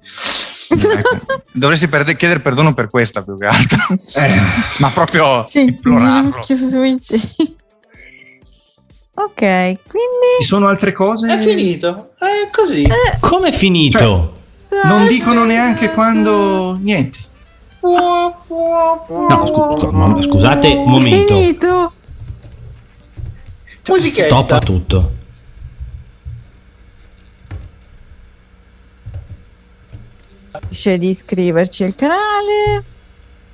Ecco, 0.71 1.43
dovresti 1.53 1.89
perde- 1.89 2.17
chiedere 2.17 2.41
perdono 2.41 2.75
per 2.75 2.89
questa 2.89 3.23
più 3.23 3.37
che 3.37 3.47
altro. 3.47 3.79
Eh, 4.17 4.41
Ma 4.81 4.91
proprio 4.91 5.45
Sì, 5.47 5.63
implorarlo. 5.63 6.41
Ok, 9.19 9.41
quindi 9.41 10.39
Ci 10.41 10.47
sono 10.47 10.69
altre 10.69 10.93
cose? 10.93 11.27
È 11.27 11.39
finito. 11.39 12.11
È 12.19 12.49
così. 12.53 12.87
Come 13.19 13.49
è 13.49 13.53
finito? 13.53 13.99
Non 14.85 15.03
Ah, 15.03 15.07
dicono 15.09 15.41
sì. 15.43 15.47
neanche 15.49 15.91
quando... 15.91 16.79
Niente. 16.81 17.19
No, 17.81 19.45
scu- 19.47 20.23
scusate 20.25 20.69
un 20.69 20.89
momento. 20.91 21.35
finito. 21.35 21.93
Musichetta. 23.89 24.27
Stop 24.35 24.51
a 24.53 24.59
tutto. 24.59 25.11
Dice 30.69 30.99
di 30.99 31.11
iscriverci 31.11 31.85
al 31.85 31.95
canale. 31.95 32.85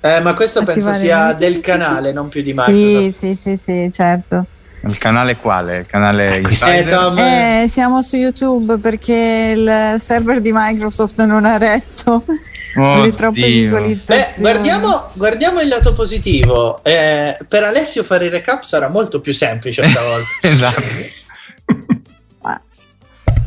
Eh, 0.01 0.21
ma 0.21 0.35
questo 0.35 0.63
penso 0.65 0.93
sia 0.93 1.33
del 1.33 1.61
canale, 1.61 2.13
non 2.13 2.29
più 2.29 2.43
di 2.43 2.53
Sì, 2.55 2.73
Microsoft. 2.73 3.11
sì, 3.13 3.35
sì, 3.35 3.57
sì, 3.57 3.91
certo. 3.93 4.47
Il 4.87 4.99
canale 4.99 5.37
quale? 5.37 5.79
Il 5.79 5.87
canale 5.87 6.35
Eh, 6.35 6.39
Insider? 6.41 6.87
Tom, 6.93 7.17
Eh, 7.19 7.65
siamo 7.69 8.03
su 8.03 8.17
YouTube 8.17 8.77
perché 8.79 9.55
il 9.57 9.97
server 9.99 10.41
di 10.41 10.51
Microsoft 10.53 11.23
non 11.25 11.47
ha 11.47 11.57
retto 11.57 12.23
le 12.27 13.15
troppe 13.15 13.41
Oddio. 13.41 13.47
visualizzazioni. 13.47 14.21
Beh, 14.35 14.41
guardiamo, 14.43 15.07
guardiamo 15.15 15.61
il 15.63 15.69
lato 15.69 15.95
positivo. 15.95 16.85
Eh, 16.85 17.39
per 17.49 17.63
Alessio 17.65 18.03
fare 18.05 18.27
il 18.27 18.31
recap 18.31 18.63
sarà 18.65 18.89
molto 18.89 19.21
più 19.21 19.33
semplice 19.33 19.83
stavolta. 19.85 20.29
Esatto. 20.43 20.83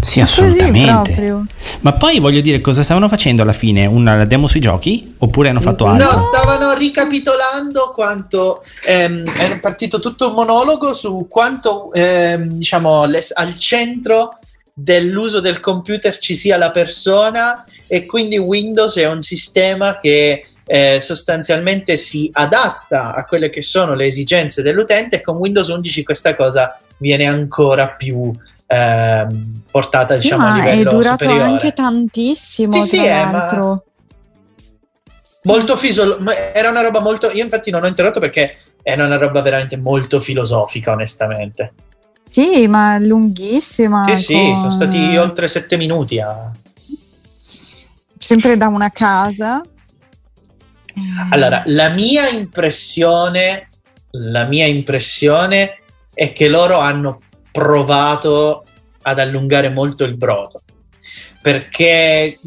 Sì, 0.08 0.22
assolutamente. 0.22 1.12
proprio. 1.12 1.46
Ma 1.82 1.92
poi 1.94 2.20
voglio 2.20 2.40
dire, 2.40 2.62
cosa 2.62 2.82
stavano 2.82 3.10
facendo 3.10 3.42
alla 3.42 3.52
fine? 3.52 3.86
Una 3.86 4.24
demo 4.24 4.48
sui 4.48 4.62
giochi? 4.62 5.14
Oppure 5.18 5.50
hanno 5.50 5.60
fatto 5.60 5.86
altro? 5.86 6.10
No, 6.10 6.18
stavano 6.18 6.74
ricapitolando 6.74 7.92
quanto 7.94 8.64
ehm, 8.86 9.30
è 9.30 9.60
partito 9.60 10.00
tutto 10.00 10.30
un 10.30 10.34
monologo 10.34 10.94
su 10.94 11.28
quanto 11.30 11.92
ehm, 11.92 12.52
diciamo 12.54 13.04
le- 13.04 13.22
al 13.34 13.58
centro 13.58 14.40
dell'uso 14.74 15.42
del 15.42 15.60
computer 15.60 16.18
ci 16.18 16.36
sia 16.36 16.56
la 16.56 16.72
persona 16.72 17.66
e 17.86 18.06
quindi 18.06 18.38
Windows 18.38 18.96
è 18.96 19.08
un 19.08 19.22
sistema 19.22 19.98
che 19.98 20.46
eh, 20.66 21.00
sostanzialmente 21.02 21.98
si 21.98 22.30
adatta 22.32 23.14
a 23.14 23.26
quelle 23.26 23.50
che 23.50 23.62
sono 23.62 23.94
le 23.94 24.06
esigenze 24.06 24.62
dell'utente 24.62 25.18
e 25.18 25.22
con 25.22 25.36
Windows 25.36 25.68
11 25.68 26.04
questa 26.04 26.34
cosa 26.36 26.80
viene 26.98 27.26
ancora 27.26 27.90
più 27.90 28.32
ehm, 28.68 29.62
portata 29.72 30.14
Sì, 30.16 30.22
diciamo 30.22 30.46
a 30.46 30.50
ma 30.52 30.64
è 30.66 30.76
livello 30.76 30.90
durato 30.92 31.24
superiore. 31.24 31.50
anche 31.50 31.74
tantissimo, 31.74 32.72
Sì, 32.74 32.82
sì, 32.88 33.06
eh, 33.06 33.10
l'altro. 33.10 33.84
molto 35.44 35.78
ma 36.20 36.34
era 36.54 36.70
una 36.70 36.82
roba 36.82 37.00
molto 37.00 37.32
io 37.32 37.44
infatti 37.44 37.72
non 37.72 37.84
ho 37.84 37.88
interrotto 37.88 38.20
perché 38.20 38.58
era 38.82 39.06
una 39.06 39.18
roba 39.18 39.42
veramente 39.42 39.78
molto 39.78 40.20
filosofica 40.20 40.92
onestamente 40.92 41.74
Sì, 42.26 42.68
ma 42.68 42.98
lunghissima. 43.00 44.04
sì 44.08 44.16
sì 44.18 44.34
con- 44.34 44.56
sono 44.58 44.70
stati 44.70 45.16
oltre 45.18 45.48
sette 45.48 45.78
minuti 45.78 46.20
a... 46.20 46.52
Sempre 48.18 48.58
da 48.58 48.68
una 48.68 48.90
casa. 48.90 49.62
allora 51.30 51.64
la 51.68 51.90
mia 51.90 52.28
impressione 52.28 53.70
la 54.12 54.46
mia 54.46 54.66
impressione 54.66 55.80
è 56.14 56.34
che 56.34 56.50
loro 56.50 56.80
hanno 56.80 57.22
provato 57.58 58.64
ad 59.02 59.18
allungare 59.20 59.70
molto 59.70 60.04
il 60.04 60.16
brodo 60.16 60.62
perché 61.42 62.38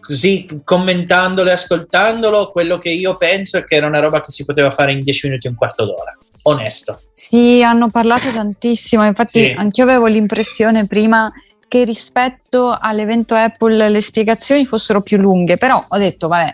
così 0.00 0.46
commentandolo 0.64 1.48
e 1.48 1.52
ascoltandolo 1.52 2.50
quello 2.52 2.78
che 2.78 2.90
io 2.90 3.16
penso 3.16 3.56
è 3.56 3.64
che 3.64 3.74
era 3.76 3.86
una 3.86 3.98
roba 3.98 4.20
che 4.20 4.30
si 4.30 4.44
poteva 4.44 4.70
fare 4.70 4.92
in 4.92 5.00
10 5.00 5.28
minuti 5.28 5.46
e 5.46 5.50
un 5.50 5.56
quarto 5.56 5.84
d'ora 5.84 6.16
onesto 6.44 7.00
Sì, 7.12 7.62
hanno 7.62 7.88
parlato 7.88 8.30
tantissimo. 8.30 9.04
Infatti, 9.04 9.40
Sì. 9.44 9.54
anch'io 9.56 9.84
avevo 9.84 10.06
l'impressione 10.06 10.86
prima 10.86 11.32
che 11.68 11.84
rispetto 11.84 12.76
all'evento 12.78 13.34
Apple 13.34 13.88
le 13.88 14.00
spiegazioni 14.00 14.66
fossero 14.66 15.02
più 15.02 15.16
lunghe, 15.18 15.56
però 15.56 15.82
ho 15.88 15.98
detto, 15.98 16.28
vabbè, 16.28 16.52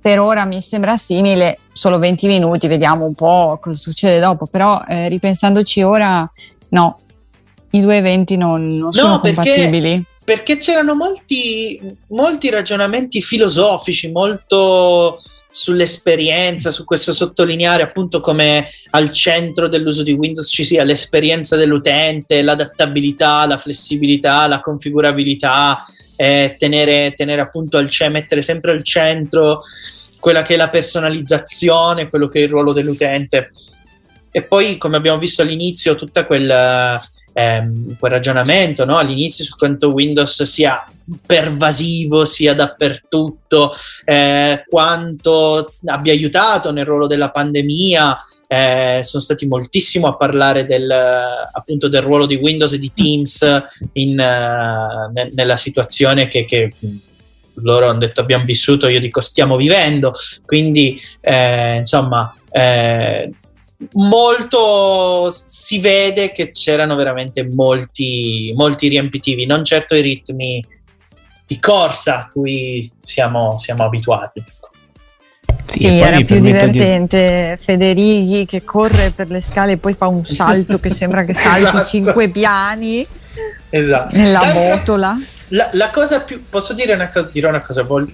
per 0.00 0.18
ora 0.18 0.44
mi 0.44 0.60
sembra 0.60 0.96
simile, 0.96 1.58
solo 1.72 1.98
20 1.98 2.26
minuti, 2.26 2.66
vediamo 2.66 3.04
un 3.04 3.14
po' 3.14 3.58
cosa 3.62 3.76
succede 3.78 4.18
dopo. 4.18 4.46
Però 4.46 4.82
eh, 4.88 5.08
ripensandoci 5.08 5.82
ora, 5.82 6.28
no, 6.70 6.98
i 7.70 7.80
due 7.80 7.96
eventi 7.96 8.36
non, 8.36 8.74
non 8.74 8.92
sono 8.92 9.20
perché- 9.20 9.36
compatibili. 9.36 10.04
perché 10.24 10.58
c'erano 10.58 10.94
molti, 10.94 11.80
molti 12.08 12.50
ragionamenti 12.50 13.22
filosofici, 13.22 14.10
molto 14.10 15.20
sull'esperienza, 15.52 16.70
su 16.70 16.84
questo 16.84 17.12
sottolineare 17.12 17.82
appunto 17.82 18.20
come 18.20 18.68
al 18.90 19.10
centro 19.10 19.68
dell'uso 19.68 20.02
di 20.02 20.12
Windows 20.12 20.48
ci 20.48 20.64
sia 20.64 20.84
l'esperienza 20.84 21.56
dell'utente, 21.56 22.42
l'adattabilità, 22.42 23.46
la 23.46 23.58
flessibilità, 23.58 24.46
la 24.46 24.60
configurabilità, 24.60 25.84
eh, 26.16 26.54
tenere, 26.58 27.12
tenere 27.14 27.40
appunto 27.40 27.78
al 27.78 27.90
centro, 27.90 28.20
mettere 28.20 28.42
sempre 28.42 28.72
al 28.72 28.84
centro 28.84 29.62
quella 30.20 30.42
che 30.42 30.54
è 30.54 30.56
la 30.56 30.68
personalizzazione, 30.68 32.08
quello 32.08 32.28
che 32.28 32.40
è 32.40 32.42
il 32.42 32.50
ruolo 32.50 32.72
dell'utente. 32.72 33.50
E 34.32 34.42
poi, 34.42 34.76
come 34.76 34.96
abbiamo 34.96 35.18
visto 35.18 35.42
all'inizio, 35.42 35.96
tutta 35.96 36.24
quel, 36.24 36.48
ehm, 37.32 37.96
quel 37.98 38.12
ragionamento 38.12 38.84
no? 38.84 38.96
all'inizio 38.96 39.44
su 39.44 39.56
quanto 39.56 39.88
Windows 39.88 40.42
sia 40.42 40.86
pervasivo, 41.26 42.24
sia 42.24 42.54
dappertutto, 42.54 43.72
eh, 44.04 44.62
quanto 44.68 45.72
abbia 45.86 46.12
aiutato 46.12 46.70
nel 46.70 46.86
ruolo 46.86 47.06
della 47.06 47.30
pandemia. 47.30 48.16
Eh, 48.52 49.00
sono 49.04 49.22
stati 49.22 49.46
moltissimo 49.46 50.08
a 50.08 50.16
parlare 50.16 50.66
del, 50.66 50.90
appunto 50.90 51.88
del 51.88 52.02
ruolo 52.02 52.26
di 52.26 52.34
Windows 52.34 52.72
e 52.72 52.78
di 52.78 52.92
Teams 52.92 53.46
in, 53.92 54.14
ne- 54.14 55.30
nella 55.32 55.56
situazione 55.56 56.26
che, 56.26 56.44
che 56.44 56.72
loro 57.62 57.88
hanno 57.88 57.98
detto 57.98 58.20
abbiamo 58.20 58.44
vissuto, 58.44 58.88
io 58.88 59.00
dico 59.00 59.20
stiamo 59.20 59.56
vivendo, 59.56 60.12
quindi 60.44 61.00
eh, 61.20 61.76
insomma 61.76 62.34
eh, 62.50 63.30
molto 63.92 65.30
si 65.30 65.78
vede 65.80 66.32
che 66.32 66.50
c'erano 66.50 66.94
veramente 66.96 67.46
molti, 67.52 68.52
molti 68.56 68.88
riempitivi, 68.88 69.46
non 69.46 69.64
certo 69.64 69.94
i 69.94 70.02
ritmi 70.02 70.64
di 71.46 71.58
corsa 71.58 72.16
a 72.18 72.28
cui 72.30 72.90
siamo, 73.02 73.56
siamo 73.58 73.82
abituati. 73.84 74.42
Sì, 75.66 75.80
Sì, 75.82 75.86
poi 75.88 75.98
era 76.00 76.16
più 76.16 76.26
permetto 76.26 76.66
di- 76.66 76.72
divertente 76.72 77.56
Federighi 77.58 78.44
che 78.46 78.64
corre 78.64 79.10
per 79.10 79.30
le 79.30 79.40
scale 79.40 79.72
e 79.72 79.76
poi 79.78 79.94
fa 79.94 80.06
un 80.08 80.24
salto 80.24 80.78
che 80.78 80.90
sembra 80.90 81.24
che 81.24 81.32
salti 81.32 81.62
Esatto. 81.62 81.84
cinque 81.84 82.28
piani 82.28 83.06
Esatto. 83.70 84.16
nella 84.16 84.38
D'altra- 84.40 84.74
botola. 84.76 85.16
La, 85.48 85.68
la 85.72 85.90
cosa 85.90 86.22
più 86.22 86.44
posso 86.48 86.72
dire 86.74 86.92
una 86.92 87.10
cosa, 87.10 87.28
dirò 87.32 87.48
una 87.48 87.62
cosa 87.62 87.82
vol- 87.82 88.08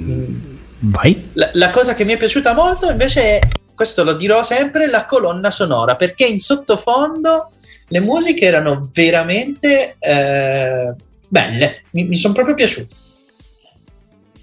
Vai. 0.78 1.30
La, 1.34 1.50
la 1.54 1.70
cosa 1.70 1.94
che 1.94 2.04
mi 2.04 2.12
è 2.12 2.16
piaciuta 2.18 2.54
molto 2.54 2.90
invece 2.90 3.20
è, 3.22 3.38
questo 3.76 4.02
lo 4.02 4.14
dirò 4.14 4.42
sempre, 4.42 4.88
la 4.88 5.04
colonna 5.04 5.52
sonora, 5.52 5.94
perché 5.94 6.26
in 6.26 6.40
sottofondo 6.40 7.50
le 7.88 8.00
musiche 8.00 8.46
erano 8.46 8.88
veramente 8.92 9.96
eh, 10.00 10.92
belle, 11.28 11.82
mi, 11.90 12.04
mi 12.04 12.16
sono 12.16 12.34
proprio 12.34 12.56
piaciute. 12.56 12.94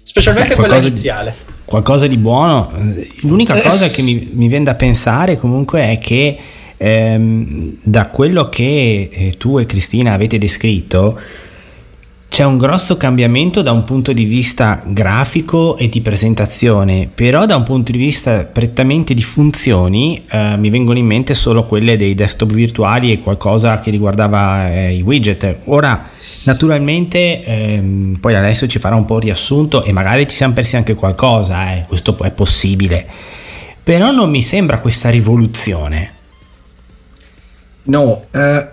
Specialmente 0.00 0.54
Beh, 0.54 0.54
quella 0.54 0.68
qualcosa 0.68 0.90
di- 0.90 0.94
iniziale. 0.94 1.34
qualcosa 1.64 2.06
di 2.06 2.16
buono. 2.16 2.72
Eh, 2.76 3.10
L'unica 3.22 3.60
cosa 3.60 3.88
che 3.88 4.00
mi, 4.00 4.30
mi 4.32 4.48
viene 4.48 4.64
da 4.64 4.74
pensare 4.74 5.36
comunque 5.36 5.90
è 5.90 5.98
che 5.98 6.38
ehm, 6.76 7.78
da 7.82 8.08
quello 8.08 8.48
che 8.48 9.08
eh, 9.12 9.34
tu 9.36 9.58
e 9.58 9.66
Cristina 9.66 10.12
avete 10.12 10.38
descritto 10.38 11.18
c'è 12.34 12.42
un 12.42 12.58
grosso 12.58 12.96
cambiamento 12.96 13.62
da 13.62 13.70
un 13.70 13.84
punto 13.84 14.12
di 14.12 14.24
vista 14.24 14.82
grafico 14.84 15.76
e 15.76 15.88
di 15.88 16.00
presentazione, 16.00 17.08
però 17.14 17.46
da 17.46 17.54
un 17.54 17.62
punto 17.62 17.92
di 17.92 17.98
vista 17.98 18.44
prettamente 18.44 19.14
di 19.14 19.22
funzioni 19.22 20.24
eh, 20.28 20.56
mi 20.56 20.68
vengono 20.68 20.98
in 20.98 21.06
mente 21.06 21.32
solo 21.32 21.62
quelle 21.62 21.96
dei 21.96 22.16
desktop 22.16 22.50
virtuali 22.52 23.12
e 23.12 23.20
qualcosa 23.20 23.78
che 23.78 23.92
riguardava 23.92 24.68
eh, 24.68 24.96
i 24.96 25.02
widget. 25.02 25.58
Ora 25.66 26.08
Naturalmente, 26.46 27.40
ehm, 27.44 28.16
poi 28.20 28.34
adesso 28.34 28.66
ci 28.66 28.80
farà 28.80 28.96
un 28.96 29.04
po' 29.04 29.20
riassunto 29.20 29.84
e 29.84 29.92
magari 29.92 30.26
ci 30.26 30.34
siamo 30.34 30.54
persi 30.54 30.74
anche 30.74 30.96
qualcosa, 30.96 31.72
eh, 31.76 31.84
questo 31.86 32.18
è 32.20 32.32
possibile. 32.32 33.06
Però 33.80 34.10
non 34.10 34.28
mi 34.28 34.42
sembra 34.42 34.80
questa 34.80 35.08
rivoluzione. 35.08 36.10
No, 37.84 38.24
eh, 38.32 38.72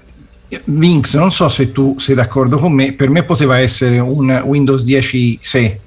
Vinx, 0.65 1.15
non 1.15 1.31
so 1.31 1.47
se 1.47 1.71
tu 1.71 1.95
sei 1.97 2.15
d'accordo 2.15 2.57
con 2.57 2.73
me, 2.73 2.93
per 2.93 3.09
me 3.09 3.23
poteva 3.23 3.59
essere 3.59 3.99
un 3.99 4.29
Windows 4.45 4.83
10 4.83 5.39
se, 5.41 5.79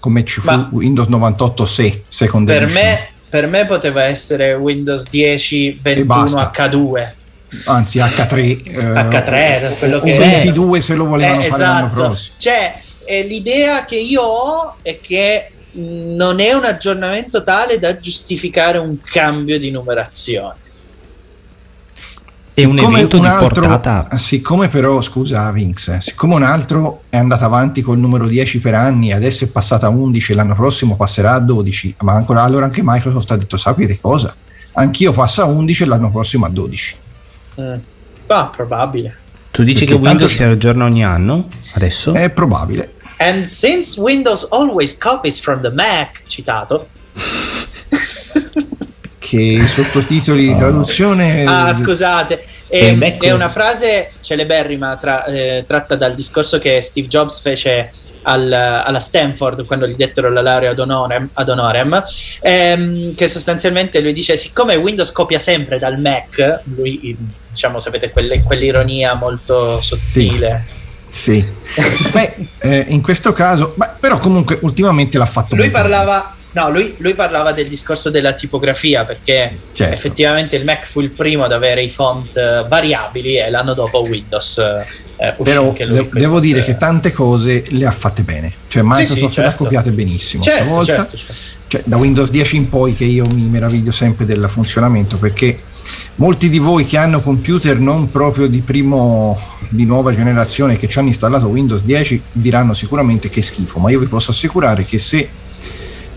come 0.00 0.24
ci 0.24 0.40
fu 0.40 0.46
Ma- 0.50 0.68
Windows 0.72 1.08
98 1.08 1.64
se, 1.66 2.02
second 2.08 2.46
Per 2.46 2.62
edition. 2.62 2.82
me, 2.82 3.08
per 3.28 3.46
me 3.48 3.64
poteva 3.66 4.04
essere 4.04 4.54
Windows 4.54 5.08
10 5.10 5.78
21 5.82 6.06
basta. 6.06 6.50
H2. 6.54 7.12
anzi 7.66 7.98
H3, 7.98 8.34
eh, 8.38 8.82
H3 8.82 9.32
era 9.34 9.68
quello 9.70 10.00
che 10.00 10.16
22 10.16 10.80
se 10.80 10.94
lo 10.94 11.04
volevano 11.06 11.42
Eh, 11.42 11.48
fare 11.48 11.62
l'anno 11.62 11.86
esatto. 11.88 12.00
prossimo. 12.00 12.34
Cioè, 12.38 12.74
eh, 13.04 13.22
l'idea 13.24 13.84
che 13.84 13.96
io 13.96 14.22
ho 14.22 14.76
è 14.80 14.98
che 15.02 15.50
mh, 15.72 16.14
non 16.14 16.40
è 16.40 16.52
un 16.54 16.64
aggiornamento 16.64 17.42
tale 17.44 17.78
da 17.78 17.98
giustificare 17.98 18.78
un 18.78 18.96
cambio 19.04 19.58
di 19.58 19.70
numerazione. 19.70 20.54
È 22.54 22.64
un 22.64 22.78
evento 22.78 23.18
di 23.18 23.26
altro- 23.26 23.62
portata- 23.66 24.16
Siccome 24.18 24.68
però, 24.68 25.00
scusa 25.00 25.50
Vinx, 25.52 25.88
eh, 25.88 26.00
siccome 26.00 26.34
un 26.34 26.42
altro 26.42 27.02
è 27.08 27.16
andato 27.16 27.44
avanti 27.44 27.80
col 27.82 27.98
numero 27.98 28.26
10 28.26 28.60
per 28.60 28.74
anni, 28.74 29.12
adesso 29.12 29.44
è 29.44 29.48
passata 29.48 29.86
a 29.86 29.90
11 29.90 30.32
e 30.32 30.34
l'anno 30.34 30.54
prossimo 30.54 30.96
passerà 30.96 31.32
a 31.34 31.38
12, 31.40 31.94
ma 32.00 32.12
ancora 32.12 32.42
allora 32.42 32.66
anche 32.66 32.82
Microsoft 32.84 33.30
ha 33.30 33.36
detto 33.36 33.56
sapete 33.56 33.98
cosa? 34.00 34.34
Anch'io 34.74 35.12
passo 35.12 35.42
a 35.42 35.46
11 35.46 35.82
e 35.82 35.86
l'anno 35.86 36.10
prossimo 36.10 36.44
a 36.46 36.48
12. 36.50 36.96
Mm. 37.60 37.74
Ah, 38.26 38.50
probabile. 38.54 39.16
Tu 39.50 39.62
dici 39.64 39.84
Perché 39.84 40.00
che 40.00 40.06
Windows 40.06 40.34
tanto- 40.36 40.44
si 40.44 40.56
aggiorna 40.56 40.84
ogni 40.84 41.04
anno? 41.04 41.46
Adesso? 41.74 42.14
È 42.14 42.30
probabile. 42.30 42.94
And 43.18 43.44
since 43.44 44.00
Windows 44.00 44.46
always 44.50 44.96
copies 44.96 45.38
from 45.38 45.60
the 45.60 45.70
Mac, 45.70 46.22
citato. 46.26 46.88
Che 49.32 49.40
i 49.40 49.66
sottotitoli 49.66 50.48
di 50.48 50.54
traduzione... 50.54 51.44
Ah, 51.46 51.74
scusate, 51.74 52.44
Ed 52.68 53.02
è, 53.02 53.16
è 53.16 53.30
una 53.30 53.48
frase 53.48 54.10
celeberrima 54.20 54.98
tra- 54.98 55.24
eh, 55.24 55.64
tratta 55.66 55.94
dal 55.96 56.14
discorso 56.14 56.58
che 56.58 56.82
Steve 56.82 57.06
Jobs 57.06 57.40
fece 57.40 57.90
al- 58.24 58.52
alla 58.52 59.00
Stanford 59.00 59.64
quando 59.64 59.86
gli 59.86 59.94
dettero 59.96 60.30
la 60.30 60.42
laurea 60.42 60.72
ad 60.72 60.78
honorem, 60.78 61.30
ad 61.32 61.48
honorem, 61.48 62.02
ehm, 62.42 63.14
che 63.14 63.26
sostanzialmente 63.26 64.00
lui 64.00 64.12
dice 64.12 64.36
siccome 64.36 64.74
Windows 64.74 65.10
copia 65.12 65.38
sempre 65.38 65.78
dal 65.78 65.98
Mac, 65.98 66.60
lui 66.64 67.16
diciamo 67.48 67.78
sapete 67.78 68.10
quelle- 68.10 68.42
quell'ironia 68.42 69.14
molto 69.14 69.80
sottile. 69.80 70.66
Sì. 71.06 71.42
Beh, 72.12 72.48
eh, 72.58 72.84
in 72.88 73.00
questo 73.00 73.32
caso... 73.32 73.72
beh, 73.76 73.92
però 73.98 74.18
comunque 74.18 74.58
ultimamente 74.60 75.16
l'ha 75.16 75.24
fatto 75.24 75.56
Lui 75.56 75.70
parlava, 75.70 76.36
no, 76.52 76.70
lui, 76.70 76.94
lui 76.98 77.14
parlava 77.14 77.52
del 77.52 77.68
discorso 77.68 78.10
della 78.10 78.32
tipografia 78.34 79.04
perché 79.04 79.58
Certo. 79.72 79.94
effettivamente 79.94 80.56
il 80.56 80.64
Mac 80.64 80.86
fu 80.86 81.00
il 81.00 81.10
primo 81.10 81.44
ad 81.44 81.52
avere 81.52 81.82
i 81.82 81.88
font 81.90 82.36
eh, 82.36 82.64
variabili 82.68 83.38
e 83.38 83.50
l'anno 83.50 83.74
dopo 83.74 84.02
Windows 84.02 84.58
eh, 84.58 84.84
eh, 85.16 85.34
Però 85.40 85.72
de- 85.72 86.08
devo 86.12 86.40
dire 86.40 86.60
eh, 86.60 86.64
che 86.64 86.76
tante 86.76 87.12
cose 87.12 87.64
le 87.68 87.86
ha 87.86 87.92
fatte 87.92 88.22
bene. 88.22 88.52
Cioè 88.66 88.82
Microsoft 88.82 89.14
sì, 89.14 89.20
le 89.20 89.26
ha 89.26 89.30
certo. 89.30 89.64
copiate 89.64 89.92
benissimo 89.92 90.42
Certo, 90.42 90.64
stavolta. 90.64 90.94
certo, 90.96 91.16
certo. 91.16 91.34
Cioè, 91.68 91.82
da 91.84 91.96
Windows 91.96 92.30
10 92.30 92.56
in 92.56 92.68
poi 92.68 92.92
che 92.92 93.04
io 93.04 93.24
mi 93.32 93.42
meraviglio 93.42 93.92
sempre 93.92 94.24
del 94.24 94.44
funzionamento 94.48 95.16
perché 95.18 95.60
molti 96.16 96.48
di 96.50 96.58
voi 96.58 96.84
che 96.84 96.96
hanno 96.96 97.22
computer 97.22 97.78
non 97.78 98.10
proprio 98.10 98.46
di 98.46 98.60
primo 98.60 99.40
di 99.68 99.84
nuova 99.84 100.12
generazione 100.12 100.76
che 100.76 100.86
ci 100.88 100.98
hanno 100.98 101.08
installato 101.08 101.46
Windows 101.46 101.82
10 101.84 102.20
diranno 102.32 102.74
sicuramente 102.74 103.30
che 103.30 103.40
schifo, 103.42 103.78
ma 103.78 103.90
io 103.90 104.00
vi 104.00 104.06
posso 104.06 104.32
assicurare 104.32 104.84
che 104.84 104.98
se 104.98 105.28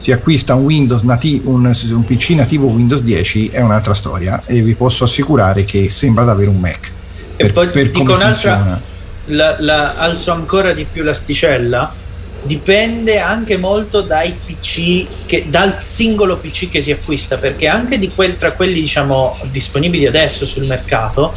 si 0.05 0.11
acquista 0.11 0.53
un 0.53 0.65
Windows 0.65 1.01
nati- 1.01 1.41
un, 1.45 1.65
un 1.65 2.03
PC 2.05 2.29
nativo 2.35 2.67
Windows 2.67 3.01
10 3.01 3.47
è 3.47 3.59
un'altra 3.61 3.95
storia 3.95 4.39
e 4.45 4.61
vi 4.61 4.75
posso 4.75 5.03
assicurare 5.03 5.65
che 5.65 5.89
sembra 5.89 6.23
davvero 6.23 6.51
un 6.51 6.59
Mac. 6.59 6.91
E 7.35 7.45
Per, 7.45 7.51
poi 7.51 7.71
per 7.71 7.89
dico 7.89 8.13
un'altra- 8.13 8.79
la, 9.25 9.55
la- 9.57 9.95
alzo 9.95 10.31
ancora 10.31 10.73
di 10.73 10.85
più 10.85 11.01
l'asticella. 11.01 11.91
Dipende 12.43 13.17
anche 13.17 13.57
molto 13.57 14.01
dai 14.01 14.31
PC 14.45 15.07
che, 15.25 15.47
dal 15.49 15.79
singolo 15.81 16.37
PC 16.37 16.69
che 16.69 16.81
si 16.81 16.91
acquista 16.91 17.37
perché 17.39 17.67
anche 17.67 17.97
di 17.97 18.11
quel, 18.13 18.37
tra 18.37 18.51
quelli 18.51 18.79
diciamo 18.81 19.35
disponibili 19.49 20.05
adesso 20.05 20.45
sul 20.45 20.67
mercato 20.67 21.33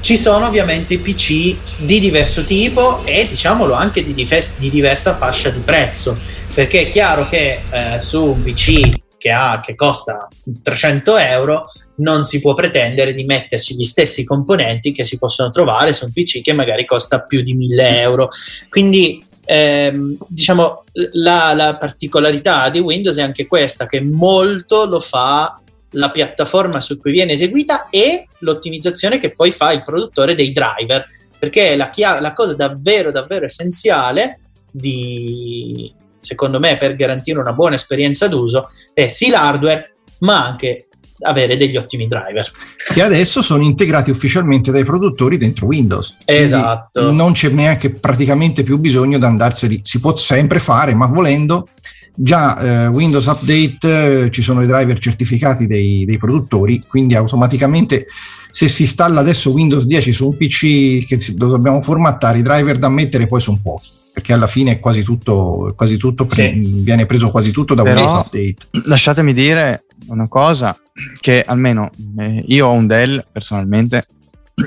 ci 0.00 0.16
sono 0.16 0.46
ovviamente 0.46 0.98
PC 0.98 1.54
di 1.76 2.00
diverso 2.00 2.42
tipo 2.42 3.04
e 3.04 3.28
diciamolo 3.28 3.74
anche 3.74 4.02
di, 4.04 4.12
difes- 4.12 4.58
di 4.58 4.70
diversa 4.70 5.14
fascia 5.14 5.50
di 5.50 5.60
prezzo 5.60 6.18
perché 6.54 6.82
è 6.82 6.88
chiaro 6.88 7.28
che 7.28 7.62
eh, 7.70 8.00
su 8.00 8.24
un 8.24 8.42
PC 8.42 9.00
che, 9.16 9.30
ha, 9.30 9.60
che 9.64 9.74
costa 9.74 10.28
300 10.62 11.16
euro 11.16 11.64
non 11.96 12.24
si 12.24 12.40
può 12.40 12.54
pretendere 12.54 13.14
di 13.14 13.24
metterci 13.24 13.76
gli 13.76 13.84
stessi 13.84 14.24
componenti 14.24 14.92
che 14.92 15.04
si 15.04 15.16
possono 15.16 15.50
trovare 15.50 15.92
su 15.92 16.04
un 16.04 16.12
PC 16.12 16.40
che 16.40 16.52
magari 16.52 16.84
costa 16.84 17.22
più 17.22 17.40
di 17.40 17.54
1000 17.54 18.00
euro. 18.00 18.28
Quindi 18.68 19.24
ehm, 19.44 20.16
diciamo 20.26 20.84
la, 21.12 21.54
la 21.54 21.76
particolarità 21.76 22.68
di 22.68 22.80
Windows 22.80 23.16
è 23.16 23.22
anche 23.22 23.46
questa, 23.46 23.86
che 23.86 24.02
molto 24.02 24.86
lo 24.86 25.00
fa 25.00 25.58
la 25.92 26.10
piattaforma 26.10 26.80
su 26.80 26.98
cui 26.98 27.12
viene 27.12 27.32
eseguita 27.32 27.88
e 27.90 28.26
l'ottimizzazione 28.40 29.18
che 29.18 29.34
poi 29.34 29.52
fa 29.52 29.72
il 29.72 29.84
produttore 29.84 30.34
dei 30.34 30.50
driver, 30.50 31.06
perché 31.38 31.76
la, 31.76 31.88
chia- 31.88 32.20
la 32.20 32.32
cosa 32.32 32.54
davvero 32.54 33.10
davvero 33.10 33.44
essenziale 33.44 34.40
di 34.70 36.00
secondo 36.22 36.58
me 36.58 36.76
per 36.76 36.94
garantire 36.94 37.38
una 37.38 37.52
buona 37.52 37.74
esperienza 37.74 38.28
d'uso 38.28 38.66
è 38.94 39.08
sì 39.08 39.28
l'hardware 39.28 39.94
ma 40.20 40.44
anche 40.46 40.88
avere 41.22 41.56
degli 41.56 41.76
ottimi 41.76 42.06
driver. 42.06 42.50
che 42.92 43.02
adesso 43.02 43.42
sono 43.42 43.62
integrati 43.62 44.10
ufficialmente 44.10 44.70
dai 44.70 44.84
produttori 44.84 45.36
dentro 45.36 45.66
Windows. 45.66 46.16
Esatto. 46.24 47.10
Non 47.10 47.32
c'è 47.32 47.48
neanche 47.48 47.90
praticamente 47.90 48.62
più 48.62 48.78
bisogno 48.78 49.18
di 49.18 49.24
andarseli, 49.24 49.80
si 49.82 50.00
può 50.00 50.14
sempre 50.16 50.58
fare, 50.58 50.94
ma 50.94 51.06
volendo 51.06 51.68
già 52.14 52.58
eh, 52.58 52.86
Windows 52.88 53.26
Update 53.26 54.24
eh, 54.24 54.30
ci 54.30 54.42
sono 54.42 54.62
i 54.62 54.66
driver 54.66 54.98
certificati 54.98 55.66
dei, 55.66 56.04
dei 56.04 56.18
produttori, 56.18 56.84
quindi 56.86 57.14
automaticamente 57.14 58.06
se 58.50 58.68
si 58.68 58.82
installa 58.82 59.20
adesso 59.20 59.50
Windows 59.50 59.86
10 59.86 60.12
su 60.12 60.28
un 60.28 60.36
PC 60.36 61.06
che 61.06 61.18
si- 61.18 61.38
lo 61.38 61.48
dobbiamo 61.48 61.80
formattare, 61.80 62.38
i 62.38 62.42
driver 62.42 62.78
da 62.78 62.88
mettere 62.88 63.26
poi 63.26 63.40
sono 63.40 63.58
pochi. 63.62 63.88
Perché 64.12 64.32
alla 64.32 64.46
fine 64.46 64.72
è 64.72 64.78
quasi 64.80 65.02
tutto, 65.02 65.72
quasi 65.74 65.96
tutto 65.96 66.24
pre- 66.26 66.52
viene 66.82 67.06
preso 67.06 67.30
quasi 67.30 67.50
tutto 67.50 67.74
da 67.74 67.82
Windows 67.82 68.12
Update. 68.26 68.56
Lasciatemi 68.84 69.32
dire 69.32 69.84
una 70.08 70.28
cosa, 70.28 70.76
che 71.20 71.42
almeno 71.46 71.90
eh, 72.18 72.44
io 72.48 72.66
ho 72.66 72.72
un 72.72 72.86
Dell 72.86 73.24
personalmente 73.32 74.06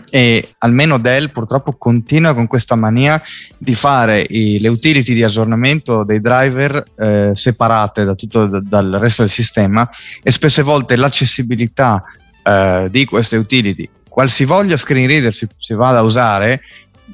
e 0.10 0.56
almeno 0.58 0.98
Dell 0.98 1.30
purtroppo 1.30 1.74
continua 1.74 2.34
con 2.34 2.48
questa 2.48 2.74
mania 2.76 3.22
di 3.58 3.76
fare 3.76 4.26
i- 4.28 4.60
le 4.60 4.68
utility 4.68 5.14
di 5.14 5.24
aggiornamento 5.24 6.04
dei 6.04 6.20
driver 6.22 6.84
eh, 6.98 7.30
separate 7.34 8.04
da 8.04 8.16
tutto 8.16 8.48
da- 8.48 8.62
dal 8.62 8.98
resto 9.00 9.22
del 9.22 9.32
sistema 9.32 9.88
e 10.24 10.32
spesse 10.32 10.64
volte 10.64 10.96
l'accessibilità 10.96 12.04
eh, 12.44 12.88
di 12.90 13.06
queste 13.06 13.38
utility 13.38 13.88
qualsivoglia 14.10 14.76
screen 14.76 15.08
reader 15.08 15.32
si, 15.34 15.48
si 15.58 15.74
vada 15.76 16.00
a 16.00 16.04
usare 16.04 16.62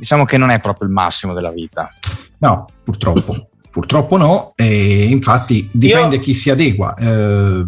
diciamo 0.01 0.25
che 0.25 0.37
non 0.37 0.49
è 0.49 0.59
proprio 0.59 0.87
il 0.87 0.93
massimo 0.93 1.31
della 1.35 1.51
vita 1.51 1.87
No, 2.39 2.65
purtroppo. 2.83 3.49
Purtroppo 3.69 4.17
no, 4.17 4.53
e 4.55 5.03
infatti 5.05 5.69
dipende 5.71 6.19
chi 6.19 6.33
si 6.33 6.49
adegua. 6.49 6.93
eh, 6.95 7.65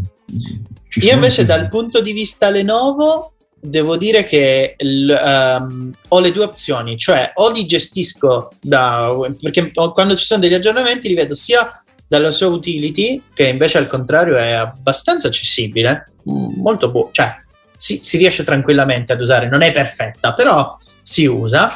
ci 0.90 1.00
Io 1.00 1.06
sono- 1.06 1.14
invece 1.14 1.46
dal 1.46 1.70
punto 1.70 2.02
di 2.02 2.12
vista 2.12 2.50
Lenovo 2.50 3.34
devo 3.60 3.96
dire 3.96 4.24
che 4.24 4.76
il, 4.78 5.10
ehm, 5.10 5.92
ho 6.10 6.20
le 6.20 6.32
due 6.32 6.44
opzioni, 6.44 6.98
cioè 6.98 7.32
o 7.36 7.52
li 7.52 7.66
gestisco 7.66 8.50
da 8.60 9.16
perché 9.40 9.72
quando 9.72 10.16
ci 10.16 10.26
sono 10.26 10.42
degli 10.42 10.56
aggiornamenti 10.56 11.08
li 11.08 11.14
vedo 11.14 11.36
sia 11.36 11.68
dalla 12.08 12.32
sua 12.32 12.48
utility, 12.48 13.22
che 13.34 13.48
invece 13.48 13.78
al 13.78 13.88
contrario 13.88 14.36
è 14.36 14.52
abbastanza 14.52 15.28
accessibile, 15.30 16.14
molto 16.24 16.90
buono, 16.92 17.10
cioè 17.12 17.34
si, 17.76 18.02
si 18.04 18.18
riesce 18.18 18.44
tranquillamente 18.44 19.14
ad 19.14 19.22
usare, 19.22 19.48
non 19.48 19.62
è 19.62 19.72
perfetta, 19.72 20.34
però 20.34 20.76
si 21.02 21.26
usa. 21.26 21.70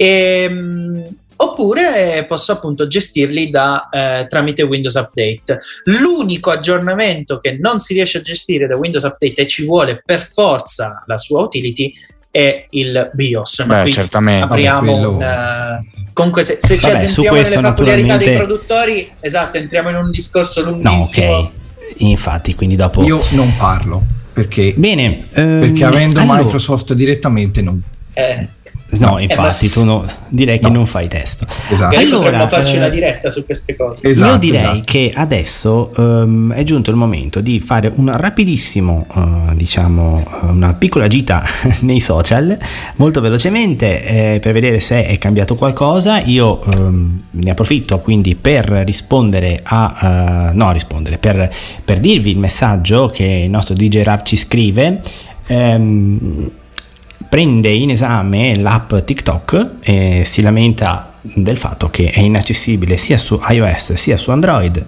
Ehm, 0.00 1.06
oppure 1.40 2.24
posso 2.28 2.52
appunto 2.52 2.86
gestirli 2.86 3.50
da, 3.50 3.88
eh, 3.90 4.26
tramite 4.28 4.62
Windows 4.62 4.94
Update. 4.94 5.58
L'unico 5.84 6.50
aggiornamento 6.50 7.38
che 7.38 7.58
non 7.60 7.80
si 7.80 7.94
riesce 7.94 8.18
a 8.18 8.20
gestire 8.20 8.66
da 8.66 8.76
Windows 8.76 9.02
Update 9.04 9.42
e 9.42 9.46
ci 9.46 9.64
vuole 9.64 10.00
per 10.04 10.20
forza 10.20 11.02
la 11.06 11.18
sua 11.18 11.42
utility 11.42 11.92
è 12.30 12.66
il 12.70 13.10
BIOS. 13.12 13.64
Ma 13.66 13.76
Beh, 13.76 13.82
qui 13.82 13.92
certamente. 13.92 14.44
apriamo 14.44 14.92
Vabbè, 14.94 15.06
un, 15.06 15.22
eh, 15.22 16.06
comunque 16.12 16.42
se, 16.42 16.58
se 16.60 16.76
ci 16.76 16.86
Vabbè, 16.86 16.98
addentriamo 16.98 17.36
nelle 17.36 17.60
peculiarità 17.60 18.16
dei 18.16 18.36
produttori, 18.36 19.12
esatto, 19.20 19.56
entriamo 19.56 19.88
in 19.90 19.96
un 19.96 20.10
discorso 20.10 20.62
No, 20.64 20.70
lunghissimo. 20.70 21.32
ok. 21.32 21.50
Infatti, 21.98 22.54
quindi 22.54 22.76
dopo... 22.76 23.02
Io 23.02 23.20
non 23.32 23.54
parlo 23.56 24.04
perché, 24.32 24.72
Bene. 24.76 25.26
ehm, 25.32 25.60
perché 25.60 25.84
avendo 25.84 26.20
allora, 26.20 26.42
Microsoft 26.42 26.92
direttamente 26.94 27.60
non. 27.62 27.82
Eh, 28.12 28.46
No, 28.90 29.18
infatti, 29.18 29.68
tu 29.68 29.84
no, 29.84 30.02
direi 30.28 30.58
che 30.58 30.68
No. 30.68 30.76
non 30.76 30.86
fai 30.86 31.08
testo. 31.08 31.44
Esatto. 31.68 31.94
Allora, 31.96 32.16
potremmo 32.16 32.48
farci 32.48 32.74
eh, 32.74 32.78
una 32.78 32.88
diretta 32.88 33.28
su 33.28 33.44
queste 33.44 33.76
cose. 33.76 33.98
Esatto, 34.08 34.32
Io 34.32 34.38
direi 34.38 34.60
esatto. 34.60 34.80
che 34.84 35.12
adesso 35.14 35.92
ehm, 35.94 36.52
è 36.54 36.62
giunto 36.64 36.88
il 36.90 36.96
momento 36.96 37.40
di 37.40 37.60
fare 37.60 37.92
un 37.94 38.10
rapidissimo, 38.16 39.06
eh, 39.14 39.54
diciamo, 39.56 40.24
eh, 40.42 40.46
una 40.46 40.72
piccola 40.72 41.06
gita 41.06 41.44
nei 41.80 42.00
social, 42.00 42.56
molto 42.96 43.20
velocemente, 43.20 44.04
eh, 44.34 44.38
per 44.40 44.54
vedere 44.54 44.80
se 44.80 45.04
è 45.06 45.18
cambiato 45.18 45.54
qualcosa. 45.54 46.20
Io 46.20 46.62
ehm, 46.64 47.22
ne 47.32 47.50
approfitto 47.50 48.00
quindi 48.00 48.36
per 48.36 48.64
rispondere 48.86 49.60
a, 49.62 50.48
eh, 50.50 50.54
no, 50.54 50.72
rispondere, 50.72 51.18
per, 51.18 51.52
per 51.84 52.00
dirvi 52.00 52.30
il 52.30 52.38
messaggio 52.38 53.10
che 53.10 53.24
il 53.44 53.50
nostro 53.50 53.74
DJ 53.74 54.02
Rav 54.02 54.22
ci 54.22 54.36
scrive. 54.36 55.02
Ehm, 55.46 56.50
prende 57.28 57.68
in 57.68 57.90
esame 57.90 58.56
l'app 58.56 58.94
TikTok 58.96 59.70
e 59.80 60.22
si 60.24 60.40
lamenta 60.42 61.12
del 61.20 61.58
fatto 61.58 61.88
che 61.88 62.10
è 62.10 62.20
inaccessibile 62.20 62.96
sia 62.96 63.18
su 63.18 63.38
iOS 63.48 63.94
sia 63.94 64.16
su 64.16 64.30
Android. 64.30 64.84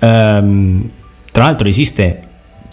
Ehm, 0.00 0.90
tra 1.32 1.44
l'altro 1.44 1.68
esiste, 1.68 2.22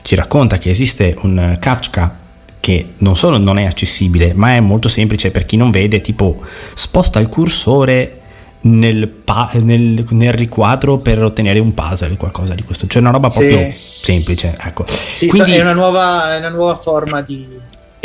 ci 0.01 0.15
racconta 0.15 0.57
che 0.57 0.69
esiste 0.69 1.15
un 1.21 1.57
Kafka 1.59 2.23
che 2.59 2.93
non 2.97 3.15
solo 3.15 3.37
non 3.37 3.57
è 3.59 3.65
accessibile, 3.65 4.33
ma 4.33 4.55
è 4.55 4.59
molto 4.59 4.87
semplice 4.87 5.29
per 5.31 5.45
chi 5.45 5.55
non 5.55 5.69
vede, 5.71 6.01
tipo 6.01 6.41
sposta 6.73 7.19
il 7.19 7.29
cursore 7.29 8.19
nel, 8.61 9.07
pa- 9.07 9.51
nel- 9.61 10.03
nel 10.09 10.33
riquadro 10.33 10.97
per 10.97 11.21
ottenere 11.23 11.59
un 11.59 11.75
puzzle, 11.75 12.17
qualcosa 12.17 12.55
di 12.55 12.63
questo, 12.63 12.87
cioè 12.87 13.01
una 13.03 13.11
roba 13.11 13.29
Sì. 13.29 13.37
proprio 13.45 13.69
semplice, 13.73 14.57
ecco. 14.59 14.85
Sì, 15.13 15.27
Quindi- 15.27 15.51
so- 15.51 15.57
è, 15.57 15.61
una 15.61 15.73
nuova, 15.73 16.33
è 16.33 16.39
una 16.39 16.49
nuova 16.49 16.73
forma 16.75 17.21
di 17.21 17.47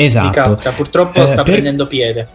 Esatto. 0.05 0.30
Kafka. 0.55 0.70
Purtroppo 0.72 1.20
Eh, 1.22 1.26
sta 1.26 1.42
per- 1.42 1.53
prendendo 1.55 1.86
piede. 1.86 2.26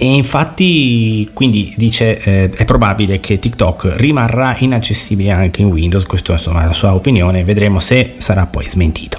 E 0.00 0.04
infatti, 0.14 1.28
quindi 1.32 1.74
dice, 1.76 2.20
eh, 2.22 2.50
è 2.50 2.64
probabile 2.64 3.18
che 3.18 3.38
TikTok 3.40 3.94
rimarrà 3.96 4.54
inaccessibile 4.58 5.32
anche 5.32 5.60
in 5.62 5.68
Windows, 5.68 6.04
questo 6.04 6.30
insomma 6.32 6.62
è 6.62 6.66
la 6.66 6.72
sua 6.72 6.94
opinione, 6.94 7.42
vedremo 7.42 7.80
se 7.80 8.14
sarà 8.18 8.46
poi 8.46 8.68
smentito. 8.70 9.18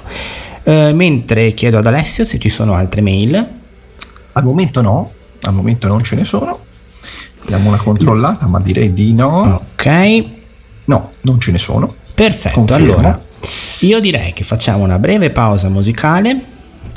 Eh, 0.62 0.92
mentre 0.94 1.52
chiedo 1.52 1.76
ad 1.78 1.86
Alessio 1.86 2.24
se 2.24 2.38
ci 2.38 2.48
sono 2.48 2.74
altre 2.74 3.02
mail. 3.02 3.48
Al 4.32 4.42
momento 4.44 4.80
no, 4.80 5.12
al 5.42 5.52
momento 5.52 5.86
non 5.86 6.02
ce 6.02 6.16
ne 6.16 6.24
sono. 6.24 6.60
Diamo 7.44 7.68
una 7.68 7.78
controllata, 7.78 8.46
ma 8.46 8.58
direi 8.60 8.92
di 8.94 9.12
no. 9.12 9.60
Ok, 9.74 10.20
No, 10.84 11.08
non 11.22 11.40
ce 11.40 11.50
ne 11.52 11.58
sono. 11.58 11.94
perfetto. 12.14 12.54
Confermo. 12.54 12.92
Allora, 12.94 13.20
io 13.80 14.00
direi 14.00 14.32
che 14.32 14.44
facciamo 14.44 14.82
una 14.82 14.98
breve 14.98 15.30
pausa 15.30 15.68
musicale. 15.68 16.40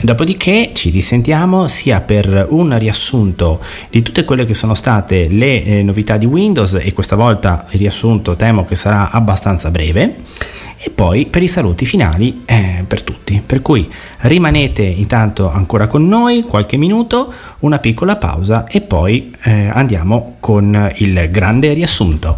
Dopodiché 0.03 0.71
ci 0.73 0.89
risentiamo 0.89 1.69
sia 1.69 2.01
per 2.01 2.47
un 2.49 2.77
riassunto 2.77 3.61
di 3.89 4.01
tutte 4.01 4.25
quelle 4.25 4.43
che 4.43 4.53
sono 4.53 4.75
state 4.75 5.29
le 5.29 5.63
eh, 5.63 5.81
novità 5.81 6.17
di 6.17 6.25
Windows 6.25 6.73
e 6.73 6.91
questa 6.91 7.15
volta 7.15 7.65
il 7.69 7.79
riassunto 7.79 8.35
temo 8.35 8.65
che 8.65 8.75
sarà 8.75 9.11
abbastanza 9.11 9.71
breve 9.71 10.17
e 10.77 10.89
poi 10.89 11.27
per 11.27 11.41
i 11.41 11.47
saluti 11.47 11.85
finali 11.85 12.41
eh, 12.43 12.83
per 12.85 13.01
tutti. 13.01 13.41
Per 13.45 13.61
cui 13.61 13.89
rimanete 14.17 14.83
intanto 14.83 15.49
ancora 15.49 15.87
con 15.87 16.05
noi 16.05 16.41
qualche 16.41 16.75
minuto, 16.75 17.33
una 17.59 17.79
piccola 17.79 18.17
pausa 18.17 18.67
e 18.67 18.81
poi 18.81 19.33
eh, 19.43 19.69
andiamo 19.73 20.35
con 20.41 20.91
il 20.97 21.29
grande 21.31 21.71
riassunto. 21.71 22.35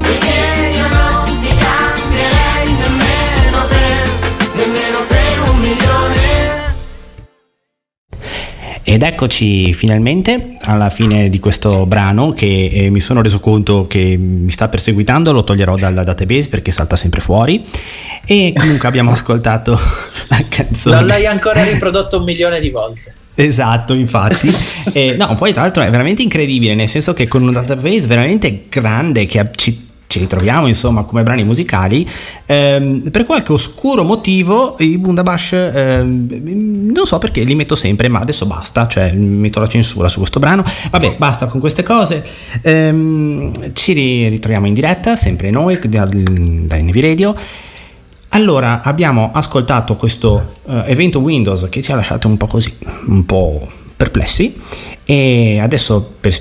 Ed 8.87 9.01
eccoci 9.01 9.73
finalmente 9.73 10.57
alla 10.61 10.91
fine 10.91 11.27
di 11.29 11.39
questo 11.39 11.87
brano 11.87 12.33
che 12.33 12.69
eh, 12.71 12.89
mi 12.91 12.99
sono 12.99 13.23
reso 13.23 13.39
conto 13.39 13.87
che 13.87 14.15
mi 14.15 14.51
sta 14.51 14.67
perseguitando, 14.69 15.31
lo 15.31 15.43
toglierò 15.43 15.75
dalla 15.75 16.03
database 16.03 16.49
perché 16.49 16.69
salta 16.69 16.95
sempre 16.95 17.19
fuori. 17.19 17.65
E 18.27 18.53
comunque 18.55 18.87
abbiamo 18.87 19.09
ascoltato 19.11 19.71
la 20.27 20.39
canzone. 20.47 20.97
Non 20.97 21.07
l'hai 21.07 21.25
ancora 21.25 21.63
riprodotto 21.63 22.19
un 22.19 22.25
milione 22.25 22.59
di 22.59 22.69
volte. 22.69 23.13
Esatto, 23.33 23.93
infatti. 23.93 24.53
Eh, 24.95 25.15
no, 25.17 25.35
poi 25.35 25.51
tra 25.51 25.63
l'altro 25.63 25.83
è 25.83 25.89
veramente 25.89 26.21
incredibile, 26.21 26.73
nel 26.73 26.87
senso 26.87 27.11
che 27.13 27.27
con 27.27 27.41
un 27.41 27.51
database 27.51 28.07
veramente 28.07 28.65
grande 28.69 29.25
che 29.25 29.49
ci, 29.55 29.84
ci 30.07 30.19
ritroviamo 30.19 30.67
insomma 30.67 31.03
come 31.03 31.23
brani 31.23 31.43
musicali, 31.43 32.07
ehm, 32.45 33.09
per 33.11 33.25
qualche 33.25 33.51
oscuro 33.51 34.03
motivo 34.03 34.75
i 34.79 34.97
Bundabash, 34.97 35.53
ehm, 35.53 36.89
non 36.93 37.05
so 37.05 37.17
perché 37.17 37.43
li 37.43 37.55
metto 37.55 37.75
sempre, 37.75 38.07
ma 38.07 38.19
adesso 38.19 38.45
basta, 38.45 38.87
cioè 38.87 39.11
metto 39.13 39.59
la 39.59 39.67
censura 39.67 40.07
su 40.07 40.19
questo 40.19 40.39
brano. 40.39 40.63
Vabbè, 40.91 41.15
basta 41.17 41.47
con 41.47 41.59
queste 41.59 41.83
cose. 41.83 42.25
Ehm, 42.61 43.73
ci 43.73 43.93
ri- 43.93 44.29
ritroviamo 44.29 44.67
in 44.67 44.73
diretta, 44.73 45.15
sempre 45.15 45.49
noi, 45.49 45.79
da, 45.87 46.05
da 46.05 46.77
NV 46.77 46.95
Radio. 46.99 47.35
Allora, 48.29 48.81
abbiamo 48.83 49.31
ascoltato 49.33 49.95
questo 49.95 50.55
eh, 50.67 50.83
evento 50.87 51.19
Windows 51.19 51.67
che 51.69 51.81
ci 51.81 51.91
ha 51.91 51.95
lasciato 51.95 52.27
un 52.27 52.35
po' 52.35 52.47
così, 52.47 52.73
un 53.07 53.25
po' 53.25 53.65
perplessi 53.95 54.53
e 55.05 55.59
adesso 55.61 56.15
per 56.19 56.33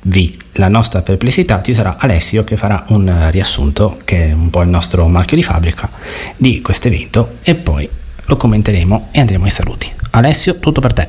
spiegarvi 0.00 0.36
la 0.52 0.68
nostra 0.68 1.02
perplessità 1.02 1.60
ci 1.62 1.74
sarà 1.74 1.96
Alessio 1.98 2.44
che 2.44 2.56
farà 2.56 2.84
un 2.88 3.08
eh, 3.08 3.30
riassunto 3.30 3.98
che 4.04 4.28
è 4.28 4.32
un 4.32 4.50
po' 4.50 4.62
il 4.62 4.68
nostro 4.68 5.06
marchio 5.08 5.36
di 5.36 5.42
fabbrica 5.42 5.90
di 6.36 6.60
questo 6.60 6.88
evento 6.88 7.36
e 7.42 7.54
poi 7.54 7.88
lo 8.24 8.36
commenteremo 8.36 9.08
e 9.10 9.20
andremo 9.20 9.44
ai 9.44 9.50
saluti. 9.50 9.90
Alessio, 10.10 10.58
tutto 10.58 10.80
per 10.80 10.92
te. 10.92 11.08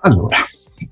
Allora, 0.00 0.38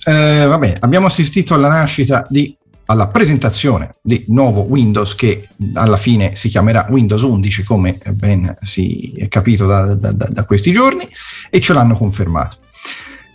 eh, 0.04 0.44
vabbè, 0.46 0.74
abbiamo 0.80 1.06
assistito 1.06 1.54
alla 1.54 1.68
nascita 1.68 2.26
di 2.28 2.54
alla 2.86 3.08
presentazione 3.08 3.92
di 4.02 4.26
nuovo 4.28 4.60
Windows 4.60 5.14
che 5.14 5.48
alla 5.72 5.96
fine 5.96 6.34
si 6.34 6.50
chiamerà 6.50 6.86
Windows 6.90 7.22
11 7.22 7.62
come 7.62 7.98
ben 8.10 8.54
si 8.60 9.10
è 9.16 9.26
capito 9.28 9.66
da- 9.66 9.94
da- 9.94 10.12
da 10.12 10.44
questi 10.44 10.70
giorni 10.70 11.08
e 11.48 11.60
ce 11.62 11.72
l'hanno 11.72 11.94
confermato. 11.94 12.58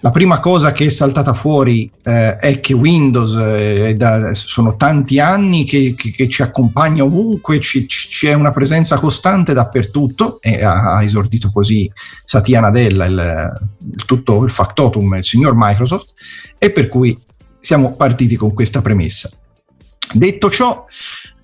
La 0.02 0.12
prima 0.12 0.40
cosa 0.40 0.72
che 0.72 0.86
è 0.86 0.90
saltata 0.90 1.34
fuori 1.34 1.92
eh, 2.04 2.38
è 2.38 2.60
che 2.62 2.74
Windows 2.74 3.36
eh, 3.36 3.90
è 3.90 3.94
da- 3.96 4.34
sono 4.34 4.78
tanti 4.78 5.20
anni 5.20 5.66
che, 5.66 5.94
che- 5.98 6.12
che 6.12 6.30
ci 6.30 6.42
accompagna 6.42 7.04
ovunque, 7.04 7.60
ci- 7.60 7.86
c'è 7.86 8.32
una 8.34 8.52
presenza 8.52 8.98
costante 8.98 9.54
dappertutto 9.54 10.40
e 10.42 10.64
ha, 10.64 10.96
ha 10.96 11.04
esordito 11.04 11.52
così 11.52 11.92
Satya 12.24 12.62
Nadella, 12.62 13.06
il, 13.06 13.52
il 13.96 14.06
tutto 14.06 14.46
il 14.46 14.52
factotum, 14.52 15.16
il 15.16 15.26
signor 15.26 15.54
Microsoft, 15.56 16.14
e 16.58 16.72
per 16.72 16.88
cui 16.88 17.18
siamo 17.60 17.94
partiti 17.96 18.38
con 18.38 18.54
questa 18.54 18.82
premessa. 18.82 19.30
Detto 20.14 20.50
ciò, 20.50 20.86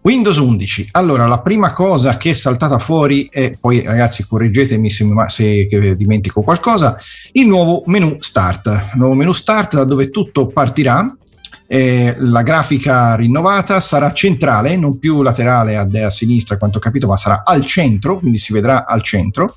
Windows 0.06 0.38
11. 0.38 0.90
Allora, 0.92 1.26
la 1.26 1.40
prima 1.40 1.74
cosa 1.74 2.16
che 2.16 2.30
è 2.30 2.34
saltata 2.34 2.78
fuori, 2.78 3.28
e 3.32 3.58
poi 3.60 3.82
ragazzi 3.82 4.24
correggetemi 4.24 4.92
se, 4.92 5.04
se 5.26 5.66
dimentico 5.98 6.44
qualcosa, 6.44 6.96
il 7.32 7.48
nuovo 7.48 7.82
menu 7.88 8.18
Start. 8.20 8.68
Il 8.68 9.00
nuovo 9.00 9.16
menu 9.16 9.34
Start 9.34 9.74
da 9.74 9.84
dove 9.84 10.12
tutto 10.12 10.46
partirà. 10.46 11.12
eh, 11.68 12.16
la 12.20 12.44
grafica 12.44 13.16
rinnovata 13.16 13.80
sarà 13.80 14.14
centrale, 14.14 14.78
non 14.78 15.00
più 15.00 15.24
laterale 15.24 15.76
a, 15.76 15.88
a 16.06 16.10
sinistra, 16.12 16.58
quanto 16.58 16.78
ho 16.78 16.82
capito, 16.82 17.08
ma 17.08 17.18
sarà 17.18 17.42
al 17.44 17.66
centro, 17.66 18.20
quindi 18.20 18.38
si 18.38 18.54
vedrà 18.54 18.86
al 18.86 19.02
centro. 19.02 19.56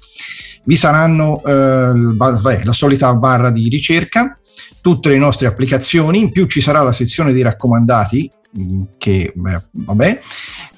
Vi 0.68 0.76
saranno 0.76 1.42
eh, 1.46 2.62
la 2.62 2.72
solita 2.72 3.14
barra 3.14 3.50
di 3.50 3.70
ricerca, 3.70 4.38
tutte 4.82 5.08
le 5.08 5.16
nostre 5.16 5.46
applicazioni, 5.46 6.18
in 6.18 6.30
più 6.30 6.44
ci 6.44 6.60
sarà 6.60 6.82
la 6.82 6.92
sezione 6.92 7.32
dei 7.32 7.40
raccomandati, 7.40 8.30
mh, 8.50 8.82
che 8.98 9.32
beh, 9.34 9.62
vabbè, 9.70 10.20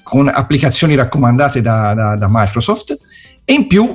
con 0.01 0.29
applicazioni 0.29 0.95
raccomandate 0.95 1.59
da, 1.59 1.93
da- 1.93 2.15
da 2.15 2.27
Microsoft, 2.29 2.97
e 3.43 3.53
in 3.53 3.67
più 3.67 3.93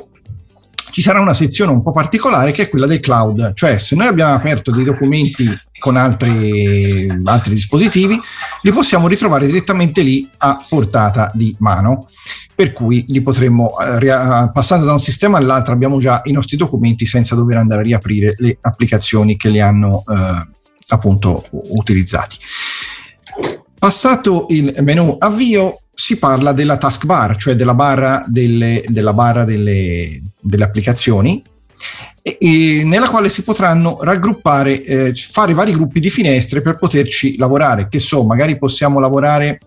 ci 0.96 1.02
sarà 1.02 1.20
una 1.20 1.34
sezione 1.34 1.72
un 1.72 1.82
po' 1.82 1.90
particolare 1.90 2.52
che 2.52 2.62
è 2.62 2.68
quella 2.70 2.86
del 2.86 3.00
cloud, 3.00 3.52
cioè 3.52 3.76
se 3.76 3.94
noi 3.94 4.06
abbiamo 4.06 4.32
aperto 4.32 4.70
dei 4.70 4.82
documenti 4.82 5.46
con 5.78 5.94
altri, 5.94 7.06
altri 7.24 7.52
dispositivi, 7.52 8.18
li 8.62 8.72
possiamo 8.72 9.06
ritrovare 9.06 9.44
direttamente 9.44 10.00
lì 10.00 10.26
a 10.38 10.58
portata 10.66 11.30
di 11.34 11.54
mano 11.58 12.06
per 12.54 12.72
cui 12.72 13.04
li 13.08 13.20
potremmo, 13.20 13.78
eh, 13.78 14.50
passando 14.50 14.86
da 14.86 14.92
un 14.92 14.98
sistema 14.98 15.36
all'altro, 15.36 15.74
abbiamo 15.74 15.98
già 15.98 16.22
i 16.24 16.32
nostri 16.32 16.56
documenti 16.56 17.04
senza 17.04 17.34
dover 17.34 17.58
andare 17.58 17.80
a 17.80 17.84
riaprire 17.84 18.34
le 18.38 18.56
applicazioni 18.58 19.36
che 19.36 19.50
li 19.50 19.60
hanno 19.60 20.02
eh, 20.08 20.48
appunto 20.88 21.44
utilizzati. 21.50 22.38
Passato 23.78 24.46
il 24.48 24.74
menu 24.80 25.16
avvio, 25.18 25.80
si 25.98 26.18
parla 26.18 26.52
della 26.52 26.76
taskbar, 26.76 27.36
cioè 27.36 27.56
della 27.56 27.72
barra 27.72 28.22
delle, 28.26 28.84
della 28.86 29.14
barra 29.14 29.44
delle, 29.44 30.22
delle 30.38 30.64
applicazioni, 30.64 31.42
e- 32.20 32.36
e 32.38 32.82
nella 32.84 33.08
quale 33.08 33.30
si 33.30 33.42
potranno 33.42 33.96
raggruppare, 34.02 34.84
eh, 34.84 35.14
fare 35.14 35.54
vari 35.54 35.72
gruppi 35.72 35.98
di 35.98 36.10
finestre 36.10 36.60
per 36.60 36.76
poterci 36.76 37.38
lavorare. 37.38 37.88
Che 37.88 37.98
so, 37.98 38.24
magari 38.24 38.58
possiamo 38.58 39.00
lavorare 39.00 39.58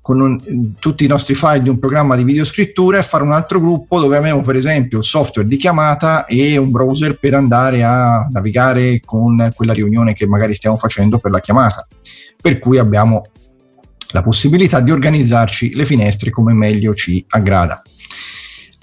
con 0.00 0.20
un- 0.20 0.74
tutti 0.80 1.04
i 1.04 1.08
nostri 1.08 1.36
file 1.36 1.62
di 1.62 1.68
un 1.68 1.78
programma 1.78 2.16
di 2.16 2.24
videoscrittura 2.24 2.98
e 2.98 3.02
fare 3.04 3.22
un 3.22 3.32
altro 3.32 3.60
gruppo 3.60 4.00
dove 4.00 4.16
abbiamo 4.16 4.42
per 4.42 4.56
esempio 4.56 4.98
il 4.98 5.04
software 5.04 5.46
di 5.46 5.56
chiamata 5.56 6.26
e 6.26 6.56
un 6.56 6.70
browser 6.72 7.18
per 7.18 7.34
andare 7.34 7.84
a 7.84 8.26
navigare 8.30 9.00
con 9.04 9.52
quella 9.54 9.74
riunione 9.74 10.12
che 10.14 10.26
magari 10.26 10.54
stiamo 10.54 10.76
facendo 10.76 11.18
per 11.18 11.30
la 11.30 11.40
chiamata. 11.40 11.86
Per 12.40 12.58
cui 12.58 12.78
abbiamo 12.78 13.26
la 14.10 14.22
possibilità 14.22 14.80
di 14.80 14.90
organizzarci 14.90 15.74
le 15.74 15.86
finestre 15.86 16.30
come 16.30 16.52
meglio 16.52 16.94
ci 16.94 17.24
aggrada. 17.28 17.82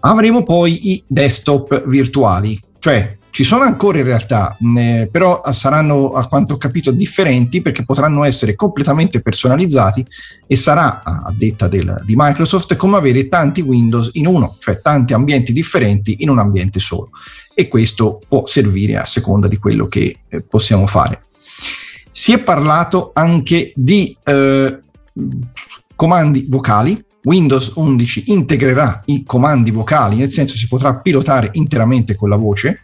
Avremo 0.02 0.44
poi 0.44 0.92
i 0.92 1.04
desktop 1.08 1.88
virtuali, 1.88 2.60
cioè 2.80 3.18
ci 3.36 3.44
sono 3.44 3.64
ancora 3.64 3.98
in 3.98 4.06
realtà, 4.06 4.56
eh, 4.78 5.10
però 5.12 5.42
saranno 5.50 6.14
a 6.14 6.26
quanto 6.28 6.54
ho 6.54 6.58
capito 6.58 6.92
differenti 6.92 7.62
perché 7.62 7.84
potranno 7.84 8.24
essere 8.24 8.56
completamente 8.56 9.22
personalizzati 9.22 10.06
e 10.48 10.56
sarà, 10.56 11.04
a 11.04 11.34
detta 11.36 11.68
del- 11.68 12.02
di 12.06 12.14
Microsoft, 12.16 12.78
come 12.78 12.96
avere 12.96 13.28
tanti 13.28 13.60
Windows 13.60 14.12
in 14.14 14.28
uno, 14.28 14.56
cioè 14.60 14.80
tanti 14.80 15.14
ambienti 15.14 15.52
differenti 15.52 16.16
in 16.20 16.30
un 16.30 16.40
ambiente 16.40 16.80
solo. 16.80 17.10
E 17.54 17.68
questo 17.68 18.22
può 18.26 18.46
servire 18.46 18.96
a 18.96 19.04
seconda 19.04 19.50
di 19.50 19.58
quello 19.58 19.86
che 19.88 20.20
eh, 20.30 20.42
possiamo 20.42 20.88
fare. 20.88 21.24
Si 22.10 22.32
è 22.32 22.38
parlato 22.38 23.12
anche 23.14 23.74
di 23.76 24.16
eh, 24.24 24.80
comandi 25.96 26.46
vocali. 26.50 27.04
Windows 27.26 27.72
11 27.74 28.26
integrerà 28.28 29.02
i 29.06 29.24
comandi 29.24 29.72
vocali, 29.72 30.16
nel 30.18 30.30
senso 30.30 30.56
si 30.56 30.68
potrà 30.68 31.00
pilotare 31.00 31.50
interamente 31.54 32.14
con 32.14 32.30
la 32.30 32.36
voce. 32.36 32.80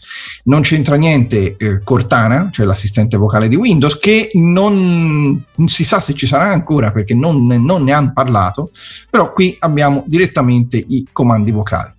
Non 0.45 0.61
c'entra 0.61 0.95
niente 0.95 1.55
eh, 1.57 1.83
Cortana, 1.83 2.49
cioè 2.51 2.65
l'assistente 2.65 3.17
vocale 3.17 3.47
di 3.47 3.55
Windows, 3.55 3.99
che 3.99 4.31
non, 4.33 5.43
non 5.55 5.67
si 5.67 5.83
sa 5.83 5.99
se 5.99 6.15
ci 6.15 6.25
sarà 6.25 6.51
ancora 6.51 6.91
perché 6.91 7.13
non, 7.13 7.45
non 7.45 7.83
ne 7.83 7.93
hanno 7.93 8.13
parlato, 8.13 8.71
però 9.09 9.31
qui 9.31 9.55
abbiamo 9.59 10.03
direttamente 10.07 10.77
i 10.77 11.07
comandi 11.11 11.51
vocali. 11.51 11.91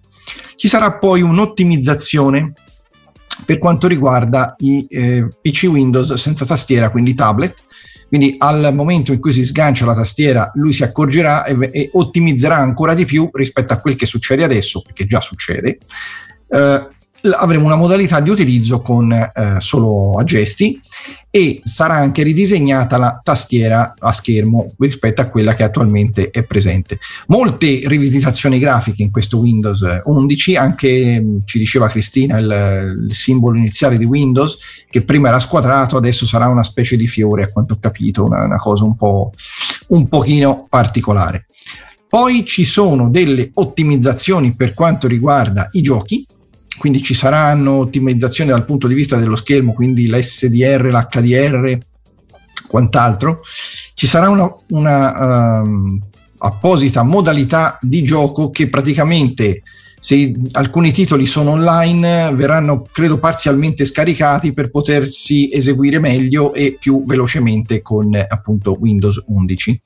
Ci 0.56 0.66
sarà 0.66 0.92
poi 0.94 1.22
un'ottimizzazione 1.22 2.54
per 3.44 3.58
quanto 3.58 3.86
riguarda 3.86 4.54
i 4.58 4.86
eh, 4.88 5.28
PC 5.40 5.68
Windows 5.70 6.12
senza 6.14 6.44
tastiera, 6.44 6.90
quindi 6.90 7.14
tablet. 7.14 7.64
Quindi 8.12 8.34
al 8.36 8.74
momento 8.74 9.14
in 9.14 9.20
cui 9.20 9.32
si 9.32 9.42
sgancia 9.42 9.86
la 9.86 9.94
tastiera, 9.94 10.50
lui 10.56 10.74
si 10.74 10.82
accorgerà 10.82 11.46
e, 11.46 11.70
e 11.72 11.88
ottimizzerà 11.94 12.58
ancora 12.58 12.92
di 12.92 13.06
più 13.06 13.30
rispetto 13.32 13.72
a 13.72 13.78
quel 13.78 13.96
che 13.96 14.04
succede 14.04 14.44
adesso, 14.44 14.82
perché 14.82 15.06
già 15.06 15.22
succede. 15.22 15.78
Eh, 16.46 16.88
avremo 17.30 17.66
una 17.66 17.76
modalità 17.76 18.20
di 18.20 18.30
utilizzo 18.30 18.80
con 18.80 19.12
eh, 19.12 19.56
solo 19.58 20.12
a 20.12 20.24
gesti 20.24 20.78
e 21.34 21.60
sarà 21.62 21.94
anche 21.94 22.22
ridisegnata 22.22 22.98
la 22.98 23.18
tastiera 23.22 23.94
a 23.98 24.12
schermo 24.12 24.72
rispetto 24.78 25.22
a 25.22 25.26
quella 25.26 25.54
che 25.54 25.62
attualmente 25.62 26.30
è 26.30 26.42
presente. 26.42 26.98
Molte 27.28 27.80
rivisitazioni 27.84 28.58
grafiche 28.58 29.02
in 29.02 29.10
questo 29.10 29.38
Windows 29.38 29.86
11, 30.04 30.56
anche 30.56 31.20
mh, 31.20 31.44
ci 31.44 31.58
diceva 31.58 31.88
Cristina 31.88 32.38
il, 32.38 33.06
il 33.08 33.14
simbolo 33.14 33.56
iniziale 33.56 33.96
di 33.96 34.04
Windows 34.04 34.58
che 34.90 35.02
prima 35.02 35.28
era 35.28 35.40
squadrato, 35.40 35.96
adesso 35.96 36.26
sarà 36.26 36.48
una 36.48 36.62
specie 36.62 36.96
di 36.96 37.08
fiore, 37.08 37.44
a 37.44 37.48
quanto 37.48 37.74
ho 37.74 37.78
capito, 37.80 38.24
una, 38.24 38.44
una 38.44 38.58
cosa 38.58 38.84
un 38.84 38.96
po' 38.96 39.32
un 39.88 40.06
pochino 40.08 40.66
particolare. 40.68 41.46
Poi 42.06 42.44
ci 42.44 42.64
sono 42.64 43.08
delle 43.08 43.52
ottimizzazioni 43.54 44.54
per 44.54 44.74
quanto 44.74 45.08
riguarda 45.08 45.70
i 45.72 45.80
giochi, 45.80 46.26
quindi 46.82 47.00
ci 47.00 47.14
saranno 47.14 47.76
ottimizzazioni 47.76 48.50
dal 48.50 48.64
punto 48.64 48.88
di 48.88 48.94
vista 48.94 49.14
dello 49.14 49.36
schermo, 49.36 49.72
quindi 49.72 50.08
l'SDR, 50.08 50.88
l'HDR, 50.90 51.78
quant'altro. 52.66 53.40
Ci 53.94 54.08
sarà 54.08 54.28
una, 54.28 54.52
una, 54.70 55.60
ehm, 55.60 56.00
apposita 56.38 57.04
modalità 57.04 57.78
di 57.80 58.02
gioco 58.02 58.50
che 58.50 58.68
praticamente 58.68 59.62
se 59.96 60.34
alcuni 60.50 60.90
titoli 60.90 61.24
sono 61.24 61.52
online 61.52 62.32
verranno 62.34 62.82
credo 62.90 63.20
parzialmente 63.20 63.84
scaricati 63.84 64.50
per 64.50 64.72
potersi 64.72 65.52
eseguire 65.52 66.00
meglio 66.00 66.52
e 66.52 66.76
più 66.80 67.04
velocemente 67.04 67.80
con 67.80 68.12
appunto 68.28 68.76
Windows 68.76 69.22
11 69.28 69.80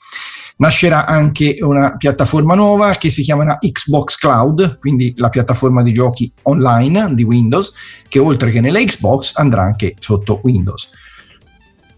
nascerà 0.56 1.06
anche 1.06 1.56
una 1.60 1.96
piattaforma 1.96 2.54
nuova 2.54 2.92
che 2.92 3.10
si 3.10 3.22
chiamerà 3.22 3.58
Xbox 3.60 4.16
Cloud, 4.16 4.78
quindi 4.78 5.12
la 5.16 5.28
piattaforma 5.28 5.82
di 5.82 5.92
giochi 5.92 6.32
online 6.42 7.14
di 7.14 7.22
Windows, 7.22 7.72
che 8.08 8.18
oltre 8.18 8.50
che 8.50 8.60
nelle 8.60 8.84
Xbox 8.84 9.32
andrà 9.36 9.62
anche 9.62 9.94
sotto 9.98 10.40
Windows. 10.42 10.90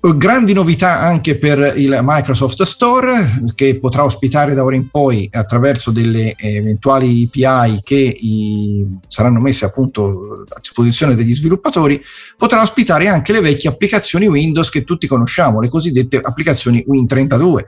Grandi 0.00 0.52
novità 0.52 1.00
anche 1.00 1.36
per 1.36 1.74
il 1.76 1.98
Microsoft 2.02 2.62
Store 2.62 3.42
che 3.56 3.80
potrà 3.80 4.04
ospitare 4.04 4.54
da 4.54 4.62
ora 4.62 4.76
in 4.76 4.88
poi 4.88 5.28
attraverso 5.30 5.90
delle 5.90 6.34
eventuali 6.36 7.28
API 7.32 7.80
che 7.82 7.96
i- 7.96 8.86
saranno 9.08 9.40
messe 9.40 9.64
appunto 9.64 10.44
a 10.48 10.60
disposizione 10.60 11.16
degli 11.16 11.34
sviluppatori, 11.34 12.00
potrà 12.36 12.62
ospitare 12.62 13.08
anche 13.08 13.32
le 13.32 13.40
vecchie 13.40 13.70
applicazioni 13.70 14.28
Windows 14.28 14.70
che 14.70 14.84
tutti 14.84 15.08
conosciamo, 15.08 15.60
le 15.60 15.68
cosiddette 15.68 16.20
applicazioni 16.22 16.84
Win32 16.88 17.64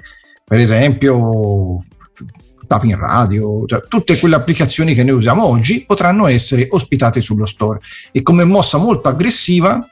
per 0.51 0.59
esempio 0.59 1.85
Tapping 2.67 2.97
Radio, 2.97 3.67
cioè 3.67 3.85
tutte 3.87 4.19
quelle 4.19 4.35
applicazioni 4.35 4.95
che 4.95 5.05
noi 5.05 5.15
usiamo 5.15 5.45
oggi 5.45 5.85
potranno 5.87 6.27
essere 6.27 6.67
ospitate 6.69 7.21
sullo 7.21 7.47
store. 7.47 7.79
E 8.11 8.23
come 8.23 8.43
mossa 8.43 8.77
molto 8.77 9.09
aggressiva 9.09 9.89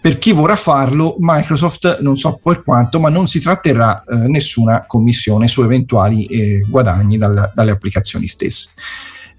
per 0.00 0.16
chi 0.16 0.32
vorrà 0.32 0.56
farlo 0.56 1.16
Microsoft 1.18 1.98
non 2.00 2.16
so 2.16 2.40
per 2.42 2.62
quanto 2.62 2.98
ma 3.00 3.10
non 3.10 3.26
si 3.26 3.38
tratterà 3.38 4.02
eh, 4.02 4.28
nessuna 4.28 4.86
commissione 4.86 5.46
su 5.46 5.62
eventuali 5.62 6.24
eh, 6.24 6.64
guadagni 6.66 7.18
dal- 7.18 7.52
dalle 7.54 7.70
applicazioni 7.70 8.28
stesse. 8.28 8.70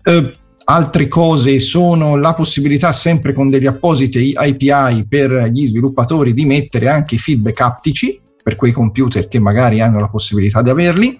Eh, 0.04 0.34
altre 0.66 1.08
cose 1.08 1.58
sono 1.58 2.16
la 2.16 2.36
possibilità 2.36 2.92
sempre 2.92 3.34
con 3.34 3.50
degli 3.50 3.66
appositi 3.66 4.34
API 4.36 5.08
per 5.10 5.50
gli 5.52 5.66
sviluppatori 5.66 6.32
di 6.32 6.46
mettere 6.46 6.90
anche 6.90 7.18
feedback 7.18 7.60
aptici 7.60 8.22
per 8.50 8.56
quei 8.56 8.72
computer 8.72 9.28
che 9.28 9.38
magari 9.38 9.80
hanno 9.80 10.00
la 10.00 10.08
possibilità 10.08 10.64
di 10.64 10.72
averli. 10.72 11.20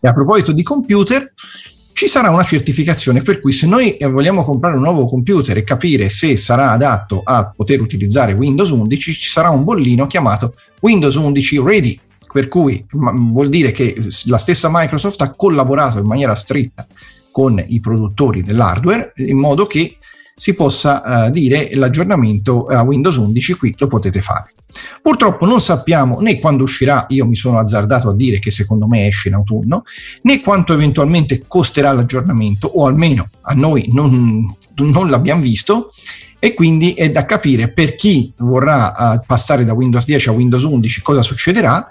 E 0.00 0.08
a 0.08 0.12
proposito 0.12 0.50
di 0.50 0.64
computer, 0.64 1.32
ci 1.92 2.08
sarà 2.08 2.30
una 2.30 2.42
certificazione 2.42 3.22
per 3.22 3.40
cui 3.40 3.52
se 3.52 3.66
noi 3.66 3.96
vogliamo 4.00 4.42
comprare 4.42 4.76
un 4.76 4.82
nuovo 4.82 5.06
computer 5.06 5.56
e 5.56 5.62
capire 5.64 6.08
se 6.08 6.36
sarà 6.36 6.72
adatto 6.72 7.20
a 7.24 7.52
poter 7.54 7.80
utilizzare 7.80 8.32
Windows 8.32 8.70
11, 8.70 9.12
ci 9.12 9.28
sarà 9.28 9.50
un 9.50 9.62
bollino 9.62 10.06
chiamato 10.08 10.54
Windows 10.80 11.14
11 11.14 11.60
Ready, 11.60 12.00
per 12.32 12.48
cui 12.48 12.84
vuol 12.90 13.48
dire 13.48 13.70
che 13.70 13.96
la 14.26 14.38
stessa 14.38 14.68
Microsoft 14.70 15.20
ha 15.22 15.30
collaborato 15.30 15.98
in 15.98 16.06
maniera 16.06 16.34
stretta 16.34 16.86
con 17.30 17.62
i 17.64 17.78
produttori 17.78 18.42
dell'hardware 18.42 19.12
in 19.16 19.38
modo 19.38 19.66
che 19.66 19.98
si 20.38 20.54
possa 20.54 21.26
eh, 21.26 21.30
dire 21.32 21.70
l'aggiornamento 21.72 22.66
a 22.66 22.82
Windows 22.82 23.16
11 23.16 23.54
qui 23.54 23.74
lo 23.76 23.88
potete 23.88 24.22
fare. 24.22 24.52
Purtroppo 25.02 25.46
non 25.46 25.60
sappiamo 25.60 26.20
né 26.20 26.38
quando 26.38 26.62
uscirà, 26.62 27.06
io 27.08 27.26
mi 27.26 27.34
sono 27.34 27.58
azzardato 27.58 28.10
a 28.10 28.14
dire 28.14 28.38
che 28.38 28.50
secondo 28.50 28.86
me 28.86 29.06
esce 29.06 29.28
in 29.28 29.34
autunno, 29.34 29.82
né 30.22 30.40
quanto 30.40 30.72
eventualmente 30.72 31.42
costerà 31.46 31.90
l'aggiornamento, 31.92 32.68
o 32.68 32.86
almeno 32.86 33.30
a 33.42 33.54
noi 33.54 33.88
non, 33.92 34.54
non 34.76 35.10
l'abbiamo 35.10 35.40
visto, 35.40 35.92
e 36.38 36.54
quindi 36.54 36.92
è 36.92 37.10
da 37.10 37.24
capire 37.24 37.68
per 37.68 37.96
chi 37.96 38.32
vorrà 38.36 39.14
eh, 39.14 39.22
passare 39.26 39.64
da 39.64 39.72
Windows 39.72 40.04
10 40.04 40.28
a 40.28 40.32
Windows 40.32 40.62
11 40.62 41.02
cosa 41.02 41.22
succederà 41.22 41.88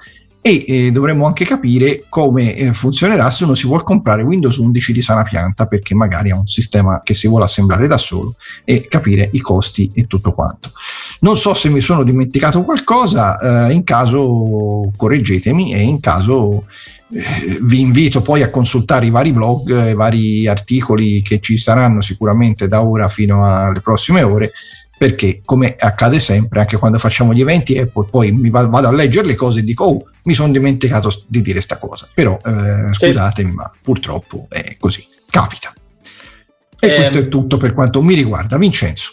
e 0.48 0.64
eh, 0.68 0.92
dovremmo 0.92 1.26
anche 1.26 1.44
capire 1.44 2.06
come 2.08 2.56
eh, 2.56 2.74
funzionerà 2.74 3.30
se 3.30 3.44
uno 3.44 3.54
si 3.54 3.68
vuole 3.68 3.84
comprare 3.84 4.24
Windows 4.24 4.56
11 4.56 4.94
di 4.94 5.02
sana 5.02 5.24
pianta 5.24 5.66
perché 5.66 5.94
magari 5.94 6.32
ha 6.32 6.38
un 6.38 6.48
sistema 6.48 7.02
che 7.04 7.14
si 7.14 7.28
vuole 7.28 7.44
assemblare 7.44 7.86
da 7.86 7.98
solo 7.98 8.36
e 8.64 8.88
capire 8.88 9.30
i 9.34 9.42
costi 9.42 9.92
e 9.94 10.08
tutto 10.08 10.32
quanto. 10.32 10.72
Non 11.20 11.38
so 11.38 11.54
se 11.54 11.68
mi 11.68 11.82
sono 11.82 12.04
dimenticato 12.04 12.62
qualcosa, 12.62 13.68
eh, 13.68 13.74
in 13.74 13.84
caso 13.84 14.90
correggetemi 14.96 15.74
e 15.74 15.82
in 15.82 16.00
caso 16.00 16.64
eh, 17.12 17.60
vi 17.62 17.82
invito 17.82 18.22
poi 18.22 18.42
a 18.42 18.50
consultare 18.50 19.06
i 19.06 19.10
vari 19.10 19.34
blog, 19.34 19.70
eh, 19.70 19.90
i 19.92 19.96
vari 19.96 20.48
articoli 20.48 21.22
che 21.22 21.42
ci 21.42 21.58
saranno 21.58 22.00
sicuramente 22.00 22.70
da 22.70 22.82
ora 22.82 23.10
fino 23.10 23.46
alle 23.46 23.82
prossime 23.82 24.22
ore 24.22 24.54
perché 24.98 25.42
come 25.46 25.76
accade 25.78 26.18
sempre 26.20 26.60
anche 26.62 26.78
quando 26.78 26.98
facciamo 26.98 27.34
gli 27.34 27.42
eventi 27.42 27.78
Apple 27.78 28.08
poi 28.10 28.32
mi 28.32 28.50
va- 28.50 28.66
vado 28.66 28.88
a 28.88 28.92
leggere 28.92 29.28
le 29.28 29.36
cose 29.36 29.60
e 29.60 29.64
dico 29.64 29.84
oh 29.86 30.06
mi 30.24 30.34
sono 30.34 30.52
dimenticato 30.52 31.10
di 31.28 31.42
dire 31.42 31.62
sta 31.62 31.78
cosa 31.78 32.10
però 32.14 32.38
eh, 32.44 32.94
Sì. 32.94 33.08
scusatemi 33.08 33.52
ma 33.52 33.72
purtroppo 33.82 34.48
è 34.50 34.76
così 34.80 35.06
capita 35.30 35.72
e 36.80 36.88
Ehm. 36.88 36.96
questo 36.96 37.18
è 37.20 37.28
tutto 37.28 37.58
per 37.58 37.74
quanto 37.74 38.02
mi 38.02 38.16
riguarda 38.16 38.58
Vincenzo 38.58 39.12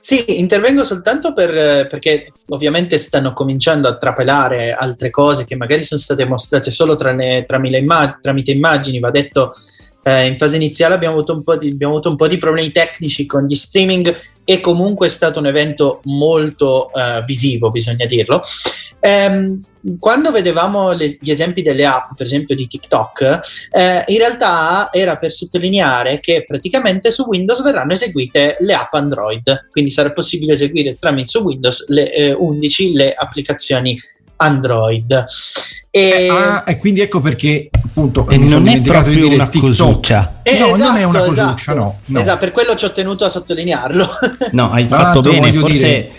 Sì, 0.00 0.38
intervengo 0.40 0.82
soltanto 0.84 1.32
per, 1.34 1.86
perché 1.88 2.32
ovviamente 2.48 2.98
stanno 2.98 3.32
cominciando 3.32 3.86
a 3.88 3.96
trapelare 3.96 4.72
altre 4.72 5.08
cose 5.10 5.44
che 5.44 5.54
magari 5.56 5.84
sono 5.84 6.00
state 6.00 6.24
mostrate 6.26 6.70
solo 6.72 6.96
tra 6.96 7.12
le- 7.12 7.44
tramite, 7.46 7.76
imma- 7.76 8.18
tramite 8.20 8.50
immagini. 8.50 8.98
Va 8.98 9.10
detto, 9.12 9.50
eh, 10.02 10.26
in 10.26 10.36
fase 10.36 10.56
iniziale 10.56 10.94
abbiamo 10.94 11.14
avuto, 11.14 11.32
un 11.32 11.44
po 11.44 11.56
di, 11.56 11.70
abbiamo 11.70 11.92
avuto 11.92 12.08
un 12.10 12.16
po' 12.16 12.26
di 12.26 12.38
problemi 12.38 12.72
tecnici 12.72 13.24
con 13.24 13.46
gli 13.46 13.54
streaming, 13.54 14.12
e 14.50 14.60
comunque 14.60 15.08
è 15.08 15.10
stato 15.10 15.40
un 15.40 15.46
evento 15.46 16.00
molto 16.04 16.90
eh, 16.94 17.22
visivo, 17.26 17.68
bisogna 17.68 18.06
dirlo. 18.06 18.40
Ehm, 18.98 19.60
quando 19.98 20.30
vedevamo 20.30 20.92
le, 20.92 21.18
gli 21.20 21.30
esempi 21.30 21.60
delle 21.60 21.84
app, 21.84 22.14
per 22.16 22.24
esempio 22.24 22.56
di 22.56 22.66
TikTok, 22.66 23.40
eh, 23.70 24.04
in 24.06 24.16
realtà 24.16 24.88
era 24.90 25.18
per 25.18 25.32
sottolineare 25.32 26.18
che 26.20 26.44
praticamente 26.46 27.10
su 27.10 27.26
Windows 27.26 27.62
verranno 27.62 27.92
eseguite 27.92 28.56
le 28.60 28.72
app 28.72 28.94
Android, 28.94 29.66
quindi 29.68 29.90
sarà 29.90 30.12
possibile 30.12 30.54
eseguire 30.54 30.96
tramite 30.98 31.26
su 31.26 31.40
Windows 31.40 31.86
le, 31.88 32.10
eh, 32.10 32.32
11 32.32 32.92
le 32.94 33.12
applicazioni 33.12 34.00
Android. 34.36 35.26
E... 35.98 36.28
Ah, 36.30 36.64
e 36.66 36.76
quindi 36.76 37.00
ecco 37.00 37.20
perché 37.20 37.68
appunto 37.84 38.28
e 38.28 38.38
non 38.38 38.68
è 38.68 38.80
proprio 38.80 39.28
una 39.28 39.48
TikTok. 39.48 39.70
cosuccia. 39.70 40.40
Eh, 40.42 40.58
no, 40.58 40.66
esatto, 40.66 40.90
non 40.90 40.96
è 40.96 41.04
una 41.04 41.18
cosuccia, 41.20 41.54
esatto. 41.54 41.78
no, 41.78 41.98
no. 42.04 42.20
Esatto, 42.20 42.38
per 42.38 42.52
quello 42.52 42.74
ci 42.74 42.84
ho 42.84 42.92
tenuto 42.92 43.24
a 43.24 43.28
sottolinearlo. 43.28 44.08
No, 44.52 44.70
hai 44.70 44.86
Tra 44.86 44.96
fatto 44.98 45.20
bene, 45.20 45.52
forse... 45.52 45.76
dire- 45.78 46.10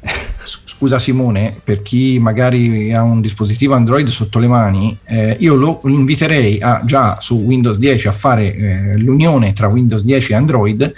Scusa 0.66 0.98
Simone, 0.98 1.60
per 1.62 1.82
chi 1.82 2.18
magari 2.18 2.92
ha 2.92 3.02
un 3.02 3.20
dispositivo 3.20 3.74
Android 3.74 4.06
sotto 4.08 4.38
le 4.38 4.48
mani, 4.48 4.96
eh, 5.06 5.36
io 5.38 5.54
lo 5.54 5.80
inviterei 5.84 6.58
a, 6.60 6.82
già 6.84 7.18
su 7.20 7.36
Windows 7.36 7.78
10 7.78 8.08
a 8.08 8.12
fare 8.12 8.54
eh, 8.54 8.96
l'unione 8.98 9.52
tra 9.52 9.68
Windows 9.68 10.02
10 10.02 10.32
e 10.32 10.34
Android 10.34 10.94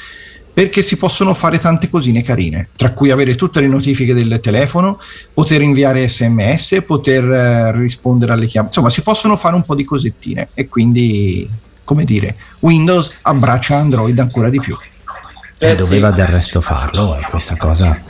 perché 0.57 0.81
si 0.81 0.97
possono 0.97 1.35
fare 1.35 1.59
tante 1.59 1.91
cosine 1.91 2.23
carine, 2.23 2.69
tra 2.77 2.93
cui 2.93 3.11
avere 3.11 3.35
tutte 3.35 3.61
le 3.61 3.67
notifiche 3.67 4.15
del 4.15 4.41
telefono, 4.43 4.99
poter 5.35 5.61
inviare 5.61 6.09
sms, 6.09 6.83
poter 6.87 7.25
eh, 7.25 7.73
rispondere 7.73 8.33
alle 8.33 8.47
chiamate, 8.47 8.73
insomma 8.73 8.89
si 8.89 9.03
possono 9.03 9.37
fare 9.37 9.55
un 9.55 9.61
po' 9.61 9.75
di 9.75 9.85
cosettine 9.85 10.49
e 10.55 10.67
quindi, 10.67 11.47
come 11.85 12.05
dire, 12.05 12.35
Windows 12.61 13.19
abbraccia 13.21 13.77
Android 13.77 14.19
ancora 14.19 14.49
di 14.49 14.59
più. 14.59 14.75
Eh, 15.59 15.73
Eh, 15.73 15.77
sì. 15.77 15.83
doveva 15.83 16.11
del 16.11 16.27
resto 16.27 16.63
farlo, 16.63 17.19
e 17.19 17.27
questa 17.29 17.57
cosa... 17.59 18.01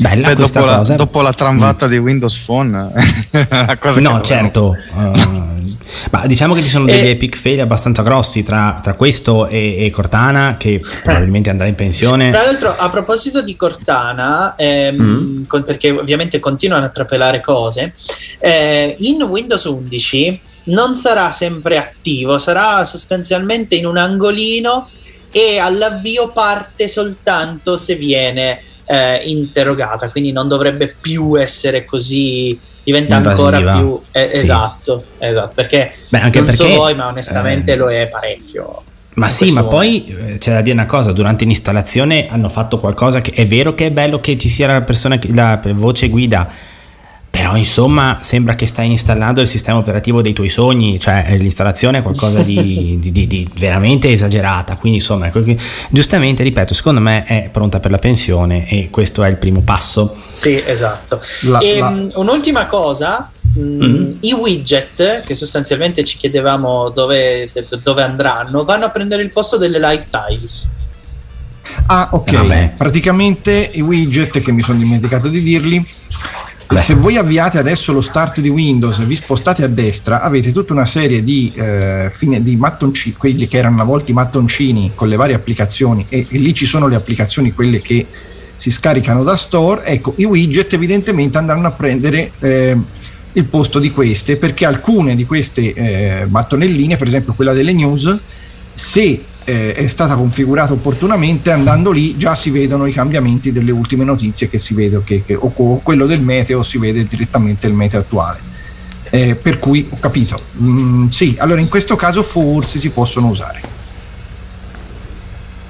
Bella 0.00 0.30
Beh, 0.30 0.34
questa 0.34 0.58
dopo, 0.58 0.72
la, 0.72 0.78
cosa. 0.78 0.96
dopo 0.96 1.22
la 1.22 1.32
tramvata 1.32 1.86
di 1.86 1.96
Windows 1.98 2.36
Phone, 2.38 2.90
la 3.30 3.78
No, 4.00 4.20
certo. 4.20 4.76
uh, 4.94 5.57
ma 6.10 6.26
diciamo 6.26 6.54
che 6.54 6.62
ci 6.62 6.68
sono 6.68 6.84
degli 6.84 7.06
E- 7.06 7.10
epic 7.10 7.36
fail 7.36 7.60
abbastanza 7.60 8.02
grossi 8.02 8.42
tra, 8.42 8.80
tra 8.82 8.94
questo 8.94 9.46
e, 9.46 9.84
e 9.84 9.90
Cortana, 9.90 10.56
che 10.58 10.80
probabilmente 11.04 11.50
andrà 11.50 11.66
in 11.66 11.74
pensione. 11.74 12.30
Tra 12.30 12.42
l'altro, 12.42 12.74
a 12.76 12.88
proposito 12.88 13.42
di 13.42 13.56
Cortana, 13.56 14.54
ehm, 14.56 14.96
Mm. 14.98 15.44
con- 15.46 15.64
perché 15.64 15.90
ovviamente 15.90 16.38
continuano 16.40 16.86
a 16.86 16.88
trapelare 16.90 17.40
cose, 17.40 17.94
eh, 18.40 18.96
in 19.00 19.22
Windows 19.22 19.64
11 19.64 20.40
non 20.64 20.94
sarà 20.94 21.32
sempre 21.32 21.78
attivo, 21.78 22.36
sarà 22.38 22.84
sostanzialmente 22.84 23.74
in 23.76 23.86
un 23.86 23.96
angolino 23.96 24.88
e 25.30 25.58
all'avvio 25.58 26.30
parte 26.30 26.88
soltanto 26.88 27.76
se 27.76 27.94
viene 27.96 28.62
eh, 28.90 29.20
interrogata, 29.24 30.10
quindi 30.10 30.32
non 30.32 30.48
dovrebbe 30.48 30.94
più 30.98 31.38
essere 31.38 31.84
così. 31.84 32.58
Diventa 32.88 33.16
ancora 33.16 33.58
Invasiva. 33.58 33.78
più 33.78 34.00
eh, 34.12 34.28
Sì. 34.30 34.36
esatto, 34.36 35.04
esatto, 35.18 35.52
perché 35.54 35.92
Beh, 36.08 36.20
anche 36.20 36.40
non 36.40 36.50
so 36.50 36.62
perché, 36.62 36.76
voi, 36.78 36.94
ma 36.94 37.08
onestamente 37.08 37.72
eh, 37.72 37.76
lo 37.76 37.90
è 37.90 38.08
parecchio. 38.10 38.82
Ma 39.14 39.28
sì, 39.28 39.52
ma 39.52 39.64
poi 39.64 40.06
eh, 40.06 40.38
c'è 40.38 40.52
da 40.52 40.62
dire 40.62 40.74
una 40.74 40.86
cosa, 40.86 41.12
durante 41.12 41.44
l'installazione 41.44 42.28
hanno 42.30 42.48
fatto 42.48 42.78
qualcosa 42.78 43.20
che 43.20 43.32
è 43.32 43.46
vero 43.46 43.74
che 43.74 43.88
è 43.88 43.90
bello 43.90 44.20
che 44.20 44.38
ci 44.38 44.48
sia 44.48 44.68
la 44.68 44.80
persona, 44.80 45.18
la 45.34 45.60
voce 45.74 46.08
guida, 46.08 46.48
però 47.38 47.54
insomma 47.56 48.18
sembra 48.20 48.56
che 48.56 48.66
stai 48.66 48.90
installando 48.90 49.40
il 49.40 49.46
sistema 49.46 49.78
operativo 49.78 50.22
dei 50.22 50.32
tuoi 50.32 50.48
sogni, 50.48 50.98
cioè 50.98 51.24
eh, 51.28 51.36
l'installazione 51.36 51.98
è 51.98 52.02
qualcosa 52.02 52.42
di, 52.42 52.96
di- 53.00 53.12
di- 53.12 53.26
di 53.28 53.48
veramente 53.54 54.10
esagerata, 54.10 54.76
quindi 54.76 54.98
insomma 54.98 55.28
ecco 55.28 55.42
che- 55.42 55.56
giustamente, 55.88 56.42
ripeto, 56.42 56.74
secondo 56.74 57.00
me 57.00 57.22
è 57.24 57.48
pronta 57.52 57.78
per 57.78 57.92
la 57.92 57.98
pensione 57.98 58.68
e 58.68 58.90
questo 58.90 59.22
è 59.22 59.28
il 59.28 59.36
primo 59.36 59.60
passo. 59.60 60.16
Sì, 60.30 60.60
esatto. 60.66 61.20
La- 61.42 61.60
E, 61.60 61.78
la- 61.78 61.90
mh, 61.90 62.10
un'ultima 62.16 62.66
cosa, 62.66 63.30
Mm. 63.58 64.12
i 64.20 64.32
widget 64.34 65.22
che 65.22 65.34
sostanzialmente 65.34 66.04
ci 66.04 66.18
chiedevamo 66.18 66.90
dove, 66.90 67.50
dove 67.82 68.02
andranno, 68.02 68.62
vanno 68.64 68.84
a 68.84 68.90
prendere 68.90 69.22
il 69.22 69.30
posto 69.32 69.56
delle 69.56 69.78
light 69.78 70.08
tiles. 70.10 70.70
Ah, 71.86 72.08
ok. 72.12 72.32
Vabbè. 72.34 72.74
Praticamente 72.76 73.70
i 73.72 73.80
widget 73.80 74.40
che 74.40 74.52
mi 74.52 74.62
sono 74.62 74.78
dimenticato 74.78 75.28
di 75.28 75.40
dirli. 75.42 75.84
Se 76.74 76.94
voi 76.94 77.16
avviate 77.16 77.58
adesso 77.58 77.92
lo 77.94 78.02
start 78.02 78.40
di 78.40 78.50
Windows 78.50 78.98
e 78.98 79.04
vi 79.04 79.14
spostate 79.14 79.64
a 79.64 79.68
destra, 79.68 80.20
avete 80.20 80.52
tutta 80.52 80.74
una 80.74 80.84
serie 80.84 81.24
di, 81.24 81.50
eh, 81.54 82.08
fine, 82.10 82.42
di 82.42 82.56
mattoncini, 82.56 83.14
quelli 83.16 83.48
che 83.48 83.56
erano 83.56 83.76
una 83.76 83.84
volta 83.84 84.10
i 84.12 84.14
mattoncini 84.14 84.92
con 84.94 85.08
le 85.08 85.16
varie 85.16 85.34
applicazioni, 85.34 86.04
e, 86.10 86.26
e 86.28 86.38
lì 86.38 86.52
ci 86.52 86.66
sono 86.66 86.86
le 86.86 86.94
applicazioni, 86.94 87.52
quelle 87.52 87.80
che 87.80 88.06
si 88.56 88.70
scaricano 88.70 89.22
da 89.22 89.36
store. 89.36 89.84
Ecco, 89.84 90.12
i 90.16 90.24
widget 90.24 90.74
evidentemente 90.74 91.38
andranno 91.38 91.68
a 91.68 91.70
prendere 91.70 92.32
eh, 92.40 92.76
il 93.32 93.44
posto 93.46 93.78
di 93.78 93.90
queste, 93.90 94.36
perché 94.36 94.66
alcune 94.66 95.16
di 95.16 95.24
queste 95.24 95.72
eh, 95.72 96.26
mattonelline, 96.26 96.96
per 96.96 97.06
esempio 97.06 97.32
quella 97.32 97.54
delle 97.54 97.72
news, 97.72 98.18
se 98.78 99.24
eh, 99.44 99.72
è 99.72 99.86
stata 99.88 100.14
configurata 100.14 100.72
opportunamente, 100.72 101.50
andando 101.50 101.90
lì 101.90 102.16
già 102.16 102.36
si 102.36 102.50
vedono 102.50 102.86
i 102.86 102.92
cambiamenti 102.92 103.50
delle 103.50 103.72
ultime 103.72 104.04
notizie 104.04 104.48
che 104.48 104.56
si 104.58 104.72
vede, 104.72 105.02
che, 105.02 105.24
che- 105.24 105.34
o 105.34 105.50
quello 105.50 106.06
del 106.06 106.22
meteo 106.22 106.62
si 106.62 106.78
vede 106.78 107.04
direttamente 107.08 107.66
il 107.66 107.72
meteo 107.74 107.98
attuale. 107.98 108.38
Eh, 109.10 109.34
per 109.34 109.58
cui 109.58 109.88
ho 109.90 109.96
capito, 109.98 110.38
Mm, 110.62 111.06
sì, 111.08 111.34
allora 111.40 111.60
in 111.60 111.68
questo 111.68 111.96
caso 111.96 112.22
forse 112.22 112.78
si 112.78 112.90
possono 112.90 113.26
usare. 113.26 113.60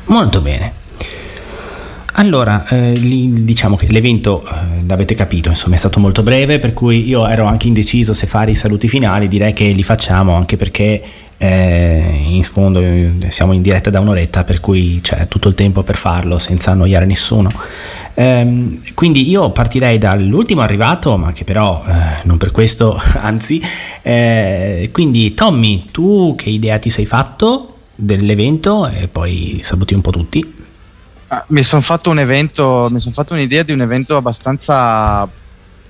Molto 0.07 0.41
bene. 0.43 0.73
Allora, 2.15 2.67
eh, 2.69 2.93
diciamo 2.99 3.77
che 3.77 3.87
l'evento, 3.89 4.45
eh, 4.45 4.85
l'avete 4.87 5.15
capito, 5.15 5.49
insomma 5.49 5.77
è 5.77 5.79
stato 5.79 5.99
molto 5.99 6.23
breve, 6.23 6.59
per 6.59 6.75
cui 6.75 7.07
io 7.09 7.27
ero 7.27 7.47
anche 7.47 7.69
indeciso 7.69 8.13
se 8.13 8.27
fare 8.27 8.51
i 8.51 8.55
saluti 8.55 8.87
finali, 8.89 9.29
direi 9.29 9.53
che 9.55 9.69
li 9.69 9.83
facciamo 9.85 10.35
anche 10.35 10.57
perché 10.57 11.03
eh, 11.39 12.25
in 12.27 12.43
sfondo 12.43 12.81
eh, 12.81 13.13
siamo 13.29 13.53
in 13.53 13.63
diretta 13.63 13.91
da 13.91 14.01
un'oretta, 14.01 14.45
per 14.45 14.61
cui 14.61 14.99
c'è 15.01 15.29
tutto 15.29 15.49
il 15.49 15.55
tempo 15.55 15.83
per 15.83 15.97
farlo 15.97 16.39
senza 16.39 16.73
annoiare 16.73 17.07
nessuno. 17.07 17.51
Ehm, 18.15 18.81
quindi 18.95 19.29
io 19.29 19.51
partirei 19.51 19.97
dall'ultimo 19.97 20.61
arrivato, 20.61 21.17
ma 21.17 21.33
che 21.33 21.45
però 21.45 21.85
eh, 21.87 21.93
non 22.25 22.37
per 22.37 22.51
questo, 22.51 23.01
anzi, 23.15 23.63
eh, 24.03 24.91
quindi 24.93 25.33
Tommy, 25.35 25.85
tu 25.91 26.35
che 26.37 26.51
idea 26.51 26.79
ti 26.79 26.91
sei 26.91 27.07
fatto 27.07 27.77
dell'evento 27.95 28.89
e 28.89 29.07
poi 29.07 29.61
saluti 29.63 29.95
un 29.95 30.01
po' 30.01 30.11
tutti? 30.11 30.55
Ah, 31.29 31.45
mi 31.49 31.63
sono 31.63 31.83
fatto 31.83 32.11
un 32.11 32.19
evento, 32.19 32.89
mi 32.91 33.01
sono 33.01 33.15
fatto 33.15 33.35
un'idea 33.35 33.63
di 33.63 33.73
un 33.73 33.83
evento 33.83 34.17
abbastanza 34.17 35.29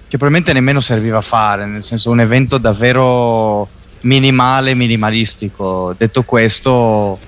che 0.09 0.16
probabilmente 0.16 0.53
nemmeno 0.53 0.81
serviva 0.81 1.19
a 1.19 1.23
fare, 1.23 1.65
nel 1.66 1.85
senso 1.85 2.11
un 2.11 2.20
evento 2.20 2.59
davvero 2.59 3.69
minimale, 4.03 4.75
minimalistico. 4.75 5.95
Detto 5.97 6.23
questo, 6.23 7.19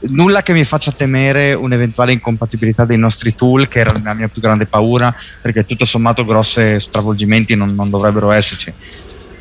nulla 0.00 0.42
che 0.42 0.52
mi 0.52 0.64
faccia 0.64 0.92
temere 0.92 1.52
un'eventuale 1.54 2.12
incompatibilità 2.12 2.84
dei 2.84 2.98
nostri 2.98 3.34
tool, 3.34 3.68
che 3.68 3.80
era 3.80 3.98
la 4.02 4.14
mia 4.14 4.28
più 4.28 4.40
grande 4.40 4.66
paura, 4.66 5.14
perché 5.42 5.64
tutto 5.66 5.84
sommato 5.84 6.24
grossi 6.24 6.78
stravolgimenti 6.78 7.54
non, 7.54 7.74
non 7.74 7.90
dovrebbero 7.90 8.30
esserci. 8.30 8.72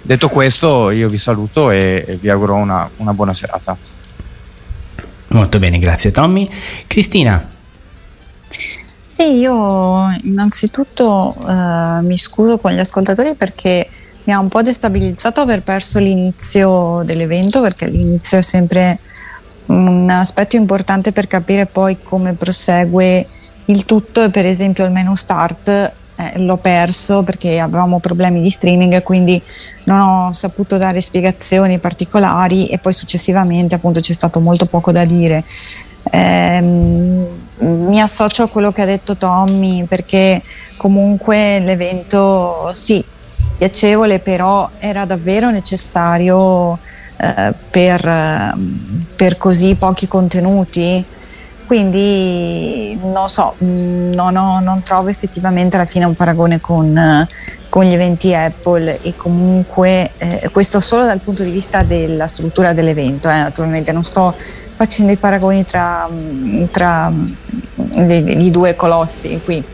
Detto 0.02 0.30
questo, 0.30 0.92
io 0.92 1.10
vi 1.10 1.18
saluto 1.18 1.72
e, 1.72 2.04
e 2.08 2.16
vi 2.18 2.30
auguro 2.30 2.54
una- 2.56 2.90
una 2.98 3.14
buona 3.14 3.34
serata. 3.34 3.76
Molto 5.30 5.60
bene, 5.60 5.80
grazie 5.80 6.12
Tommy. 6.12 6.48
Cristina, 6.88 7.50
Sì, 9.06 9.38
io 9.38 10.10
innanzitutto 10.24 11.34
eh, 11.48 12.02
mi 12.02 12.18
scuso 12.18 12.58
con 12.58 12.72
gli 12.74 12.80
ascoltatori 12.80 13.34
perché 13.36 13.88
mi 14.26 14.34
ha 14.34 14.40
un 14.40 14.48
po' 14.48 14.62
destabilizzato 14.62 15.42
aver 15.42 15.64
perso 15.64 16.00
l'inizio 16.00 17.02
dell'evento 17.06 17.62
perché 17.62 17.88
l'inizio 17.88 18.40
è 18.40 18.42
sempre 18.42 19.00
un 19.68 20.10
aspetto 20.10 20.56
importante 20.56 21.12
per 21.12 21.28
capire 21.28 21.66
poi 21.66 22.02
come 22.02 22.34
prosegue 22.34 23.26
il 23.66 23.86
tutto 23.86 24.24
e 24.24 24.30
per 24.30 24.46
esempio 24.46 24.86
il 24.86 24.92
menu 24.92 25.16
start 25.16 25.70
eh, 26.18 26.40
l'ho 26.40 26.58
perso 26.58 27.24
perché 27.24 27.60
avevamo 27.60 28.00
problemi 28.00 28.42
di 28.42 28.50
streaming 28.50 28.94
e 28.94 29.04
quindi 29.04 29.42
non 29.86 30.00
ho 30.00 30.32
saputo 30.32 30.78
dare 30.78 31.02
spiegazioni 31.02 31.80
particolari 31.80 32.68
e 32.68 32.78
poi 32.78 32.94
successivamente 32.94 33.76
appunto 33.76 34.00
c'è 34.00 34.14
stato 34.14 34.40
molto 34.40 34.66
poco 34.66 34.92
da 34.92 35.04
dire. 35.04 35.44
Ehm, 36.12 37.28
mi 37.58 38.00
associo 38.00 38.44
a 38.44 38.48
quello 38.48 38.72
che 38.72 38.84
ha 38.84 38.86
detto 38.86 39.18
Tommy 39.18 39.86
perché 39.86 40.42
comunque 40.78 41.60
l'evento 41.60 42.70
sì 42.74 43.04
piacevole 43.58 44.20
però 44.20 44.70
era 44.80 45.06
davvero 45.06 45.50
necessario 45.50 46.80
eh, 47.18 47.54
per, 47.70 48.06
eh, 48.06 48.54
per 49.16 49.38
così 49.38 49.76
pochi 49.76 50.08
contenuti. 50.08 51.06
Quindi 51.66 52.96
non 53.02 53.28
so, 53.28 53.56
mh, 53.58 54.12
non, 54.14 54.36
ho- 54.36 54.60
non 54.60 54.84
trovo 54.84 55.08
effettivamente 55.08 55.76
alla 55.76 55.88
fine 55.88 56.06
un 56.06 56.14
paragone 56.14 56.62
con, 56.62 56.96
eh, 56.96 57.28
con 57.70 57.86
gli 57.86 57.94
eventi 57.94 58.36
Apple. 58.36 59.02
E 59.02 59.16
comunque 59.16 60.12
eh, 60.18 60.50
questo 60.52 60.80
solo 60.80 61.06
dal 61.06 61.22
punto 61.22 61.42
di 61.42 61.50
vista 61.50 61.82
della 61.82 62.28
struttura 62.28 62.72
dell'evento, 62.74 63.30
eh, 63.30 63.42
naturalmente. 63.42 63.92
Non 63.92 64.04
sto 64.04 64.36
facendo 64.76 65.12
i 65.12 65.18
paragoni 65.18 65.66
tra, 65.66 66.08
mh, 66.08 66.70
tra, 66.70 67.12
di, 67.74 68.24
di 68.24 68.52
due 68.52 68.76
colossi 68.76 69.42
qui. 69.44 69.66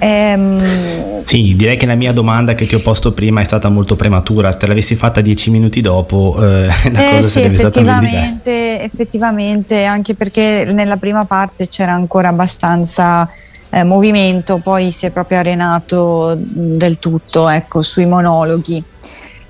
Ehm, 0.00 1.24
Sì, 1.24 1.54
direi 1.56 1.76
che 1.76 1.86
la 1.86 1.94
mia 1.94 2.12
domanda 2.12 2.54
che 2.54 2.66
ti 2.66 2.74
ho 2.74 2.80
posto 2.80 3.12
prima 3.12 3.40
è 3.40 3.44
stata 3.44 3.68
molto 3.68 3.96
prematura. 3.96 4.50
Se 4.50 4.58
te 4.58 4.66
l'avessi 4.66 4.94
fatta 4.94 5.20
dieci 5.20 5.50
minuti 5.50 5.80
dopo, 5.80 6.36
eh, 6.40 6.66
la 6.90 6.98
eh 7.08 7.10
cosa 7.10 7.22
sì, 7.22 7.28
sarebbe 7.28 7.54
stata 7.56 7.82
ben 7.82 7.98
diversa. 8.00 8.16
effettivamente, 8.16 8.82
effettivamente, 8.82 9.84
anche 9.84 10.14
perché 10.14 10.70
nella 10.72 10.96
prima 10.96 11.24
parte 11.26 11.68
c'era 11.68 11.92
ancora 11.92 12.28
abbastanza 12.28 13.28
eh, 13.70 13.84
movimento, 13.84 14.58
poi 14.58 14.90
si 14.90 15.06
è 15.06 15.10
proprio 15.10 15.38
arenato 15.38 16.34
del 16.38 16.98
tutto, 16.98 17.48
ecco, 17.48 17.82
sui 17.82 18.06
monologhi. 18.06 18.82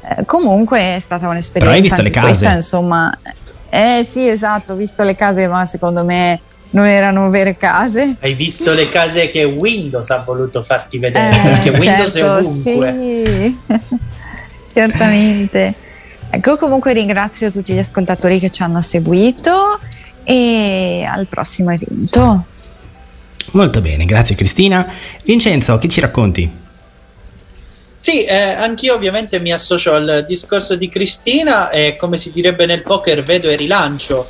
Eh, 0.01 0.25
comunque 0.25 0.97
è 0.97 0.99
stata 0.99 1.29
un'esperienza. 1.29 1.59
Però 1.59 1.71
hai 1.71 1.81
visto 1.81 2.03
le 2.03 2.11
case? 2.11 2.27
Questa, 2.27 2.55
insomma, 2.55 3.17
eh 3.71 4.05
sì, 4.09 4.27
esatto, 4.27 4.73
ho 4.73 4.77
visto 4.77 5.03
le 5.05 5.15
case, 5.15 5.47
ma 5.47 5.65
secondo 5.67 6.05
me 6.05 6.41
non 6.71 6.87
erano 6.87 7.31
vere 7.31 7.57
case. 7.57 8.17
Hai 8.21 8.35
visto 8.35 8.73
le 8.73 8.89
case 8.89 9.31
che 9.31 9.45
Windows 9.45 10.11
ha 10.11 10.19
voluto 10.19 10.63
farti 10.63 10.99
vedere, 10.99 11.31
Eh, 11.31 11.41
perché 11.41 11.71
Windows 11.71 12.13
certo, 12.13 12.37
è 12.37 12.41
ovunque. 12.41 12.95
Sì, 12.95 13.59
certamente. 14.73 15.75
Ecco, 16.31 16.57
comunque 16.57 16.93
ringrazio 16.93 17.51
tutti 17.51 17.73
gli 17.73 17.79
ascoltatori 17.79 18.39
che 18.39 18.51
ci 18.51 18.63
hanno 18.63 18.83
seguito 18.83 19.79
e 20.25 21.07
al 21.09 21.27
prossimo 21.27 21.73
evento. 21.73 22.45
Molto 23.53 23.81
bene, 23.81 24.05
grazie 24.05 24.35
Cristina. 24.35 24.93
Vincenzo, 25.25 25.79
che 25.79 25.89
ci 25.89 26.01
racconti? 26.01 26.67
Sì, 27.97 28.25
eh, 28.25 28.37
anch'io 28.37 28.95
ovviamente 28.95 29.41
mi 29.41 29.51
associo 29.53 29.95
al 29.95 30.25
discorso 30.27 30.77
di 30.77 30.89
Cristina 30.89 31.71
e 31.71 31.97
come 31.97 32.17
si 32.17 32.31
direbbe 32.31 32.67
nel 32.67 32.83
poker 32.83 33.23
vedo 33.23 33.49
e 33.49 33.57
rilancio. 33.57 34.29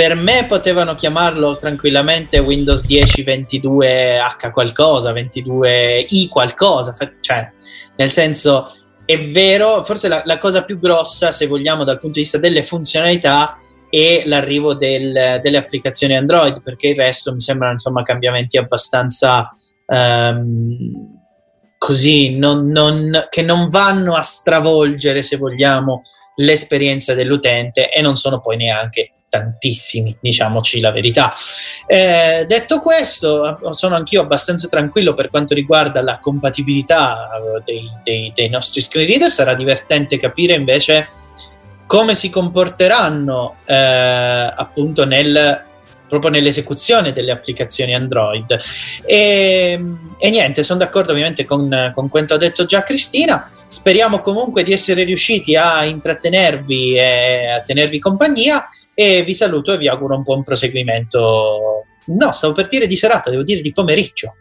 Per 0.00 0.14
me 0.14 0.46
potevano 0.48 0.94
chiamarlo 0.94 1.58
tranquillamente 1.58 2.38
Windows 2.38 2.86
10 2.86 3.22
22H 3.22 4.50
qualcosa, 4.50 5.12
22i 5.12 6.26
qualcosa, 6.30 6.94
cioè 7.20 7.52
nel 7.96 8.10
senso 8.10 8.66
è 9.04 9.28
vero, 9.28 9.84
forse 9.84 10.08
la, 10.08 10.22
la 10.24 10.38
cosa 10.38 10.64
più 10.64 10.78
grossa 10.78 11.32
se 11.32 11.46
vogliamo 11.46 11.84
dal 11.84 11.98
punto 11.98 12.14
di 12.14 12.20
vista 12.20 12.38
delle 12.38 12.62
funzionalità 12.62 13.58
è 13.90 14.22
l'arrivo 14.24 14.72
del- 14.72 15.38
delle 15.42 15.58
applicazioni 15.58 16.16
Android 16.16 16.62
perché 16.62 16.88
il 16.88 16.96
resto 16.96 17.34
mi 17.34 17.40
sembrano 17.40 17.74
insomma 17.74 18.00
cambiamenti 18.00 18.56
abbastanza 18.56 19.50
ehm, 19.86 21.18
così 21.76 22.38
non- 22.38 22.68
non- 22.68 23.26
che 23.28 23.42
non 23.42 23.68
vanno 23.68 24.14
a 24.14 24.22
stravolgere, 24.22 25.20
se 25.20 25.36
vogliamo, 25.36 26.04
l'esperienza 26.36 27.12
dell'utente 27.12 27.92
e 27.92 28.00
non 28.00 28.16
sono 28.16 28.40
poi 28.40 28.56
neanche 28.56 29.12
tantissimi, 29.30 30.14
diciamoci 30.20 30.80
la 30.80 30.90
verità. 30.90 31.32
Eh, 31.86 32.44
detto 32.46 32.80
questo, 32.80 33.56
sono 33.70 33.94
anch'io 33.94 34.20
abbastanza 34.20 34.68
tranquillo 34.68 35.14
per 35.14 35.30
quanto 35.30 35.54
riguarda 35.54 36.02
la 36.02 36.18
compatibilità 36.18 37.30
eh, 37.30 37.62
dei, 37.64 37.90
dei- 38.02 38.32
dei 38.34 38.48
nostri 38.50 38.82
screen 38.82 39.06
reader. 39.08 39.30
Sarà 39.30 39.54
divertente 39.54 40.18
capire 40.18 40.54
invece 40.54 41.08
come 41.86 42.14
si 42.14 42.28
comporteranno 42.28 43.56
eh, 43.64 43.74
appunto 43.74 45.06
nel 45.06 45.64
proprio 46.10 46.32
nell'esecuzione 46.32 47.12
delle 47.12 47.30
applicazioni 47.30 47.94
Android. 47.94 48.58
E, 49.06 49.80
e 50.18 50.30
niente, 50.30 50.64
sono 50.64 50.80
d'accordo 50.80 51.12
ovviamente 51.12 51.44
con, 51.44 51.92
con 51.94 52.08
quanto 52.08 52.34
ha 52.34 52.36
detto 52.36 52.64
già 52.64 52.82
Cristina. 52.82 53.48
Speriamo 53.68 54.20
comunque 54.20 54.64
di 54.64 54.72
essere 54.72 55.04
riusciti 55.04 55.54
a 55.54 55.84
intrattenervi 55.84 56.96
e 56.96 57.46
a 57.46 57.60
tenervi 57.60 58.00
compagnia. 58.00 58.68
E 59.00 59.22
vi 59.22 59.32
saluto 59.32 59.72
e 59.72 59.78
vi 59.78 59.88
auguro 59.88 60.14
un 60.14 60.20
buon 60.20 60.42
proseguimento. 60.42 61.86
No, 62.04 62.32
stavo 62.32 62.52
per 62.52 62.68
dire 62.68 62.86
di 62.86 62.98
serata, 62.98 63.30
devo 63.30 63.42
dire 63.42 63.62
di 63.62 63.72
pomeriggio. 63.72 64.34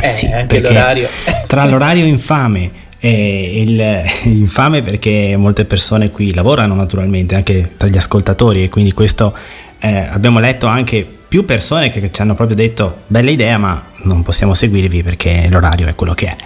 Eh, 0.00 0.10
sì, 0.12 0.26
anche 0.26 0.60
l'orario. 0.60 1.08
Tra 1.48 1.66
l'orario 1.68 2.04
infame 2.04 2.70
e 3.00 3.60
il 3.60 4.04
infame 4.28 4.82
perché 4.82 5.34
molte 5.36 5.64
persone 5.64 6.12
qui 6.12 6.32
lavorano 6.32 6.76
naturalmente 6.76 7.34
anche 7.34 7.72
tra 7.76 7.88
gli 7.88 7.96
ascoltatori 7.96 8.62
e 8.62 8.68
quindi 8.68 8.92
questo 8.92 9.36
eh, 9.80 9.96
abbiamo 9.96 10.38
letto 10.38 10.68
anche 10.68 11.04
più 11.26 11.44
persone 11.44 11.90
che 11.90 12.08
ci 12.12 12.22
hanno 12.22 12.34
proprio 12.34 12.54
detto 12.54 12.98
bella 13.08 13.30
idea 13.30 13.58
ma 13.58 13.84
non 14.04 14.22
possiamo 14.22 14.54
seguirvi 14.54 15.02
perché 15.02 15.48
l'orario 15.50 15.88
è 15.88 15.96
quello 15.96 16.14
che 16.14 16.26
è. 16.26 16.36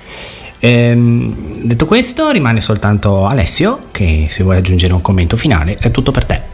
Ehm, 0.61 1.67
detto 1.67 1.85
questo 1.85 2.31
rimane 2.31 2.63
soltanto 2.63 3.27
Alessio 3.27 3.89
che 3.91 4.25
se 4.31 4.43
vuoi 4.43 4.57
aggiungere 4.57 4.95
un 4.95 5.03
commento 5.03 5.37
finale 5.37 5.77
è 5.79 5.91
tutto 5.91 6.11
per 6.11 6.25
te. 6.25 6.54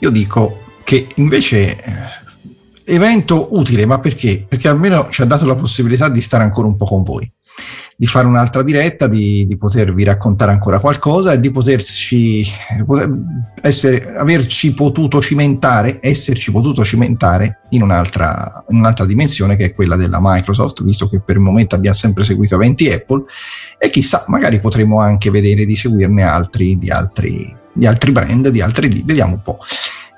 Io 0.00 0.10
dico 0.10 0.64
che 0.84 1.08
invece 1.16 1.76
eh, 1.76 1.92
evento 2.84 3.48
utile, 3.56 3.86
ma 3.86 3.98
perché? 3.98 4.44
Perché 4.48 4.68
almeno 4.68 5.08
ci 5.10 5.22
ha 5.22 5.24
dato 5.24 5.46
la 5.46 5.56
possibilità 5.56 6.08
di 6.08 6.20
stare 6.20 6.44
ancora 6.44 6.68
un 6.68 6.76
po' 6.76 6.84
con 6.84 7.02
voi, 7.02 7.30
di 7.96 8.06
fare 8.06 8.26
un'altra 8.26 8.62
diretta, 8.62 9.08
di, 9.08 9.46
di 9.46 9.56
potervi 9.56 10.04
raccontare 10.04 10.52
ancora 10.52 10.78
qualcosa 10.78 11.32
e 11.32 11.40
di 11.40 11.50
poterci 11.50 12.44
poter 12.84 13.10
essere, 13.62 14.14
averci 14.16 14.74
potuto 14.74 15.20
cimentare, 15.20 15.98
esserci 16.02 16.52
potuto 16.52 16.84
cimentare 16.84 17.62
in 17.70 17.82
un'altra, 17.82 18.64
in 18.68 18.76
un'altra 18.76 19.06
dimensione 19.06 19.56
che 19.56 19.64
è 19.64 19.74
quella 19.74 19.96
della 19.96 20.18
Microsoft, 20.20 20.84
visto 20.84 21.08
che 21.08 21.20
per 21.20 21.36
il 21.36 21.42
momento 21.42 21.74
abbiamo 21.74 21.96
sempre 21.96 22.22
seguito 22.22 22.54
eventi 22.54 22.92
Apple 22.92 23.24
e 23.78 23.88
chissà, 23.88 24.24
magari 24.28 24.60
potremo 24.60 25.00
anche 25.00 25.30
vedere 25.30 25.64
di 25.64 25.74
seguirne 25.74 26.22
altri 26.22 26.78
di 26.78 26.90
altri, 26.90 27.56
di 27.76 27.86
altri 27.86 28.10
brand, 28.10 28.48
di 28.48 28.60
altri 28.60 28.88
di, 28.88 29.02
vediamo 29.04 29.34
un 29.34 29.42
po'. 29.42 29.58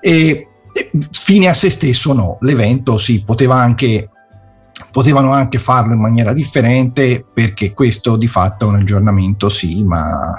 E, 0.00 0.48
e 0.72 0.90
fine 1.10 1.48
a 1.48 1.54
se 1.54 1.70
stesso 1.70 2.12
no, 2.12 2.38
l'evento 2.40 2.96
si 2.96 3.24
poteva 3.24 3.56
anche 3.56 4.10
potevano 4.92 5.32
anche 5.32 5.58
farlo 5.58 5.92
in 5.92 6.00
maniera 6.00 6.32
differente 6.32 7.24
perché 7.32 7.72
questo 7.72 8.16
di 8.16 8.28
fatto 8.28 8.66
è 8.66 8.68
un 8.68 8.76
aggiornamento 8.76 9.48
sì, 9.48 9.82
ma 9.82 10.34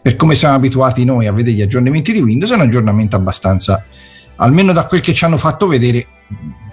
per 0.00 0.16
come 0.16 0.34
siamo 0.34 0.54
abituati 0.54 1.04
noi 1.04 1.26
a 1.26 1.32
vedere 1.32 1.56
gli 1.56 1.62
aggiornamenti 1.62 2.12
di 2.12 2.20
Windows 2.20 2.52
è 2.52 2.54
un 2.54 2.60
aggiornamento 2.60 3.16
abbastanza 3.16 3.82
almeno 4.36 4.72
da 4.72 4.86
quel 4.86 5.00
che 5.00 5.14
ci 5.14 5.24
hanno 5.24 5.38
fatto 5.38 5.66
vedere 5.66 6.06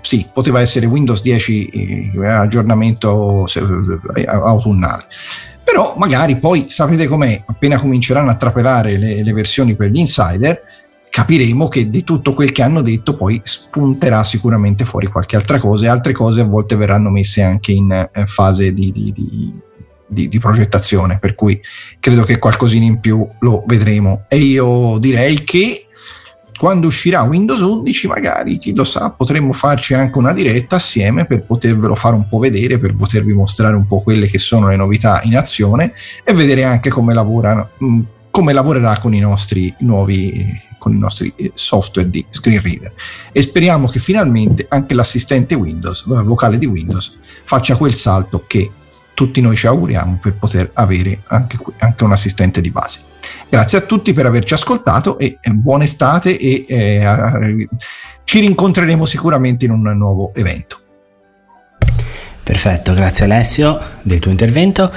sì, 0.01 0.27
poteva 0.31 0.59
essere 0.59 0.85
Windows 0.85 1.21
10 1.21 2.11
eh, 2.13 2.27
aggiornamento 2.27 3.45
eh, 4.15 4.25
autunnale 4.27 5.05
però 5.71 5.93
magari 5.95 6.35
poi 6.35 6.65
sapete 6.67 7.07
com'è? 7.07 7.43
Appena 7.45 7.77
cominceranno 7.77 8.29
a 8.29 8.35
trapelare 8.35 8.97
le, 8.97 9.23
le 9.23 9.33
versioni 9.33 9.73
per 9.73 9.89
gli 9.89 9.99
insider 9.99 10.61
capiremo 11.09 11.67
che 11.69 11.89
di 11.89 12.03
tutto 12.03 12.33
quel 12.33 12.51
che 12.51 12.61
hanno 12.61 12.81
detto 12.81 13.15
poi 13.15 13.39
spunterà 13.43 14.21
sicuramente 14.23 14.83
fuori 14.83 15.07
qualche 15.07 15.37
altra 15.37 15.59
cosa 15.59 15.85
e 15.85 15.89
altre 15.89 16.13
cose 16.13 16.41
a 16.41 16.45
volte 16.45 16.75
verranno 16.75 17.09
messe 17.09 17.41
anche 17.41 17.71
in 17.71 17.91
eh, 17.91 18.25
fase 18.25 18.73
di, 18.73 18.91
di, 18.91 19.13
di, 19.13 19.53
di, 20.07 20.27
di 20.27 20.39
progettazione. 20.39 21.19
Per 21.19 21.35
cui 21.35 21.59
credo 21.99 22.23
che 22.23 22.37
qualcosina 22.37 22.85
in 22.85 22.99
più 22.99 23.25
lo 23.39 23.63
vedremo. 23.65 24.25
E 24.27 24.37
io 24.37 24.97
direi 24.99 25.43
che 25.45 25.87
quando 26.61 26.85
uscirà 26.85 27.23
Windows 27.23 27.61
11 27.61 28.05
magari 28.05 28.59
chi 28.59 28.75
lo 28.75 28.83
sa 28.83 29.09
potremmo 29.09 29.51
farci 29.51 29.95
anche 29.95 30.19
una 30.19 30.31
diretta 30.31 30.75
assieme 30.75 31.25
per 31.25 31.41
potervelo 31.41 31.95
fare 31.95 32.13
un 32.13 32.29
po' 32.29 32.37
vedere 32.37 32.77
per 32.77 32.93
potervi 32.93 33.33
mostrare 33.33 33.75
un 33.75 33.87
po' 33.87 34.01
quelle 34.01 34.27
che 34.27 34.37
sono 34.37 34.67
le 34.67 34.75
novità 34.75 35.21
in 35.23 35.35
azione 35.35 35.93
e 36.23 36.35
vedere 36.35 36.63
anche 36.63 36.91
come 36.91 37.15
lavorano 37.15 37.69
mh, 37.79 37.99
come 38.29 38.53
lavorerà 38.53 38.99
con 38.99 39.15
i 39.15 39.19
nostri 39.19 39.73
nuovi 39.79 40.45
con 40.77 40.93
i 40.93 40.99
nostri 40.99 41.33
eh, 41.35 41.51
software 41.55 42.07
di 42.07 42.23
screen 42.29 42.61
reader. 42.61 42.93
E 43.31 43.41
speriamo 43.41 43.87
che 43.87 43.97
finalmente 43.97 44.67
anche 44.69 44.93
l'assistente 44.93 45.55
Windows, 45.55 46.05
la 46.07 46.21
vocale 46.21 46.59
di 46.59 46.67
Windows, 46.67 47.19
faccia 47.43 47.75
quel 47.75 47.93
salto 47.95 48.43
che 48.45 48.69
tutti 49.21 49.39
noi 49.39 49.55
ci 49.55 49.67
auguriamo 49.67 50.17
per 50.19 50.33
poter 50.33 50.71
avere 50.73 51.21
anche, 51.27 51.55
anche 51.77 52.03
un 52.03 52.11
assistente 52.11 52.59
di 52.59 52.71
base. 52.71 53.01
Grazie 53.47 53.77
a 53.77 53.81
tutti 53.81 54.13
per 54.13 54.25
averci 54.25 54.55
ascoltato 54.55 55.19
e 55.19 55.37
eh, 55.39 55.51
buona 55.51 55.83
estate 55.83 56.39
e 56.39 56.65
eh, 56.67 57.67
ci 58.23 58.39
rincontreremo 58.39 59.05
sicuramente 59.05 59.65
in 59.65 59.71
un 59.71 59.83
nuovo 59.95 60.31
evento. 60.33 60.79
Perfetto, 62.41 62.95
grazie 62.95 63.25
Alessio 63.25 63.79
del 64.01 64.17
tuo 64.17 64.31
intervento. 64.31 64.91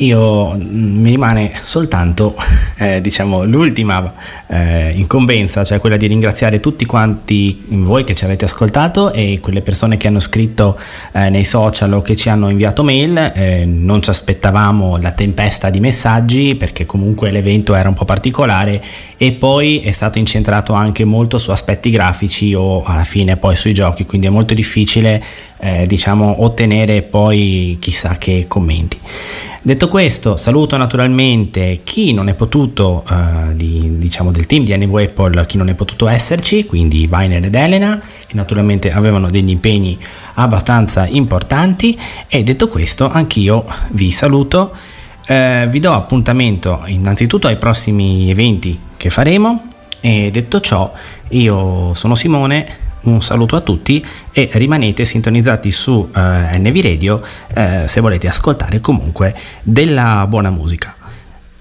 Io 0.00 0.56
mi 0.58 1.10
rimane 1.10 1.52
soltanto 1.62 2.34
eh, 2.78 3.02
diciamo 3.02 3.44
l'ultima 3.44 4.14
eh, 4.46 4.92
incombenza, 4.94 5.62
cioè 5.62 5.78
quella 5.78 5.98
di 5.98 6.06
ringraziare 6.06 6.58
tutti 6.58 6.86
quanti 6.86 7.64
voi 7.68 8.04
che 8.04 8.14
ci 8.14 8.24
avete 8.24 8.46
ascoltato 8.46 9.12
e 9.12 9.40
quelle 9.42 9.60
persone 9.60 9.98
che 9.98 10.08
hanno 10.08 10.20
scritto 10.20 10.78
eh, 11.12 11.28
nei 11.28 11.44
social 11.44 11.92
o 11.92 12.00
che 12.00 12.16
ci 12.16 12.30
hanno 12.30 12.48
inviato 12.48 12.82
mail. 12.82 13.32
Eh, 13.34 13.66
non 13.66 14.02
ci 14.02 14.08
aspettavamo 14.08 14.96
la 14.96 15.12
tempesta 15.12 15.68
di 15.68 15.80
messaggi 15.80 16.54
perché 16.54 16.86
comunque 16.86 17.30
l'evento 17.30 17.74
era 17.74 17.88
un 17.88 17.94
po' 17.94 18.06
particolare 18.06 18.82
e 19.18 19.32
poi 19.32 19.80
è 19.80 19.90
stato 19.90 20.18
incentrato 20.18 20.72
anche 20.72 21.04
molto 21.04 21.36
su 21.36 21.50
aspetti 21.50 21.90
grafici 21.90 22.54
o 22.54 22.82
alla 22.84 23.04
fine 23.04 23.36
poi 23.36 23.54
sui 23.54 23.74
giochi, 23.74 24.06
quindi 24.06 24.28
è 24.28 24.30
molto 24.30 24.54
difficile 24.54 25.22
eh, 25.60 25.86
diciamo 25.86 26.42
ottenere 26.42 27.02
poi 27.02 27.76
chissà 27.80 28.16
che 28.18 28.46
commenti. 28.48 28.98
Detto 29.62 29.88
questo, 29.88 30.36
saluto 30.36 30.78
naturalmente 30.78 31.80
chi 31.84 32.14
non 32.14 32.28
è 32.28 32.34
potuto, 32.34 33.04
uh, 33.06 33.52
di, 33.52 33.98
diciamo 33.98 34.30
del 34.32 34.46
team 34.46 34.64
di 34.64 34.74
NW 34.74 34.96
Apple, 34.96 35.44
chi 35.44 35.58
non 35.58 35.68
è 35.68 35.74
potuto 35.74 36.08
esserci, 36.08 36.64
quindi 36.64 37.06
Viner 37.06 37.44
ed 37.44 37.54
Elena, 37.54 38.00
che 38.26 38.36
naturalmente 38.36 38.90
avevano 38.90 39.28
degli 39.28 39.50
impegni 39.50 39.98
abbastanza 40.34 41.06
importanti. 41.06 41.98
E 42.26 42.42
detto 42.42 42.68
questo, 42.68 43.10
anch'io 43.10 43.66
vi 43.90 44.10
saluto. 44.10 44.74
Uh, 45.28 45.68
vi 45.68 45.78
do 45.78 45.92
appuntamento 45.92 46.82
innanzitutto 46.86 47.46
ai 47.46 47.56
prossimi 47.56 48.30
eventi 48.30 48.78
che 48.96 49.10
faremo. 49.10 49.68
E 50.00 50.30
detto 50.30 50.60
ciò, 50.62 50.90
io 51.28 51.92
sono 51.92 52.14
Simone 52.14 52.88
un 53.02 53.22
saluto 53.22 53.56
a 53.56 53.60
tutti 53.60 54.04
e 54.32 54.48
rimanete 54.52 55.04
sintonizzati 55.04 55.70
su 55.70 56.08
eh, 56.14 56.58
NV 56.58 56.80
Radio 56.82 57.22
uh, 57.54 57.86
se 57.86 58.00
volete 58.00 58.28
ascoltare 58.28 58.80
comunque 58.80 59.34
della 59.62 60.26
buona 60.28 60.50
musica. 60.50 60.94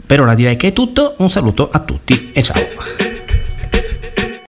Per 0.05 0.21
ora 0.21 0.33
direi 0.33 0.55
che 0.55 0.69
è 0.69 0.73
tutto, 0.73 1.15
un 1.17 1.29
saluto 1.29 1.69
a 1.71 1.79
tutti 1.79 2.31
e 2.33 2.41
ciao. 2.41 3.08